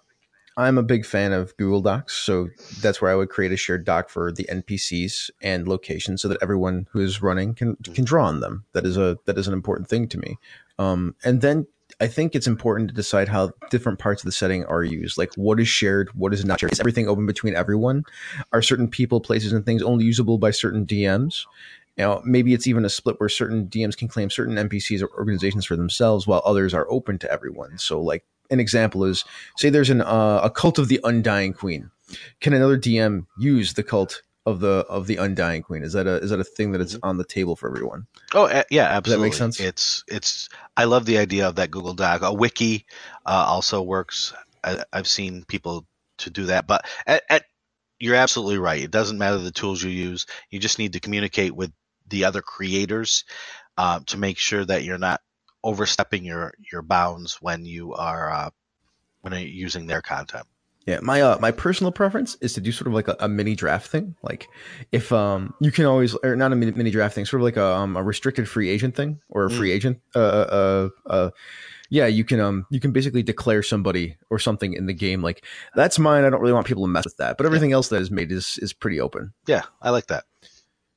I'm 0.56 0.76
a 0.76 0.82
big 0.82 1.06
fan 1.06 1.32
of 1.32 1.56
Google 1.56 1.80
Docs, 1.80 2.14
so 2.14 2.48
that's 2.80 3.00
where 3.00 3.10
I 3.10 3.14
would 3.14 3.30
create 3.30 3.52
a 3.52 3.56
shared 3.56 3.84
doc 3.84 4.10
for 4.10 4.30
the 4.30 4.44
NPCs 4.44 5.30
and 5.40 5.66
locations, 5.66 6.20
so 6.20 6.28
that 6.28 6.42
everyone 6.42 6.88
who 6.92 7.00
is 7.00 7.22
running 7.22 7.54
can 7.54 7.76
can 7.76 8.04
draw 8.04 8.26
on 8.26 8.40
them. 8.40 8.64
That 8.72 8.84
is 8.84 8.98
a 8.98 9.18
that 9.24 9.38
is 9.38 9.48
an 9.48 9.54
important 9.54 9.88
thing 9.88 10.08
to 10.08 10.18
me. 10.18 10.36
Um, 10.78 11.14
and 11.24 11.40
then 11.40 11.66
I 12.00 12.06
think 12.06 12.34
it's 12.34 12.46
important 12.46 12.88
to 12.88 12.94
decide 12.94 13.28
how 13.28 13.52
different 13.70 13.98
parts 13.98 14.22
of 14.22 14.26
the 14.26 14.32
setting 14.32 14.64
are 14.64 14.84
used. 14.84 15.16
Like 15.16 15.32
what 15.36 15.60
is 15.60 15.68
shared, 15.68 16.10
what 16.14 16.34
is 16.34 16.44
not 16.44 16.60
shared. 16.60 16.72
Is 16.72 16.80
everything 16.80 17.08
open 17.08 17.26
between 17.26 17.54
everyone? 17.54 18.04
Are 18.52 18.62
certain 18.62 18.88
people, 18.88 19.20
places, 19.20 19.52
and 19.52 19.64
things 19.64 19.82
only 19.82 20.04
usable 20.04 20.38
by 20.38 20.50
certain 20.50 20.84
DMs? 20.84 21.46
You 21.96 22.04
know, 22.04 22.22
maybe 22.24 22.54
it's 22.54 22.66
even 22.66 22.84
a 22.84 22.90
split 22.90 23.20
where 23.20 23.28
certain 23.28 23.66
DMs 23.66 23.96
can 23.96 24.08
claim 24.08 24.30
certain 24.30 24.56
NPCs 24.56 25.02
or 25.02 25.10
organizations 25.10 25.66
for 25.66 25.76
themselves, 25.76 26.26
while 26.26 26.42
others 26.44 26.72
are 26.72 26.90
open 26.90 27.18
to 27.18 27.30
everyone. 27.30 27.76
So, 27.78 28.00
like 28.00 28.24
an 28.50 28.60
example 28.60 29.04
is, 29.04 29.24
say 29.56 29.70
there's 29.70 29.90
an 29.90 30.00
uh, 30.00 30.40
a 30.42 30.50
cult 30.50 30.78
of 30.78 30.88
the 30.88 31.00
Undying 31.04 31.52
Queen. 31.52 31.90
Can 32.40 32.52
another 32.52 32.78
DM 32.78 33.26
use 33.38 33.74
the 33.74 33.82
cult 33.82 34.22
of 34.46 34.60
the 34.60 34.86
of 34.88 35.06
the 35.06 35.16
Undying 35.16 35.62
Queen? 35.62 35.82
Is 35.82 35.92
that 35.92 36.06
a 36.06 36.16
is 36.16 36.30
that 36.30 36.40
a 36.40 36.44
thing 36.44 36.72
that 36.72 36.80
is 36.80 36.98
on 37.02 37.18
the 37.18 37.24
table 37.24 37.56
for 37.56 37.68
everyone? 37.68 38.06
Oh 38.34 38.44
uh, 38.44 38.62
yeah, 38.70 38.84
that 38.84 38.96
absolutely. 38.96 39.28
make 39.28 39.34
sense? 39.34 39.60
It's 39.60 40.04
it's. 40.08 40.48
I 40.76 40.84
love 40.84 41.04
the 41.04 41.18
idea 41.18 41.48
of 41.48 41.56
that 41.56 41.70
Google 41.70 41.94
Doc. 41.94 42.22
A 42.22 42.32
wiki 42.32 42.86
uh, 43.26 43.44
also 43.48 43.82
works. 43.82 44.32
I, 44.64 44.84
I've 44.92 45.08
seen 45.08 45.44
people 45.44 45.86
to 46.18 46.30
do 46.30 46.46
that, 46.46 46.66
but 46.66 46.86
at, 47.06 47.22
at, 47.28 47.44
you're 47.98 48.16
absolutely 48.16 48.58
right. 48.58 48.82
It 48.82 48.90
doesn't 48.90 49.18
matter 49.18 49.38
the 49.38 49.50
tools 49.50 49.82
you 49.82 49.90
use. 49.90 50.26
You 50.50 50.58
just 50.58 50.78
need 50.78 50.94
to 50.94 51.00
communicate 51.00 51.54
with 51.54 51.72
the 52.12 52.24
other 52.24 52.42
creators 52.42 53.24
uh, 53.76 53.98
to 54.06 54.16
make 54.16 54.38
sure 54.38 54.64
that 54.64 54.84
you're 54.84 54.98
not 54.98 55.20
overstepping 55.64 56.24
your 56.24 56.52
your 56.70 56.82
bounds 56.82 57.38
when 57.40 57.64
you 57.64 57.94
are 57.94 58.30
uh, 58.30 58.50
when 59.22 59.32
you're 59.32 59.42
using 59.42 59.86
their 59.86 60.02
content. 60.02 60.46
Yeah, 60.86 60.98
my 61.00 61.20
uh, 61.20 61.38
my 61.40 61.52
personal 61.52 61.92
preference 61.92 62.36
is 62.40 62.54
to 62.54 62.60
do 62.60 62.72
sort 62.72 62.88
of 62.88 62.92
like 62.92 63.06
a, 63.06 63.16
a 63.20 63.28
mini 63.28 63.54
draft 63.54 63.88
thing. 63.88 64.16
Like 64.22 64.48
if 64.90 65.12
um 65.12 65.54
you 65.60 65.70
can 65.70 65.86
always 65.86 66.14
or 66.24 66.34
not 66.34 66.52
a 66.52 66.56
mini, 66.56 66.72
mini 66.72 66.90
draft 66.90 67.14
thing, 67.14 67.24
sort 67.24 67.40
of 67.40 67.44
like 67.44 67.56
a 67.56 67.64
um 67.64 67.96
a 67.96 68.02
restricted 68.02 68.48
free 68.48 68.68
agent 68.68 68.96
thing 68.96 69.20
or 69.28 69.44
a 69.44 69.50
free 69.50 69.70
agent. 69.70 70.00
Uh, 70.14 70.18
uh 70.18 70.88
uh 71.06 71.30
yeah, 71.90 72.06
you 72.06 72.24
can 72.24 72.40
um 72.40 72.66
you 72.70 72.80
can 72.80 72.90
basically 72.90 73.22
declare 73.22 73.62
somebody 73.62 74.16
or 74.28 74.40
something 74.40 74.72
in 74.72 74.86
the 74.86 74.94
game 74.94 75.22
like 75.22 75.44
that's 75.76 76.00
mine. 76.00 76.24
I 76.24 76.30
don't 76.30 76.40
really 76.40 76.52
want 76.52 76.66
people 76.66 76.84
to 76.84 76.88
mess 76.88 77.04
with 77.04 77.18
that. 77.18 77.36
But 77.36 77.46
everything 77.46 77.72
else 77.72 77.88
that 77.90 78.02
is 78.02 78.10
made 78.10 78.32
is 78.32 78.58
is 78.60 78.72
pretty 78.72 79.00
open. 79.00 79.32
Yeah, 79.46 79.62
I 79.80 79.90
like 79.90 80.08
that. 80.08 80.24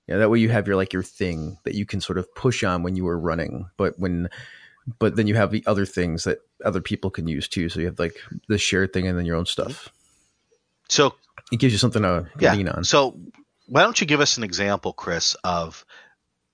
Yeah, 0.08 0.18
that 0.18 0.30
way 0.30 0.39
you 0.39 0.49
have 0.49 0.68
your 0.68 0.76
like 0.76 0.93
your 0.93 1.03
thing 1.03 1.58
that 1.64 1.74
you 1.76 1.86
can 1.86 2.01
sort 2.01 2.18
of 2.18 2.34
push 2.36 2.64
on 2.64 2.84
when 2.84 2.95
you 2.95 3.08
are 3.08 3.18
running, 3.18 3.70
but 3.78 3.97
when 3.99 4.30
but 4.99 5.16
then 5.16 5.28
you 5.28 5.36
have 5.36 5.51
the 5.51 5.64
other 5.66 5.86
things 5.86 6.26
that 6.26 6.39
other 6.64 6.82
people 6.82 7.10
can 7.10 7.28
use 7.28 7.47
too. 7.47 7.70
So 7.70 7.80
you 7.80 7.88
have 7.88 7.97
like 7.99 8.16
the 8.47 8.58
shared 8.58 8.93
thing 8.93 9.08
and 9.08 9.18
then 9.18 9.26
your 9.26 9.36
own 9.36 9.47
stuff. 9.47 9.89
So 10.89 11.16
It 11.51 11.60
gives 11.60 11.74
you 11.74 11.80
something 11.80 12.03
to 12.03 12.28
yeah. 12.39 12.53
lean 12.53 12.68
on. 12.68 12.84
So 12.84 13.20
why 13.68 13.82
don't 13.82 13.99
you 13.99 14.08
give 14.08 14.22
us 14.22 14.38
an 14.38 14.43
example, 14.43 14.93
Chris, 14.93 15.36
of 15.43 15.86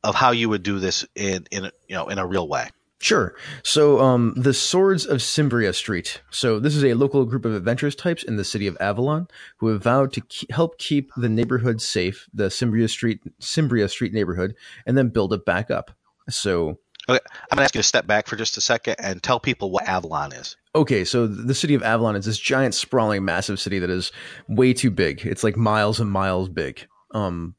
of 0.04 0.16
how 0.16 0.32
you 0.32 0.50
would 0.50 0.64
do 0.64 0.80
this 0.80 1.06
in 1.16 1.46
in 1.52 1.66
you 1.88 1.96
know 1.96 2.08
in 2.08 2.20
a 2.20 2.26
real 2.26 2.48
way? 2.48 2.70
Sure. 3.02 3.36
So, 3.64 4.00
um, 4.00 4.34
the 4.38 4.54
Swords 4.54 5.08
of 5.08 5.24
Cimbria 5.24 5.74
Street. 5.74 6.22
So, 6.30 6.60
this 6.60 6.76
is 6.76 6.84
a 6.84 6.94
local 6.94 7.26
group 7.26 7.46
of 7.46 7.56
adventurous 7.56 7.96
types 7.96 8.22
in 8.22 8.38
the 8.38 8.44
city 8.44 8.68
of 8.68 8.78
Avalon 8.80 9.28
who 9.58 9.68
have 9.68 9.82
vowed 9.82 10.14
to 10.14 10.22
help 10.52 10.78
keep 10.78 11.12
the 11.18 11.28
neighborhood 11.28 11.82
safe, 11.82 12.30
the 12.32 12.52
Cimbria 12.52 12.88
Street, 12.88 13.22
Cimbria 13.40 13.90
Street 13.90 14.14
neighborhood, 14.14 14.56
and 14.86 14.96
then 14.96 15.10
build 15.10 15.34
it 15.34 15.46
back 15.46 15.72
up. 15.72 15.92
So, 16.30 16.78
Okay, 17.10 17.20
I'm 17.52 17.56
gonna 17.56 17.64
ask 17.64 17.74
you 17.74 17.80
to 17.80 17.88
step 17.88 18.06
back 18.06 18.28
for 18.28 18.36
just 18.36 18.58
a 18.58 18.62
second 18.62 18.96
and 19.00 19.24
tell 19.24 19.40
people 19.40 19.72
what 19.72 19.88
Avalon 19.88 20.34
is. 20.34 20.56
Okay, 20.76 21.04
so 21.04 21.26
the 21.26 21.56
city 21.56 21.74
of 21.74 21.82
Avalon 21.82 22.16
is 22.16 22.26
this 22.26 22.38
giant, 22.38 22.76
sprawling, 22.76 23.26
massive 23.26 23.60
city 23.60 23.80
that 23.80 23.90
is 23.90 24.12
way 24.48 24.74
too 24.74 24.92
big. 24.92 25.26
It's 25.26 25.44
like 25.44 25.58
miles 25.58 26.00
and 26.00 26.12
miles 26.12 26.48
big, 26.48 26.88
um, 27.16 27.56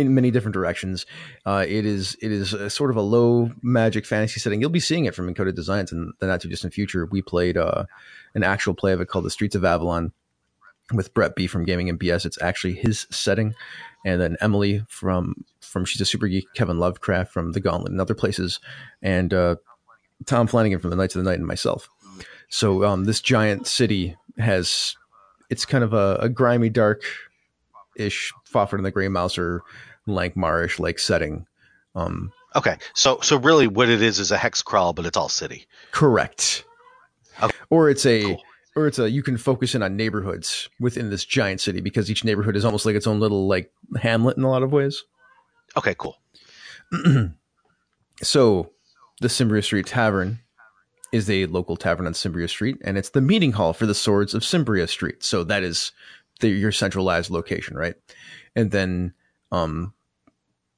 in 0.00 0.14
many 0.14 0.30
different 0.30 0.54
directions. 0.54 1.06
Uh, 1.44 1.64
it 1.68 1.86
is 1.86 2.16
it 2.20 2.32
is 2.32 2.50
sort 2.72 2.90
of 2.90 2.96
a 2.96 3.02
low 3.02 3.50
magic 3.62 4.06
fantasy 4.06 4.40
setting. 4.40 4.60
You'll 4.60 4.70
be 4.70 4.80
seeing 4.80 5.04
it 5.04 5.14
from 5.14 5.32
Encoded 5.32 5.54
Designs 5.54 5.92
in 5.92 6.12
the 6.18 6.26
not 6.26 6.40
too 6.40 6.48
distant 6.48 6.74
future. 6.74 7.06
We 7.06 7.22
played 7.22 7.56
uh, 7.56 7.84
an 8.34 8.42
actual 8.42 8.74
play 8.74 8.92
of 8.92 9.00
it 9.00 9.08
called 9.08 9.24
The 9.24 9.30
Streets 9.30 9.54
of 9.54 9.64
Avalon 9.64 10.12
with 10.92 11.14
Brett 11.14 11.36
B 11.36 11.46
from 11.46 11.64
Gaming 11.64 11.88
and 11.88 12.00
BS. 12.00 12.26
It's 12.26 12.40
actually 12.42 12.74
his 12.74 13.06
setting, 13.10 13.54
and 14.04 14.20
then 14.20 14.36
Emily 14.40 14.84
from 14.88 15.44
from 15.60 15.84
She's 15.84 16.00
a 16.00 16.06
Super 16.06 16.28
Geek, 16.28 16.46
Kevin 16.54 16.78
Lovecraft 16.78 17.32
from 17.32 17.52
The 17.52 17.60
Gauntlet 17.60 17.92
and 17.92 18.00
other 18.00 18.14
places, 18.14 18.60
and 19.02 19.32
uh, 19.32 19.56
Tom 20.26 20.46
Flanagan 20.46 20.80
from 20.80 20.90
The 20.90 20.96
Knights 20.96 21.14
of 21.14 21.22
the 21.22 21.30
Night, 21.30 21.38
and 21.38 21.46
myself. 21.46 21.88
So 22.48 22.84
um, 22.84 23.04
this 23.04 23.20
giant 23.20 23.66
city 23.66 24.16
has 24.38 24.96
it's 25.50 25.64
kind 25.64 25.84
of 25.84 25.92
a, 25.92 26.16
a 26.20 26.28
grimy, 26.28 26.68
dark 26.68 27.02
ish 27.96 28.32
Fafhrd 28.52 28.74
and 28.74 28.84
the 28.84 28.90
Grey 28.90 29.08
Mouser 29.08 29.44
or 29.44 29.64
Lankmarish 30.10 30.78
like 30.78 30.98
setting. 30.98 31.46
Um, 31.94 32.32
Okay, 32.56 32.76
so 32.94 33.20
so 33.22 33.36
really, 33.38 33.68
what 33.68 33.88
it 33.88 34.02
is 34.02 34.18
is 34.18 34.32
a 34.32 34.36
hex 34.36 34.60
crawl, 34.60 34.92
but 34.92 35.06
it's 35.06 35.16
all 35.16 35.28
city. 35.28 35.66
correct. 35.92 36.64
Okay. 37.40 37.56
Or 37.70 37.88
it's 37.88 38.04
a 38.04 38.22
Cool. 38.24 38.42
or 38.74 38.86
it's 38.88 38.98
a 38.98 39.08
you 39.08 39.22
can 39.22 39.36
focus 39.38 39.74
in 39.76 39.82
on 39.84 39.96
neighborhoods 39.96 40.68
within 40.80 41.10
this 41.10 41.24
giant 41.24 41.60
city 41.60 41.80
because 41.80 42.10
each 42.10 42.24
neighborhood 42.24 42.56
is 42.56 42.64
almost 42.64 42.84
like 42.86 42.96
its 42.96 43.06
own 43.06 43.20
little 43.20 43.46
like 43.46 43.70
hamlet 44.02 44.36
in 44.36 44.42
a 44.42 44.50
lot 44.50 44.64
of 44.64 44.72
ways. 44.72 45.04
Okay, 45.76 45.94
cool. 45.96 46.16
So, 48.22 48.70
the 49.20 49.28
Cimbria 49.28 49.62
Street 49.62 49.86
Tavern 49.86 50.40
is 51.12 51.28
a 51.30 51.46
local 51.46 51.76
tavern 51.76 52.06
on 52.06 52.14
Cimbria 52.14 52.48
Street, 52.48 52.76
and 52.84 52.98
it's 52.98 53.10
the 53.10 53.20
meeting 53.22 53.52
hall 53.52 53.72
for 53.72 53.86
the 53.86 53.94
Swords 53.94 54.34
of 54.34 54.44
Cimbria 54.44 54.86
Street. 54.86 55.22
So 55.24 55.42
that 55.44 55.62
is 55.62 55.92
the, 56.40 56.48
your 56.48 56.70
centralized 56.72 57.30
location, 57.30 57.76
right? 57.76 57.94
And 58.54 58.70
then, 58.70 59.14
um, 59.50 59.94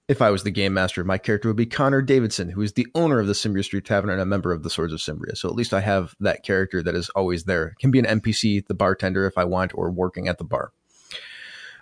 if 0.09 0.21
I 0.21 0.31
was 0.31 0.43
the 0.43 0.51
game 0.51 0.75
master, 0.75 1.05
my 1.05 1.19
character 1.19 1.49
would 1.49 1.57
be 1.57 1.67
Connor 1.67 2.03
Davidson, 2.03 2.51
who 2.51 2.63
is 2.63 2.73
the 2.73 2.87
owner 2.95 3.21
of 3.21 3.27
the 3.27 3.35
Cimbria 3.35 3.63
Street 3.63 3.85
Tavern 3.85 4.11
and 4.11 4.21
a 4.21 4.27
member 4.27 4.53
of 4.53 4.63
the 4.63 4.71
Swords 4.71 4.93
of 4.93 5.01
Cimbria. 5.01 5.37
So 5.37 5.49
at 5.49 5.55
least 5.55 5.73
I 5.73 5.81
have 5.81 6.15
that 6.21 6.43
character 6.43 6.83
that 6.83 6.95
is 6.95 7.09
always 7.11 7.45
there. 7.45 7.75
Can 7.81 7.91
be 7.91 8.01
an 8.01 8.21
NPC, 8.21 8.67
the 8.67 8.75
bartender, 8.75 9.27
if 9.27 9.39
I 9.39 9.45
want, 9.45 9.73
or 9.75 9.91
working 9.91 10.29
at 10.29 10.39
the 10.39 10.45
bar. 10.45 10.73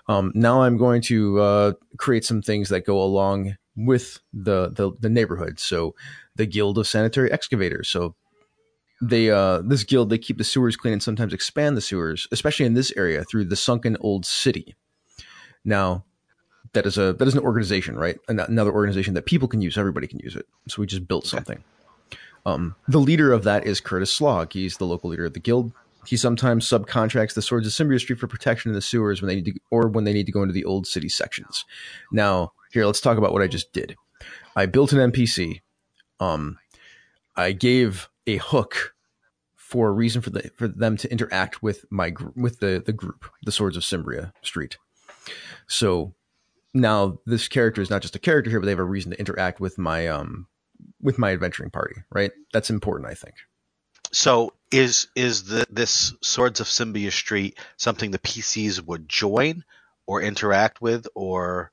Um, 0.07 0.33
now 0.35 0.63
I'm 0.63 0.77
going 0.77 1.03
to 1.03 1.41
uh, 1.41 1.73
create 1.97 2.25
some 2.25 2.43
things 2.43 2.69
that 2.69 2.85
go 2.85 3.01
along 3.01 3.57
with 3.77 4.21
the, 4.33 4.69
the 4.71 4.93
the 4.99 5.09
neighborhood. 5.09 5.61
So 5.61 5.95
the 6.37 6.47
Guild 6.47 6.79
of 6.79 6.89
Sanitary 6.89 7.31
Excavators. 7.33 7.89
So 7.89 8.15
they 9.01 9.31
uh, 9.31 9.63
this 9.63 9.85
guild 9.85 10.11
they 10.11 10.19
keep 10.19 10.37
the 10.37 10.45
sewers 10.45 10.77
clean 10.77 10.93
and 10.93 11.03
sometimes 11.03 11.33
expand 11.33 11.77
the 11.77 11.81
sewers, 11.81 12.27
especially 12.33 12.67
in 12.67 12.75
this 12.75 12.93
area 12.97 13.25
through 13.25 13.47
the 13.47 13.57
sunken 13.57 13.97
old 14.01 14.27
city. 14.27 14.75
Now 15.65 16.05
that 16.73 16.87
is 16.87 16.99
a 16.99 17.13
that 17.15 17.27
is 17.27 17.35
an 17.35 17.41
organization, 17.43 17.97
right? 17.97 18.19
An- 18.29 18.41
Another 18.41 18.73
organization 18.73 19.15
that 19.15 19.27
people 19.27 19.49
can 19.49 19.61
use. 19.61 19.77
Everybody 19.77 20.07
can 20.07 20.21
use 20.21 20.37
it. 20.37 20.47
So 20.69 20.81
we 20.81 20.87
just 20.87 21.07
built 21.09 21.27
something. 21.27 21.63
Um, 22.47 22.75
the 22.89 22.99
leader 23.01 23.33
of 23.33 23.45
that 23.45 23.67
is 23.67 23.81
Curtis 23.81 24.13
Slog. 24.13 24.53
He's 24.53 24.79
the 24.79 24.87
local 24.87 25.11
leader 25.11 25.27
of 25.27 25.35
the 25.35 25.41
guild. 25.41 25.73
He 26.07 26.17
sometimes 26.17 26.67
subcontracts 26.67 27.35
the 27.35 27.43
Swords 27.43 27.67
of 27.67 27.73
Street 28.01 28.19
for 28.19 28.27
protection 28.27 28.71
in 28.71 28.75
the 28.75 28.81
sewers 28.81 29.21
when 29.21 29.29
they 29.29 29.35
need 29.37 29.45
to, 29.47 29.53
or 29.71 29.89
when 29.89 30.05
they 30.05 30.15
need 30.15 30.27
to 30.27 30.33
go 30.33 30.41
into 30.43 30.55
the 30.55 30.65
old 30.65 30.87
city 30.87 31.11
sections. 31.11 31.67
Now, 32.11 32.53
here, 32.73 32.87
let's 32.87 33.03
talk 33.03 33.19
about 33.19 33.35
what 33.35 33.43
I 33.43 33.47
just 33.47 33.73
did. 33.75 33.97
I 34.57 34.65
built 34.65 34.93
an 34.95 35.13
NPC. 35.13 35.61
Um, 36.19 36.59
I 37.37 37.53
gave 37.53 38.09
a 38.27 38.39
hook 38.39 38.95
for 39.57 39.89
a 39.89 39.93
reason 39.93 40.23
for 40.23 40.31
the 40.31 40.51
for 40.57 40.69
them 40.69 40.97
to 40.97 41.11
interact 41.13 41.63
with 41.63 41.85
my 41.91 42.15
with 42.35 42.61
the 42.61 42.83
the 42.85 42.93
group, 42.93 43.27
the 43.45 43.53
Swords 43.53 43.77
of 43.77 43.85
Cimbria 43.85 44.33
Street. 44.43 44.79
So 45.67 46.15
now 46.75 47.19
this 47.27 47.49
character 47.49 47.81
is 47.81 47.91
not 47.91 48.03
just 48.03 48.17
a 48.17 48.21
character 48.21 48.51
here, 48.51 48.61
but 48.61 48.67
they 48.67 48.73
have 48.73 48.79
a 48.79 48.85
reason 48.85 49.11
to 49.11 49.19
interact 49.19 49.61
with 49.61 49.79
my 49.79 50.09
um 50.09 50.47
with 51.01 51.19
my 51.19 51.33
adventuring 51.33 51.71
party. 51.71 51.97
Right? 52.11 52.33
That's 52.53 52.71
important, 52.71 53.11
I 53.11 53.15
think. 53.15 53.35
So 54.13 54.55
is 54.71 55.09
is 55.15 55.45
the 55.45 55.67
this 55.71 56.15
Swords 56.23 56.61
of 56.61 56.69
Cimbria 56.69 57.11
Street 57.11 57.59
something 57.77 58.11
the 58.11 58.19
PCs 58.19 58.85
would 58.85 59.09
join 59.09 59.65
or 60.07 60.21
interact 60.21 60.81
with, 60.83 61.07
or 61.15 61.71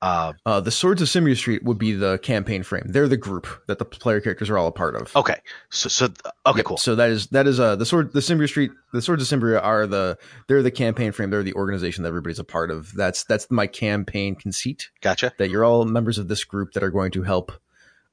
uh, 0.00 0.32
Uh, 0.46 0.60
the 0.60 0.70
Swords 0.70 1.02
of 1.02 1.08
Cimbria 1.08 1.34
Street 1.36 1.64
would 1.64 1.78
be 1.78 1.92
the 1.92 2.18
campaign 2.18 2.62
frame. 2.62 2.84
They're 2.86 3.08
the 3.08 3.16
group 3.16 3.46
that 3.66 3.78
the 3.78 3.84
player 3.84 4.20
characters 4.20 4.48
are 4.50 4.56
all 4.58 4.68
a 4.68 4.72
part 4.72 4.94
of. 4.94 5.14
okay, 5.16 5.40
so 5.70 5.88
so 5.88 6.06
okay, 6.46 6.58
Yep. 6.58 6.64
cool. 6.64 6.76
So 6.76 6.94
that 6.94 7.10
is 7.10 7.26
that 7.28 7.46
is 7.46 7.58
uh 7.58 7.76
the 7.76 7.84
sword 7.86 8.12
the 8.12 8.22
Cimbria 8.22 8.48
Street 8.48 8.70
the 8.92 9.02
Swords 9.02 9.22
of 9.22 9.28
Cimbria 9.28 9.60
are 9.60 9.86
the 9.86 10.16
they're 10.46 10.62
the 10.62 10.70
campaign 10.70 11.12
frame. 11.12 11.30
They're 11.30 11.42
the 11.42 11.54
organization 11.54 12.02
that 12.04 12.08
everybody's 12.08 12.38
a 12.38 12.44
part 12.44 12.70
of. 12.70 12.92
That's 12.94 13.24
that's 13.24 13.50
my 13.50 13.66
campaign 13.66 14.34
conceit 14.36 14.90
Gotcha. 15.00 15.32
that 15.38 15.50
you're 15.50 15.64
all 15.64 15.84
members 15.84 16.18
of 16.18 16.28
this 16.28 16.44
group 16.44 16.72
that 16.74 16.82
are 16.82 16.90
going 16.90 17.10
to 17.12 17.22
help 17.22 17.52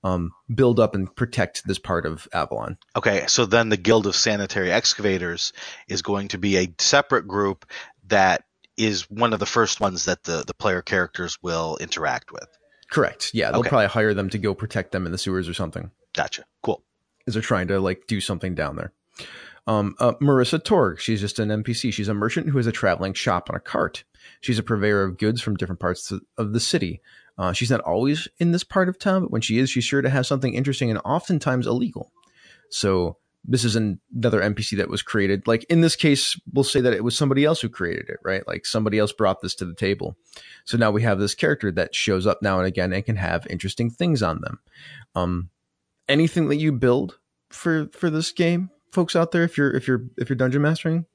um 0.04 0.32
build 0.54 0.80
up 0.80 0.94
and 0.96 1.14
protect 1.16 1.66
this 1.68 1.80
part 1.80 2.06
of 2.06 2.28
Avalon. 2.34 2.78
Okay, 2.96 3.26
so 3.28 3.46
then 3.46 3.70
the 3.70 3.78
Guild 3.78 4.06
of 4.08 4.16
Sanitary 4.16 4.72
Excavators 4.72 5.52
is 5.88 6.02
going 6.02 6.28
to 6.30 6.38
be 6.38 6.58
a 6.58 6.74
separate 6.80 7.28
group 7.28 7.66
that 8.08 8.44
is 8.78 9.10
one 9.10 9.34
of 9.34 9.40
the 9.40 9.46
first 9.46 9.80
ones 9.80 10.06
that 10.06 10.24
the 10.24 10.44
the 10.46 10.54
player 10.54 10.82
characters 10.82 11.38
will 11.42 11.78
interact 11.80 12.32
with. 12.32 12.48
Correct. 12.92 13.32
Yeah, 13.34 13.52
they'll 13.52 13.62
Okay. 13.62 13.70
probably 13.70 13.88
hire 13.88 14.14
them 14.14 14.30
to 14.30 14.38
go 14.38 14.54
protect 14.54 14.92
them 14.92 15.06
in 15.06 15.12
the 15.12 15.18
sewers 15.18 15.50
or 15.50 15.54
something. 15.54 15.92
Gotcha. 16.14 16.46
Cool. 16.62 16.84
Is 17.26 17.34
they're 17.34 17.42
trying 17.44 17.68
to 17.70 17.80
like 17.80 18.04
do 18.08 18.22
something 18.22 18.54
down 18.56 18.76
there. 18.76 18.94
Um, 19.68 19.96
uh, 20.00 20.14
Marissa 20.22 20.64
Torg, 20.64 21.00
she's 21.00 21.20
just 21.22 21.40
an 21.40 21.50
NPC. 21.50 21.92
She's 21.92 22.08
a 22.08 22.14
merchant 22.14 22.50
who 22.50 22.58
has 22.58 22.68
a 22.68 22.72
traveling 22.72 23.14
shop 23.14 23.50
on 23.50 23.56
a 23.56 23.60
cart. 23.60 24.04
She's 24.42 24.60
a 24.60 24.64
purveyor 24.64 25.02
of 25.04 25.18
goods 25.18 25.42
from 25.42 25.56
different 25.56 25.80
parts 25.80 26.12
of- 26.12 26.22
of 26.38 26.54
the 26.54 26.60
city. 26.60 27.02
Uh, 27.38 27.52
she's 27.52 27.72
not 27.72 27.82
always 27.82 28.28
in 28.38 28.52
this 28.52 28.64
part 28.64 28.88
of 28.88 29.00
town, 29.00 29.24
but 29.24 29.32
when 29.32 29.42
she 29.42 29.58
is, 29.58 29.70
she's 29.72 29.84
sure 29.84 30.02
to 30.04 30.10
have 30.10 30.28
something 30.28 30.54
interesting 30.54 30.90
and 30.92 31.00
oftentimes 31.04 31.66
illegal. 31.66 32.12
So 32.70 33.18
this 33.48 33.64
is 33.64 33.76
an- 33.76 34.00
another 34.16 34.42
NPC 34.42 34.78
that 34.78 34.90
was 34.90 35.02
created. 35.02 35.48
Like 35.48 35.64
in 35.66 35.82
this 35.82 35.96
case, 35.96 36.40
we'll 36.52 36.64
say 36.64 36.82
that 36.82 36.94
it 36.94 37.04
was 37.04 37.18
somebody 37.18 37.46
else 37.46 37.62
who 37.62 37.70
created 37.70 38.10
it, 38.10 38.18
right? 38.24 38.48
Like 38.48 38.66
somebody 38.66 38.98
else 38.98 39.12
brought 39.12 39.42
this 39.42 39.56
to 39.56 39.66
the 39.66 39.74
table. 39.74 40.16
So 40.66 40.78
now 40.78 40.92
we 40.92 41.04
have 41.04 41.20
this 41.20 41.36
character 41.36 41.72
that 41.74 41.96
shows 41.96 42.26
up 42.26 42.42
now 42.42 42.58
and 42.58 42.68
again 42.68 42.94
and 42.94 43.06
can 43.06 43.16
have 43.18 43.48
interesting 43.50 43.90
things 43.90 44.24
on 44.24 44.42
them. 44.42 44.60
Um, 45.14 45.50
anything 46.08 46.50
that 46.50 46.58
you 46.58 46.72
build 46.72 47.20
for 47.50 47.88
for 47.94 48.10
this 48.10 48.32
game, 48.32 48.70
folks 48.92 49.16
out 49.16 49.32
there, 49.32 49.44
if 49.44 49.58
you're 49.58 49.72
if 49.72 49.88
you're 49.88 50.06
if 50.18 50.30
you're 50.30 50.36
dungeon 50.36 50.62
mastering, 50.62 51.06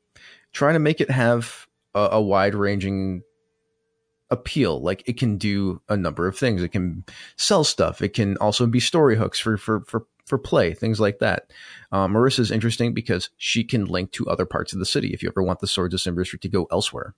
try 0.52 0.72
to 0.72 0.78
make 0.78 1.00
it 1.00 1.10
have 1.10 1.66
a, 1.94 2.08
a 2.12 2.22
wide 2.22 2.54
ranging 2.54 3.22
appeal. 4.30 4.80
Like 4.80 5.02
it 5.06 5.18
can 5.18 5.36
do 5.36 5.82
a 5.88 5.96
number 5.96 6.26
of 6.26 6.38
things. 6.38 6.62
It 6.62 6.68
can 6.68 7.04
sell 7.36 7.64
stuff. 7.64 8.00
It 8.00 8.14
can 8.14 8.36
also 8.36 8.66
be 8.66 8.80
story 8.80 9.16
hooks 9.16 9.40
for 9.40 9.56
for 9.56 9.80
for 9.80 10.06
for 10.30 10.38
play, 10.38 10.72
things 10.72 10.98
like 10.98 11.18
that. 11.18 11.50
Marissa 11.92 12.38
is 12.38 12.50
interesting 12.50 12.94
because 12.94 13.28
she 13.36 13.62
can 13.64 13.84
link 13.84 14.12
to 14.12 14.26
other 14.26 14.46
parts 14.46 14.72
of 14.72 14.78
the 14.78 14.86
city 14.86 15.12
if 15.12 15.22
you 15.22 15.28
ever 15.28 15.42
want 15.42 15.60
the 15.60 15.66
Swords 15.66 15.92
of 15.92 16.00
Cimbria 16.00 16.24
Street 16.24 16.40
to 16.42 16.48
go 16.48 16.66
elsewhere. 16.70 17.14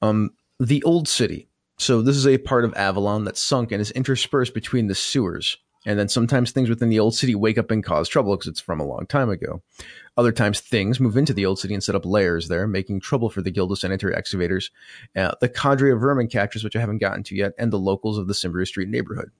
Um, 0.00 0.30
the 0.58 0.82
Old 0.84 1.08
City. 1.08 1.48
So 1.76 2.02
this 2.02 2.16
is 2.16 2.26
a 2.26 2.38
part 2.38 2.64
of 2.64 2.74
Avalon 2.74 3.24
that's 3.24 3.42
sunk 3.42 3.70
and 3.70 3.80
is 3.80 3.90
interspersed 3.90 4.54
between 4.54 4.86
the 4.86 4.94
sewers. 4.94 5.58
And 5.86 5.98
then 5.98 6.08
sometimes 6.08 6.50
things 6.50 6.68
within 6.68 6.90
the 6.90 6.98
old 6.98 7.14
city 7.14 7.36
wake 7.36 7.56
up 7.56 7.70
and 7.70 7.84
cause 7.84 8.08
trouble 8.08 8.36
because 8.36 8.48
it's 8.48 8.60
from 8.60 8.80
a 8.80 8.84
long 8.84 9.06
time 9.06 9.30
ago. 9.30 9.62
Other 10.16 10.32
times 10.32 10.60
things 10.60 10.98
move 10.98 11.16
into 11.16 11.32
the 11.32 11.46
old 11.46 11.60
city 11.60 11.72
and 11.72 11.82
set 11.82 11.94
up 11.94 12.04
layers 12.04 12.48
there, 12.48 12.66
making 12.66 13.00
trouble 13.00 13.30
for 13.30 13.42
the 13.42 13.52
Guild 13.52 13.70
of 13.70 13.78
Sanitary 13.78 14.14
Excavators, 14.14 14.70
uh, 15.16 15.32
the 15.40 15.48
cadre 15.48 15.92
of 15.92 16.00
vermin 16.00 16.26
catchers, 16.26 16.64
which 16.64 16.74
I 16.74 16.80
haven't 16.80 16.98
gotten 16.98 17.22
to 17.24 17.36
yet, 17.36 17.52
and 17.58 17.72
the 17.72 17.78
locals 17.78 18.18
of 18.18 18.26
the 18.26 18.34
Cimbria 18.34 18.66
Street 18.66 18.88
neighborhood. 18.88 19.30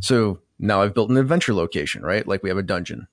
So 0.00 0.40
now 0.58 0.82
I've 0.82 0.94
built 0.94 1.10
an 1.10 1.16
adventure 1.16 1.54
location, 1.54 2.02
right? 2.02 2.26
Like 2.26 2.42
we 2.42 2.48
have 2.48 2.58
a 2.58 2.62
dungeon. 2.62 3.08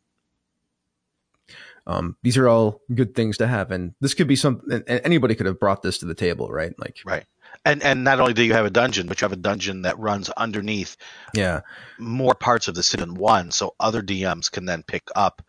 Um, 1.85 2.15
these 2.23 2.37
are 2.37 2.47
all 2.47 2.81
good 2.93 3.13
things 3.13 3.37
to 3.37 3.47
have, 3.47 3.71
and 3.71 3.93
this 3.99 4.13
could 4.13 4.27
be 4.27 4.37
something. 4.37 4.83
And 4.87 5.01
anybody 5.03 5.35
could 5.35 5.45
have 5.45 5.59
brought 5.59 5.81
this 5.81 5.97
to 5.97 6.05
the 6.05 6.15
table, 6.15 6.49
right? 6.49 6.73
Like, 6.77 6.99
Right. 7.05 7.25
And 7.65 7.83
and 7.83 8.03
not 8.03 8.19
only 8.19 8.33
do 8.33 8.43
you 8.43 8.53
have 8.53 8.65
a 8.65 8.71
dungeon, 8.71 9.07
but 9.07 9.19
you 9.19 9.25
have 9.25 9.33
a 9.33 9.37
dungeon 9.37 9.83
that 9.83 9.99
runs 9.99 10.29
underneath 10.29 10.97
yeah, 11.33 11.61
more 11.99 12.33
parts 12.33 12.67
of 12.67 12.75
the 12.75 12.83
city 12.83 13.01
than 13.01 13.15
one, 13.15 13.51
so 13.51 13.75
other 13.79 14.01
DMs 14.01 14.51
can 14.51 14.65
then 14.65 14.83
pick 14.83 15.03
up 15.15 15.41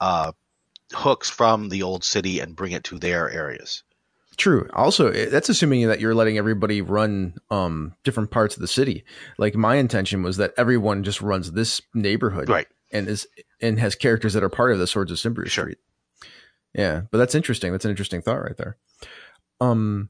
uh, 0.00 0.32
hooks 0.92 1.28
from 1.28 1.68
the 1.68 1.82
old 1.82 2.04
city 2.04 2.40
and 2.40 2.56
bring 2.56 2.72
it 2.72 2.84
to 2.84 2.98
their 2.98 3.30
areas. 3.30 3.82
True. 4.36 4.68
Also, 4.72 5.10
eh, 5.10 5.28
that's 5.28 5.48
assuming 5.48 5.86
that 5.88 6.00
you're 6.00 6.14
letting 6.14 6.38
everybody 6.38 6.80
run 6.80 7.34
um, 7.50 7.94
different 8.04 8.30
parts 8.30 8.56
of 8.56 8.60
the 8.62 8.68
city. 8.68 9.04
Like 9.38 9.54
my 9.54 9.76
intention 9.76 10.22
was 10.22 10.38
that 10.38 10.54
everyone 10.56 11.04
just 11.04 11.20
runs 11.20 11.52
this 11.52 11.82
neighborhood, 11.94 12.48
Right. 12.48 12.66
And 12.90 13.08
is 13.08 13.26
and 13.60 13.78
has 13.78 13.94
characters 13.94 14.34
that 14.34 14.42
are 14.42 14.48
part 14.48 14.72
of 14.72 14.78
the 14.78 14.86
Swords 14.86 15.10
of 15.12 15.18
Cimbria 15.18 15.48
Sure. 15.48 15.64
Street. 15.64 15.78
Yeah, 16.74 17.02
but 17.10 17.18
that's 17.18 17.34
interesting. 17.34 17.72
That's 17.72 17.84
an 17.84 17.90
interesting 17.90 18.22
thought 18.22 18.42
right 18.42 18.56
there. 18.56 18.76
Um, 19.60 20.08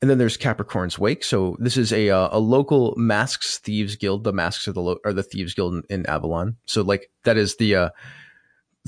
and 0.00 0.10
then 0.10 0.18
there's 0.18 0.36
Capricorn's 0.36 0.98
Wake. 0.98 1.22
So 1.24 1.56
this 1.60 1.76
is 1.76 1.92
a 1.92 2.10
uh, 2.10 2.28
a 2.32 2.38
local 2.38 2.94
masks 2.96 3.58
thieves 3.58 3.96
guild. 3.96 4.24
The 4.24 4.32
masks 4.32 4.66
are 4.68 4.72
the 4.72 4.80
lo- 4.80 4.98
are 5.04 5.12
the 5.12 5.22
thieves 5.22 5.54
guild 5.54 5.74
in, 5.74 5.82
in 5.90 6.06
Avalon. 6.06 6.56
So 6.66 6.82
like 6.82 7.10
that 7.24 7.36
is 7.36 7.56
the 7.56 7.74
uh, 7.74 7.90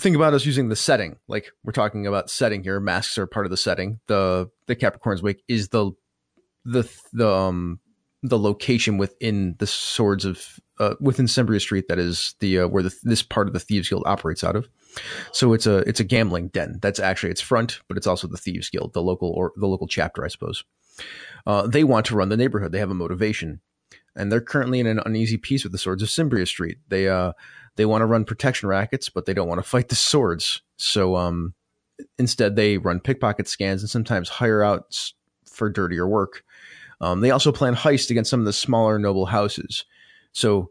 think 0.01 0.16
about 0.16 0.34
us 0.34 0.47
using 0.47 0.68
the 0.68 0.76
setting. 0.76 1.16
Like 1.28 1.51
we're 1.64 1.72
talking 1.72 2.07
about 2.07 2.30
setting 2.30 2.62
here. 2.62 2.80
Masks 2.80 3.18
are 3.18 3.26
part 3.26 3.47
of 3.47 3.51
the 3.51 3.57
setting. 3.57 4.01
The 4.07 4.51
the 4.66 4.76
Capricorn's 4.76 5.22
Wake 5.22 5.43
is 5.49 5.68
the 5.68 5.93
the 6.64 6.88
the 7.12 7.28
um 7.28 7.80
the 8.22 8.38
location 8.38 8.99
within 8.99 9.57
the 9.59 9.66
swords 9.66 10.24
of 10.24 10.61
uh, 10.78 10.95
within 11.01 11.28
Cimbria 11.28 11.61
Street 11.61 11.86
that 11.88 11.99
is 11.99 12.34
the 12.40 12.61
uh, 12.61 12.68
where 12.68 12.82
the, 12.82 12.95
this 13.03 13.22
part 13.22 13.49
of 13.49 13.53
the 13.53 13.61
thieves 13.61 13.88
guild 13.88 14.05
operates 14.07 14.45
out 14.45 14.57
of. 14.57 14.68
So 15.32 15.53
it's 15.53 15.66
a 15.66 15.78
it's 15.78 16.01
a 16.01 16.05
gambling 16.05 16.49
den. 16.49 16.78
That's 16.80 17.01
actually 17.01 17.30
its 17.30 17.40
front, 17.40 17.80
but 17.88 17.97
it's 17.97 18.07
also 18.07 18.28
the 18.28 18.36
thieves 18.36 18.70
guild, 18.70 18.93
the 18.93 19.03
local 19.03 19.30
or 19.30 19.53
the 19.57 19.66
local 19.66 19.86
chapter, 19.86 20.24
I 20.24 20.28
suppose. 20.28 20.64
Uh, 21.47 21.66
they 21.66 21.84
want 21.84 22.07
to 22.07 22.14
run 22.14 22.28
the 22.28 22.36
neighborhood. 22.36 22.72
They 22.72 22.78
have 22.78 22.90
a 22.90 22.95
motivation, 22.95 23.61
and 24.16 24.30
they're 24.30 24.40
currently 24.40 24.80
in 24.80 24.86
an 24.86 25.00
uneasy 25.04 25.36
peace 25.36 25.62
with 25.64 25.72
the 25.72 25.78
swords 25.78 26.02
of 26.02 26.10
Cimbria 26.10 26.46
Street. 26.46 26.78
They 26.88 27.08
uh 27.08 27.32
they 27.76 27.86
want 27.86 28.02
to 28.02 28.06
run 28.06 28.24
protection 28.24 28.68
rackets, 28.68 29.08
but 29.08 29.24
they 29.26 29.34
don't 29.34 29.48
want 29.48 29.58
to 29.58 29.68
fight 29.68 29.88
the 29.88 29.94
swords. 29.94 30.62
So 30.76 31.16
um 31.16 31.54
instead 32.18 32.56
they 32.56 32.78
run 32.78 33.00
pickpocket 33.00 33.48
scans 33.48 33.82
and 33.82 33.90
sometimes 33.90 34.28
hire 34.28 34.62
out 34.62 35.12
for 35.46 35.68
dirtier 35.68 36.06
work. 36.06 36.42
Um, 37.00 37.20
they 37.20 37.30
also 37.30 37.52
plan 37.52 37.74
heists 37.74 38.10
against 38.10 38.30
some 38.30 38.40
of 38.40 38.46
the 38.46 38.52
smaller 38.52 38.98
noble 38.98 39.26
houses. 39.26 39.84
So 40.32 40.70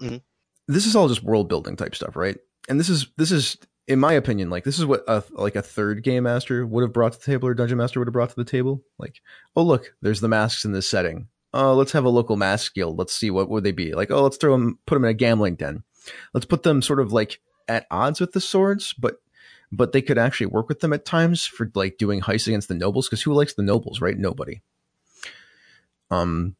Mhm. 0.00 0.22
this 0.68 0.86
is 0.86 0.96
all 0.96 1.08
just 1.08 1.22
world 1.22 1.48
building 1.48 1.76
type 1.76 1.94
stuff, 1.94 2.16
right? 2.16 2.36
And 2.68 2.78
this 2.80 2.88
is 2.88 3.06
this 3.16 3.30
is 3.30 3.56
in 3.88 3.98
my 3.98 4.12
opinion, 4.12 4.48
like 4.48 4.64
this 4.64 4.78
is 4.78 4.86
what 4.86 5.02
a, 5.08 5.22
like 5.32 5.56
a 5.56 5.62
third 5.62 6.02
game 6.02 6.22
master 6.24 6.64
would 6.64 6.82
have 6.82 6.92
brought 6.92 7.12
to 7.12 7.18
the 7.18 7.24
table, 7.24 7.48
or 7.48 7.54
dungeon 7.54 7.78
master 7.78 7.98
would 8.00 8.06
have 8.06 8.12
brought 8.12 8.30
to 8.30 8.36
the 8.36 8.44
table. 8.44 8.82
Like, 8.98 9.20
oh 9.56 9.62
look, 9.64 9.94
there's 10.02 10.20
the 10.20 10.28
masks 10.28 10.64
in 10.64 10.72
this 10.72 10.88
setting. 10.88 11.28
Oh, 11.54 11.74
let's 11.74 11.92
have 11.92 12.04
a 12.04 12.10
local 12.10 12.36
mass 12.36 12.68
guild. 12.68 12.98
Let's 12.98 13.14
see 13.14 13.30
what 13.30 13.48
would 13.50 13.64
they 13.64 13.72
be 13.72 13.94
like. 13.94 14.10
Oh, 14.10 14.22
let's 14.22 14.38
throw 14.38 14.52
them, 14.52 14.78
put 14.86 14.94
them 14.94 15.04
in 15.04 15.10
a 15.10 15.14
gambling 15.14 15.56
den. 15.56 15.82
Let's 16.32 16.46
put 16.46 16.62
them 16.62 16.82
sort 16.82 17.00
of 17.00 17.12
like 17.12 17.40
at 17.68 17.86
odds 17.90 18.20
with 18.20 18.32
the 18.32 18.40
swords, 18.40 18.94
but 18.94 19.16
but 19.70 19.92
they 19.92 20.02
could 20.02 20.18
actually 20.18 20.46
work 20.46 20.68
with 20.68 20.80
them 20.80 20.92
at 20.92 21.04
times 21.04 21.46
for 21.46 21.70
like 21.74 21.96
doing 21.98 22.20
heists 22.20 22.46
against 22.46 22.68
the 22.68 22.74
nobles. 22.74 23.08
Because 23.08 23.22
who 23.22 23.34
likes 23.34 23.54
the 23.54 23.62
nobles, 23.62 24.00
right? 24.00 24.16
Nobody. 24.16 24.60
Um, 26.10 26.56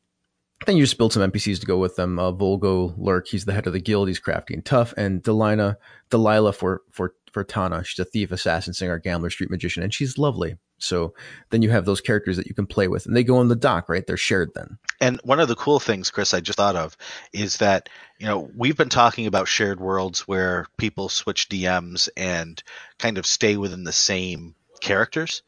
then 0.66 0.76
you 0.76 0.84
just 0.84 0.98
build 0.98 1.12
some 1.12 1.30
NPCs 1.30 1.60
to 1.60 1.66
go 1.66 1.78
with 1.78 1.96
them. 1.96 2.18
Uh, 2.18 2.32
Volgo 2.32 2.94
Lurk, 2.96 3.28
he's 3.28 3.44
the 3.44 3.52
head 3.52 3.66
of 3.66 3.72
the 3.72 3.80
guild. 3.80 4.08
He's 4.08 4.18
crafty 4.18 4.54
and 4.54 4.64
tough. 4.64 4.94
And 4.96 5.22
Delina, 5.22 5.76
Delilah 6.10 6.52
for 6.52 6.82
for 6.90 7.14
for 7.32 7.44
Tana, 7.44 7.82
she's 7.82 7.98
a 7.98 8.04
thief, 8.04 8.30
assassin, 8.30 8.74
singer, 8.74 8.98
gambler, 8.98 9.30
street 9.30 9.50
magician, 9.50 9.82
and 9.82 9.92
she's 9.94 10.18
lovely. 10.18 10.56
So 10.78 11.14
then 11.50 11.62
you 11.62 11.70
have 11.70 11.84
those 11.86 12.00
characters 12.00 12.36
that 12.36 12.46
you 12.46 12.54
can 12.54 12.66
play 12.66 12.88
with, 12.88 13.06
and 13.06 13.16
they 13.16 13.24
go 13.24 13.38
on 13.38 13.48
the 13.48 13.56
dock, 13.56 13.88
right? 13.88 14.06
They're 14.06 14.16
shared 14.16 14.50
then. 14.54 14.78
And 15.00 15.18
one 15.22 15.40
of 15.40 15.48
the 15.48 15.54
cool 15.54 15.80
things, 15.80 16.10
Chris, 16.10 16.34
I 16.34 16.40
just 16.40 16.58
thought 16.58 16.76
of 16.76 16.96
is 17.32 17.58
that, 17.58 17.88
you 18.18 18.26
know, 18.26 18.50
we've 18.56 18.76
been 18.76 18.88
talking 18.88 19.26
about 19.26 19.48
shared 19.48 19.80
worlds 19.80 20.26
where 20.28 20.66
people 20.76 21.08
switch 21.08 21.48
DMs 21.48 22.08
and 22.16 22.62
kind 22.98 23.16
of 23.16 23.24
stay 23.26 23.56
within 23.56 23.84
the 23.84 23.92
same 23.92 24.54
characters. 24.80 25.42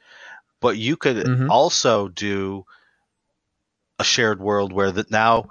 But 0.61 0.79
you 0.79 0.97
could 0.97 1.17
Mhm. 1.19 1.51
also 1.51 2.09
do 2.09 2.65
a 3.99 4.05
shared 4.05 4.41
world 4.41 4.73
where 4.73 4.91
that 4.91 5.11
now 5.11 5.49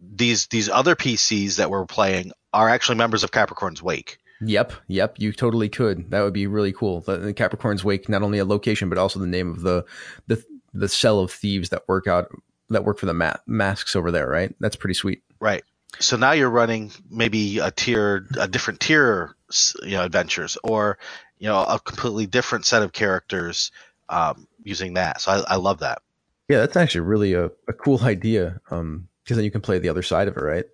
these 0.00 0.46
these 0.48 0.68
other 0.68 0.94
PCs 0.94 1.56
that 1.56 1.70
we're 1.70 1.86
playing 1.86 2.32
are 2.52 2.68
actually 2.68 2.96
members 2.96 3.24
of 3.24 3.32
Capricorn's 3.32 3.82
Wake. 3.82 4.18
Yep, 4.40 4.72
yep, 4.88 5.14
you 5.18 5.32
totally 5.32 5.68
could. 5.68 6.10
That 6.10 6.22
would 6.22 6.32
be 6.32 6.46
really 6.46 6.72
cool. 6.72 7.00
The, 7.00 7.16
the 7.18 7.34
Capricorn's 7.34 7.84
Wake, 7.84 8.08
not 8.08 8.22
only 8.22 8.38
a 8.38 8.44
location, 8.44 8.88
but 8.88 8.98
also 8.98 9.18
the 9.18 9.26
name 9.26 9.50
of 9.50 9.62
the 9.62 9.84
the 10.26 10.44
the 10.72 10.88
cell 10.88 11.20
of 11.20 11.30
thieves 11.30 11.70
that 11.70 11.88
work 11.88 12.06
out 12.06 12.28
that 12.70 12.84
work 12.84 12.98
for 12.98 13.06
the 13.06 13.14
ma- 13.14 13.36
masks 13.46 13.94
over 13.96 14.10
there, 14.10 14.28
right? 14.28 14.54
That's 14.60 14.76
pretty 14.76 14.94
sweet. 14.94 15.22
Right. 15.40 15.64
So 16.00 16.16
now 16.16 16.32
you're 16.32 16.50
running 16.50 16.90
maybe 17.08 17.58
a 17.58 17.70
tier, 17.70 18.26
a 18.38 18.48
different 18.48 18.80
tier, 18.80 19.36
you 19.82 19.92
know, 19.92 20.04
adventures, 20.04 20.58
or 20.64 20.98
you 21.38 21.48
know, 21.48 21.62
a 21.62 21.78
completely 21.78 22.26
different 22.26 22.66
set 22.66 22.82
of 22.82 22.92
characters 22.92 23.70
um, 24.08 24.48
using 24.62 24.94
that. 24.94 25.20
So 25.20 25.32
I, 25.32 25.54
I 25.54 25.56
love 25.56 25.80
that. 25.80 26.02
Yeah, 26.48 26.58
that's 26.58 26.76
actually 26.76 27.02
really 27.02 27.34
a, 27.34 27.46
a 27.68 27.72
cool 27.72 28.00
idea. 28.02 28.60
Um, 28.70 29.08
because 29.24 29.38
then 29.38 29.44
you 29.44 29.50
can 29.50 29.62
play 29.62 29.78
the 29.78 29.88
other 29.88 30.02
side 30.02 30.28
of 30.28 30.36
it, 30.36 30.42
right? 30.42 30.66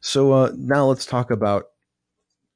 So 0.00 0.32
uh, 0.32 0.52
now 0.56 0.86
let's 0.86 1.04
talk 1.04 1.30
about 1.30 1.66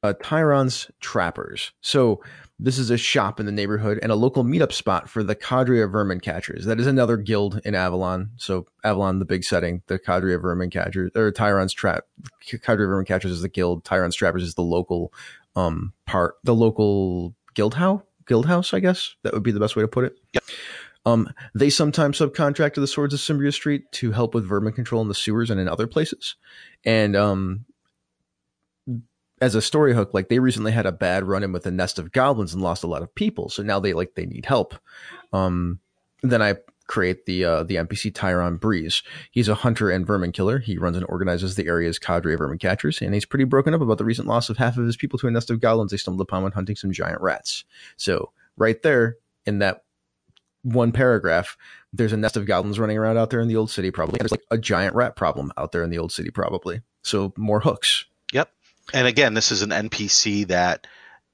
uh, 0.05 0.15
Tyron's 0.23 0.91
Trappers. 1.01 1.73
So 1.81 2.23
this 2.59 2.79
is 2.79 2.91
a 2.91 2.97
shop 2.97 3.41
in 3.41 3.47
the 3.47 3.53
neighborhood 3.53 3.99
and 4.03 4.13
a 4.13 4.15
local 4.15 4.45
meetup 4.45 4.73
spot 4.73 5.09
for 5.09 5.23
the 5.23 5.35
Cadre 5.35 5.83
of 5.83 5.91
Vermin 5.91 6.21
Catchers. 6.21 6.65
That 6.67 6.79
is 6.79 6.87
another 6.87 7.17
guild 7.17 7.61
in 7.65 7.75
Avalon. 7.75 8.31
So 8.37 8.67
Avalon, 8.85 9.19
the 9.19 9.25
big 9.25 9.45
setting, 9.45 9.83
the 9.89 9.99
Cadre 9.99 10.35
of 10.35 10.43
Vermin 10.43 10.71
Catchers, 10.71 11.11
or 11.17 11.33
Tyron's 11.33 11.73
Trap. 11.73 12.05
Cadre 12.41 12.85
of 12.85 12.91
Vermin 12.91 13.07
Catchers 13.07 13.33
is 13.33 13.43
the 13.43 13.49
guild. 13.49 13.85
Tyron's 13.85 14.15
Trappers 14.15 14.45
is 14.45 14.55
the 14.55 14.63
local 14.63 15.13
um 15.57 15.93
part, 16.07 16.37
the 16.45 16.55
local 16.55 17.35
guild 17.55 17.75
house. 17.75 18.03
Guild 18.27 18.47
house, 18.47 18.73
I 18.73 18.81
guess 18.81 19.17
that 19.23 19.35
would 19.35 19.43
be 19.43 19.53
the 19.53 19.61
best 19.61 19.77
way 19.77 19.83
to 19.83 19.89
put 19.89 20.05
it. 20.05 20.17
Yep. 20.33 20.45
Um, 21.07 21.29
they 21.55 21.71
sometimes 21.71 22.19
subcontract 22.19 22.75
to 22.75 22.81
the 22.81 22.87
Swords 22.87 23.15
of 23.15 23.21
Cimbria 23.21 23.53
Street 23.53 23.91
to 23.93 24.13
help 24.13 24.35
with 24.35 24.47
vermin 24.47 24.73
control 24.73 25.03
in 25.03 25.09
the 25.09 25.15
sewers 25.15 25.51
and 25.51 25.61
in 25.61 25.69
other 25.69 25.87
places. 25.87 26.37
And 26.85 27.15
um, 27.15 27.67
as 29.41 29.55
a 29.55 29.63
story 29.63 29.95
hook, 29.95 30.15
like 30.15 30.29
they 30.29 30.39
recently 30.39 30.73
had 30.73 30.87
a 30.87 30.93
bad 30.93 31.25
run 31.25 31.43
in 31.43 31.53
with 31.53 31.67
a 31.67 31.71
nest 31.71 31.99
of 31.99 32.13
goblins 32.13 32.55
and 32.55 32.63
lost 32.63 32.85
a 32.85 32.89
lot 32.89 33.03
of 33.03 33.15
people. 33.15 33.49
So 33.49 33.63
now 33.63 33.81
they 33.81 33.93
like 33.93 34.15
they 34.15 34.27
need 34.27 34.47
help. 34.47 34.75
Um, 35.33 35.81
then 36.23 36.41
I 36.41 36.57
create 36.87 37.27
the 37.27 37.45
uh, 37.45 37.63
the 37.63 37.77
NPC 37.77 38.13
Tyron 38.13 38.59
Breeze. 38.61 39.03
He's 39.31 39.49
a 39.49 39.55
hunter 39.55 39.91
and 39.91 40.07
vermin 40.07 40.33
killer. 40.33 40.59
He 40.59 40.79
runs 40.79 40.97
and 40.97 41.07
organizes 41.09 41.57
the 41.57 41.67
area's 41.67 41.99
cadre 41.99 42.35
of 42.35 42.39
vermin 42.39 42.59
catchers, 42.59 43.01
and 43.01 43.15
he's 43.15 43.25
pretty 43.25 43.45
broken 43.45 43.75
up 43.75 43.81
about 43.81 43.99
the 43.99 44.05
recent 44.05 44.29
loss 44.29 44.49
of 44.49 44.57
half 44.57 44.77
of 44.77 44.87
his 44.87 44.97
people 44.97 45.19
to 45.19 45.27
a 45.27 45.31
nest 45.31 45.51
of 45.51 45.61
goblins 45.61 45.91
they 45.91 45.97
stumbled 45.97 46.27
upon 46.27 46.43
when 46.43 46.53
hunting 46.53 46.77
some 46.77 46.93
giant 46.93 47.21
rats. 47.21 47.65
So 47.97 48.33
right 48.57 48.83
there 48.83 49.17
in 49.47 49.59
that 49.59 49.84
one 50.65 50.93
paragraph, 50.93 51.57
there's 51.93 52.13
a 52.13 52.17
nest 52.17 52.37
of 52.37 52.47
goblins 52.47 52.79
running 52.79 52.99
around 52.99 53.19
out 53.19 53.31
there 53.31 53.41
in 53.41 53.49
the 53.49 53.57
old 53.57 53.71
city, 53.71 53.91
probably. 53.91 54.19
There's 54.19 54.33
like 54.33 54.45
a 54.51 54.59
giant 54.59 54.97
rat 54.97 55.15
problem 55.15 55.53
out 55.57 55.73
there 55.73 55.85
in 55.85 55.91
the 55.91 55.99
old 55.99 56.11
city, 56.11 56.31
probably. 56.31 56.81
So 57.03 57.33
more 57.37 57.61
hooks. 57.61 58.07
Yep. 58.33 58.51
And 58.93 59.07
again, 59.07 59.35
this 59.35 59.53
is 59.53 59.63
an 59.63 59.71
NPC 59.71 60.49
that 60.49 60.87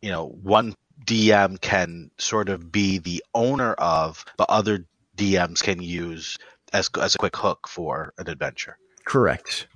you 0.03 0.11
know 0.11 0.27
one 0.27 0.75
DM 1.07 1.61
can 1.61 2.11
sort 2.19 2.49
of 2.49 2.71
be 2.71 2.99
the 2.99 3.25
owner 3.35 3.73
of, 3.75 4.25
but 4.37 4.51
other 4.51 4.87
DMs 5.17 5.63
can 5.63 5.81
use 5.81 6.37
as 6.73 6.91
as 7.01 7.15
a 7.15 7.19
quick 7.19 7.37
hook 7.37 7.69
for 7.69 8.13
an 8.19 8.29
adventure. 8.29 8.77
Correct. 9.05 9.69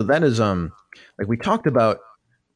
So 0.00 0.06
that 0.06 0.22
is 0.22 0.40
um 0.40 0.72
like 1.18 1.28
we 1.28 1.36
talked 1.36 1.66
about 1.66 1.98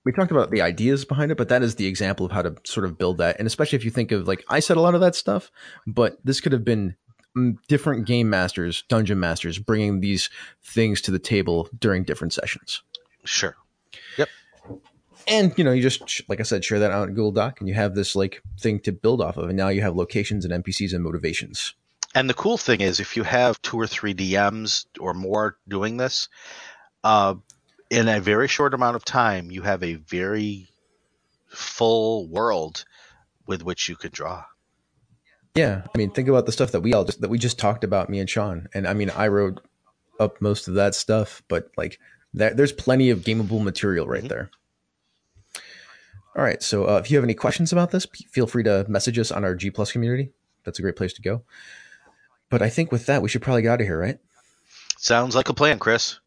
we 0.05 0.13
talked 0.13 0.31
about 0.33 0.51
the 0.51 0.63
ideas 0.63 1.05
behind 1.05 1.31
it, 1.31 1.39
but 1.39 1.49
that 1.49 1.63
is 1.63 1.77
the 1.77 1.87
example 1.87 2.27
of 2.27 2.33
how 2.33 2.43
to 2.43 2.57
sort 2.65 2.85
of 2.85 2.99
build 2.99 3.19
that. 3.19 3.39
And 3.39 3.47
especially 3.47 3.77
if 3.77 3.85
you 3.85 3.91
think 3.91 4.13
of 4.13 4.27
like 4.27 4.45
I 4.49 4.61
said 4.61 4.77
a 4.77 4.81
lot 4.81 4.95
of 4.95 5.01
that 5.01 5.15
stuff, 5.15 5.51
but 5.87 6.19
this 6.25 6.41
could 6.41 6.53
have 6.53 6.65
been 6.65 6.97
mm, 7.37 7.57
different 7.69 8.07
game 8.07 8.29
masters, 8.29 8.83
dungeon 8.89 9.21
masters 9.21 9.59
bringing 9.59 10.01
these 10.01 10.31
things 10.63 11.01
to 11.03 11.11
the 11.11 11.19
table 11.19 11.69
during 11.79 12.05
different 12.05 12.33
sessions. 12.33 12.83
Sure. 13.25 13.57
Yep. 14.19 14.29
And 15.29 15.53
you 15.57 15.65
know, 15.65 15.73
you 15.73 15.83
just 15.83 16.29
like 16.29 16.41
I 16.41 16.45
said, 16.45 16.65
share 16.65 16.81
that 16.81 16.91
out 16.91 17.09
in 17.09 17.15
Google 17.15 17.33
Doc, 17.33 17.61
and 17.61 17.69
you 17.69 17.75
have 17.75 17.95
this 17.95 18.17
like 18.17 18.43
thing 18.59 18.81
to 18.81 18.93
build 18.93 19.21
off 19.21 19.37
of. 19.37 19.49
And 19.49 19.57
now 19.57 19.69
you 19.69 19.83
have 19.83 19.97
locations 19.97 20.45
and 20.45 20.65
NPCs 20.65 20.93
and 20.93 21.05
motivations. 21.05 21.75
And 22.15 22.29
the 22.29 22.35
cool 22.35 22.59
thing 22.59 22.81
is, 22.81 23.01
if 23.01 23.17
you 23.17 23.23
have 23.23 23.63
two 23.63 23.79
or 23.81 23.87
three 23.87 24.13
DMs 24.13 24.85
or 25.01 25.15
more 25.15 25.57
doing 25.67 25.97
this, 25.97 26.29
uh, 27.05 27.37
in 27.93 28.09
a 28.09 28.21
very 28.21 28.49
short 28.49 28.73
amount 28.73 28.97
of 28.97 29.05
time, 29.05 29.51
you 29.51 29.61
have 29.63 29.83
a 29.83 29.95
very 29.95 30.69
full 31.49 32.27
world 32.27 32.87
with 33.47 33.63
which 33.63 33.89
you 33.89 33.97
could 33.97 34.13
draw. 34.13 34.45
Yeah, 35.55 35.83
I 35.95 35.99
mean, 35.99 36.11
think 36.11 36.29
about 36.29 36.47
the 36.47 36.53
stuff 36.53 36.73
that 36.73 36.81
we 36.81 36.95
all 36.95 37.05
just 37.05 37.21
that 37.21 37.29
we 37.29 37.39
just 37.39 37.59
talked 37.59 37.85
about, 37.85 38.09
me 38.09 38.19
and 38.19 38.31
Shawn. 38.31 38.69
And 38.73 38.89
I 38.89 38.95
mean, 38.95 39.11
I 39.11 39.29
wrote 39.29 39.61
up 40.19 40.41
most 40.41 40.69
of 40.69 40.75
that 40.75 40.95
stuff, 40.95 41.43
but 41.49 41.71
like 41.77 41.99
that, 42.33 42.57
there's 42.57 42.73
plenty 42.73 43.11
of 43.11 43.21
gameable 43.21 43.63
material 43.63 44.07
right 44.07 44.25
Mhm. 44.25 44.29
there. 44.29 44.51
All 46.35 46.43
right, 46.43 46.63
so 46.63 46.89
uh, 46.89 46.97
if 46.99 47.11
you 47.11 47.19
have 47.19 47.25
any 47.25 47.35
questions 47.35 47.73
about 47.73 47.91
this, 47.91 48.07
feel 48.31 48.47
free 48.47 48.63
to 48.63 48.87
message 48.89 49.19
us 49.19 49.31
on 49.31 49.45
our 49.45 49.55
G 49.55 49.71
Plus 49.71 49.93
community. 49.93 50.33
That's 50.65 50.79
a 50.79 50.83
great 50.83 50.97
place 50.97 51.13
to 51.13 51.23
go. 51.23 51.43
But 52.49 52.63
I 52.63 52.71
think 52.71 52.91
with 52.91 53.05
that, 53.05 53.21
we 53.21 53.29
should 53.29 53.43
probably 53.43 53.61
get 53.61 53.73
out 53.73 53.81
of 53.83 53.87
here, 53.87 53.99
right? 53.99 54.19
Sounds 54.97 55.35
like 55.35 55.51
a 55.51 55.55
plan, 55.55 55.79
Chris. 55.79 56.21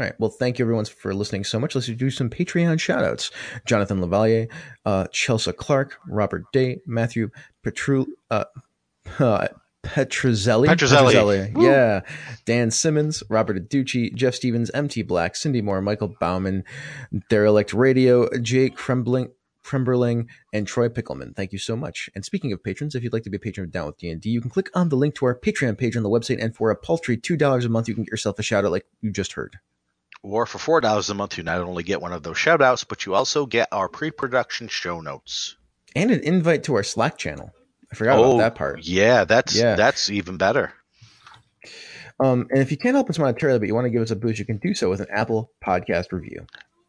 All 0.00 0.06
right. 0.06 0.14
Well, 0.18 0.30
thank 0.30 0.58
you 0.58 0.64
everyone 0.64 0.86
for 0.86 1.12
listening 1.12 1.44
so 1.44 1.60
much. 1.60 1.74
Let's 1.74 1.86
do 1.86 2.08
some 2.08 2.30
Patreon 2.30 2.76
shoutouts. 2.76 3.30
Jonathan 3.66 4.00
Lavalier, 4.00 4.50
uh, 4.86 5.06
Chelsea 5.12 5.52
Clark, 5.52 5.98
Robert 6.08 6.50
Day, 6.54 6.80
Matthew 6.86 7.28
Petru, 7.62 8.06
uh, 8.30 8.44
uh, 9.18 9.48
Petrozelli. 9.82 10.68
Petrozelli. 10.68 11.52
Woo. 11.52 11.66
Yeah. 11.66 12.00
Dan 12.46 12.70
Simmons, 12.70 13.22
Robert 13.28 13.58
Aducci, 13.58 14.14
Jeff 14.14 14.34
Stevens, 14.34 14.70
MT 14.70 15.02
Black, 15.02 15.36
Cindy 15.36 15.60
Moore, 15.60 15.82
Michael 15.82 16.14
Bauman, 16.18 16.64
Derelict 17.28 17.74
Radio, 17.74 18.26
Jake 18.38 18.78
Krembling, 18.78 19.28
Kremberling, 19.66 20.28
and 20.54 20.66
Troy 20.66 20.88
Pickelman. 20.88 21.36
Thank 21.36 21.52
you 21.52 21.58
so 21.58 21.76
much. 21.76 22.08
And 22.14 22.24
speaking 22.24 22.54
of 22.54 22.64
patrons, 22.64 22.94
if 22.94 23.02
you'd 23.02 23.12
like 23.12 23.24
to 23.24 23.30
be 23.30 23.36
a 23.36 23.40
patron 23.40 23.66
of 23.66 23.70
Down 23.70 23.84
with 23.84 23.98
D&D, 23.98 24.30
you 24.30 24.40
can 24.40 24.50
click 24.50 24.70
on 24.72 24.88
the 24.88 24.96
link 24.96 25.14
to 25.16 25.26
our 25.26 25.38
Patreon 25.38 25.76
page 25.76 25.94
on 25.94 26.02
the 26.02 26.08
website, 26.08 26.42
and 26.42 26.56
for 26.56 26.70
a 26.70 26.76
paltry 26.76 27.18
$2 27.18 27.66
a 27.66 27.68
month, 27.68 27.86
you 27.86 27.94
can 27.94 28.04
get 28.04 28.10
yourself 28.10 28.38
a 28.38 28.42
shout 28.42 28.64
out 28.64 28.70
like 28.70 28.86
you 29.02 29.10
just 29.10 29.34
heard. 29.34 29.58
Or 30.22 30.44
for 30.46 30.58
four 30.58 30.80
dollars 30.80 31.08
a 31.08 31.14
month, 31.14 31.38
you 31.38 31.44
not 31.44 31.60
only 31.60 31.82
get 31.82 32.02
one 32.02 32.12
of 32.12 32.22
those 32.22 32.36
shout 32.38 32.60
outs, 32.60 32.84
but 32.84 33.06
you 33.06 33.14
also 33.14 33.46
get 33.46 33.68
our 33.72 33.88
pre-production 33.88 34.68
show 34.68 35.00
notes. 35.00 35.56
And 35.96 36.10
an 36.10 36.20
invite 36.20 36.64
to 36.64 36.74
our 36.74 36.82
Slack 36.82 37.16
channel. 37.16 37.52
I 37.90 37.96
forgot 37.96 38.18
about 38.18 38.38
that 38.38 38.54
part. 38.54 38.76
Oh, 38.78 38.82
Yeah, 38.82 39.24
that's 39.24 39.54
Yeah. 39.54 39.76
that's 39.76 40.10
even 40.10 40.36
better. 40.36 40.72
Um, 42.20 42.48
and 42.50 42.60
if 42.60 42.70
you 42.70 42.76
can't 42.76 42.94
help 42.94 43.08
us 43.08 43.16
monetarily, 43.18 43.58
but 43.60 43.66
you 43.68 43.74
want 43.74 43.86
to 43.86 43.90
give 43.90 44.02
us 44.02 44.10
a 44.10 44.16
boost, 44.16 44.38
you 44.38 44.44
can 44.44 44.58
do 44.58 44.74
so 44.74 44.90
with 44.90 45.00
an 45.00 45.06
Apple 45.10 45.50
podcast 45.64 46.12
review. 46.12 46.46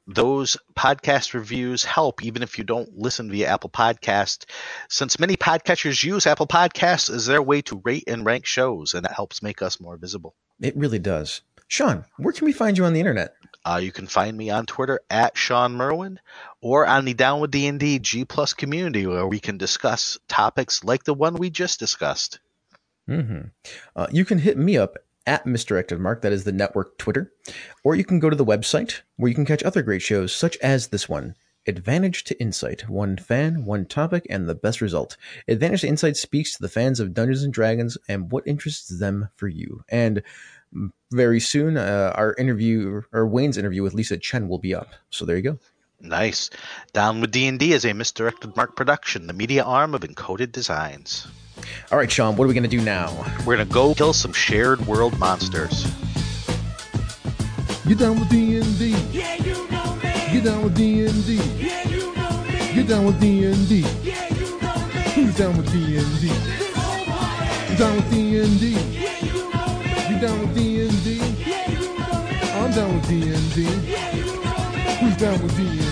Those 0.08 0.58
podcast 0.76 1.34
reviews 1.34 1.86
help 1.86 2.24
even 2.24 2.44
if 2.44 2.58
you 2.58 2.66
don't 2.66 2.98
listen 2.98 3.32
via 3.32 3.48
Apple 3.48 3.70
Podcast, 3.70 4.46
since 4.90 5.20
many 5.20 5.38
podcatchers 5.38 6.04
use 6.04 6.28
Apple 6.28 6.48
Podcasts 6.48 7.10
as 7.10 7.28
their 7.28 7.42
way 7.42 7.62
to 7.62 7.82
rate 7.86 8.04
and 8.08 8.26
rank 8.26 8.46
shows, 8.46 8.94
and 8.94 9.06
that 9.06 9.14
helps 9.14 9.42
make 9.42 9.62
us 9.62 9.80
more 9.80 9.96
visible. 9.96 10.36
It 10.60 10.76
really 10.76 11.00
does. 11.00 11.42
Shawn, 11.72 12.04
where 12.18 12.34
can 12.34 12.44
we 12.44 12.52
find 12.52 12.78
you 12.78 12.84
on 12.84 12.92
the 12.92 13.00
internet? 13.00 13.34
Uh, 13.64 13.80
you 13.82 13.94
can 13.94 14.06
find 14.06 14.36
me 14.36 14.50
on 14.50 14.66
Twitter 14.66 15.00
at 15.10 15.38
Shawn 15.38 15.72
Merwin 15.72 16.20
or 16.60 16.86
on 16.86 17.06
the 17.06 17.14
Down 17.14 17.40
with 17.40 17.52
D&D 17.52 18.00
G 18.00 18.26
Plus 18.26 18.54
community 18.54 19.08
where 19.08 19.26
we 19.26 19.40
can 19.40 19.58
discuss 19.58 20.20
topics 20.28 20.84
like 20.84 21.06
the 21.06 21.14
one 21.14 21.36
we 21.36 21.50
just 21.50 21.80
discussed. 21.80 22.42
hmm 23.08 23.44
Uh, 23.96 24.08
you 24.12 24.26
can 24.26 24.40
hit 24.40 24.58
me 24.58 24.76
up 24.76 24.98
at 25.26 25.46
Misdirected 25.46 25.98
Mark, 25.98 26.24
that 26.24 26.34
is 26.34 26.44
the 26.44 26.52
network 26.52 26.98
Twitter, 26.98 27.32
or 27.86 27.96
you 27.96 28.04
can 28.04 28.20
go 28.20 28.30
to 28.30 28.36
the 28.36 28.44
website 28.44 29.00
where 29.16 29.30
you 29.30 29.36
can 29.36 29.46
catch 29.46 29.64
other 29.64 29.82
great 29.82 30.02
shows 30.02 30.36
such 30.36 30.58
as 30.58 30.90
this 30.90 31.08
one. 31.08 31.36
Advantage 31.68 32.26
to 32.26 32.42
Insight. 32.42 32.90
One 32.90 33.16
fan, 33.16 33.64
one 33.66 33.86
topic, 33.86 34.26
and 34.30 34.50
the 34.50 34.56
best 34.56 34.82
result. 34.82 35.16
Advantage 35.48 35.82
to 35.82 35.88
Insight 35.88 36.18
speaks 36.18 36.54
to 36.54 36.62
the 36.62 36.68
fans 36.68 37.00
of 37.00 37.14
Dungeons 37.14 37.44
and 37.44 37.54
Dragons 37.54 37.98
and 38.10 38.32
what 38.32 38.48
interests 38.48 38.90
them 39.00 39.30
for 39.38 39.48
you. 39.48 39.86
And 39.88 40.24
very 41.12 41.40
soon, 41.40 41.78
uh, 41.78 42.14
our 42.16 42.34
interview, 42.36 43.02
or 43.12 43.28
Wayne's 43.28 43.58
interview 43.58 43.84
with 43.84 43.94
Lisa 43.94 44.18
Chen 44.18 44.48
will 44.48 44.60
be 44.60 44.74
up. 44.74 44.90
So 45.10 45.26
there 45.26 45.36
you 45.36 45.44
go. 45.44 45.60
Nice. 46.00 46.50
Down 46.94 47.22
with 47.22 47.32
D&D 47.32 47.74
is 47.74 47.86
a 47.86 47.94
Misdirected 47.94 48.56
Mark 48.56 48.76
production, 48.76 49.28
the 49.28 49.34
media 49.34 49.64
arm 49.64 49.94
of 49.94 50.02
Encoded 50.02 50.52
Designs. 50.52 51.28
All 51.92 51.98
right, 51.98 52.12
Shawn, 52.12 52.36
what 52.36 52.46
are 52.46 52.48
we 52.48 52.54
going 52.54 52.64
to 52.64 52.70
do 52.70 52.82
now? 52.82 53.12
We're 53.46 53.56
going 53.56 53.68
to 53.68 53.74
go 53.74 53.94
kill 53.94 54.14
some 54.14 54.34
shared 54.34 54.82
world 54.88 55.18
monsters. 55.20 55.86
Get 57.88 58.00
down 58.00 58.20
with 58.20 58.30
D&D. 58.30 58.96
Yeah, 59.12 59.36
you 59.36 59.70
know 59.70 59.96
me. 59.96 60.14
Get 60.32 60.44
down 60.46 60.64
with 60.64 60.76
D&D. 60.76 61.36
Yeah, 61.36 61.88
you 61.88 62.16
know 62.16 62.44
me. 62.44 62.74
Get 62.74 62.88
down 62.88 63.06
with 63.06 63.20
D&D. 63.20 63.86
Yeah, 64.02 64.34
you 64.34 64.62
know 64.62 64.88
me. 64.88 65.02
Who's 65.14 65.36
down 65.36 65.58
with 65.58 65.72
D&D? 65.72 66.00
This 66.00 66.76
whole 66.76 67.06
party. 67.06 67.76
Down 67.76 67.96
with 67.96 68.12
D&D. 68.12 68.70
Yeah, 68.70 69.11
down 70.22 70.40
with 70.40 70.56
you 70.62 70.86
know 70.86 70.92
me. 71.04 71.20
I'm 72.54 72.72
down 72.72 72.94
with 72.94 73.08
D&D. 73.08 73.64
Who's 75.00 75.18
down 75.18 75.42
with 75.42 75.58
D&D? 75.58 75.91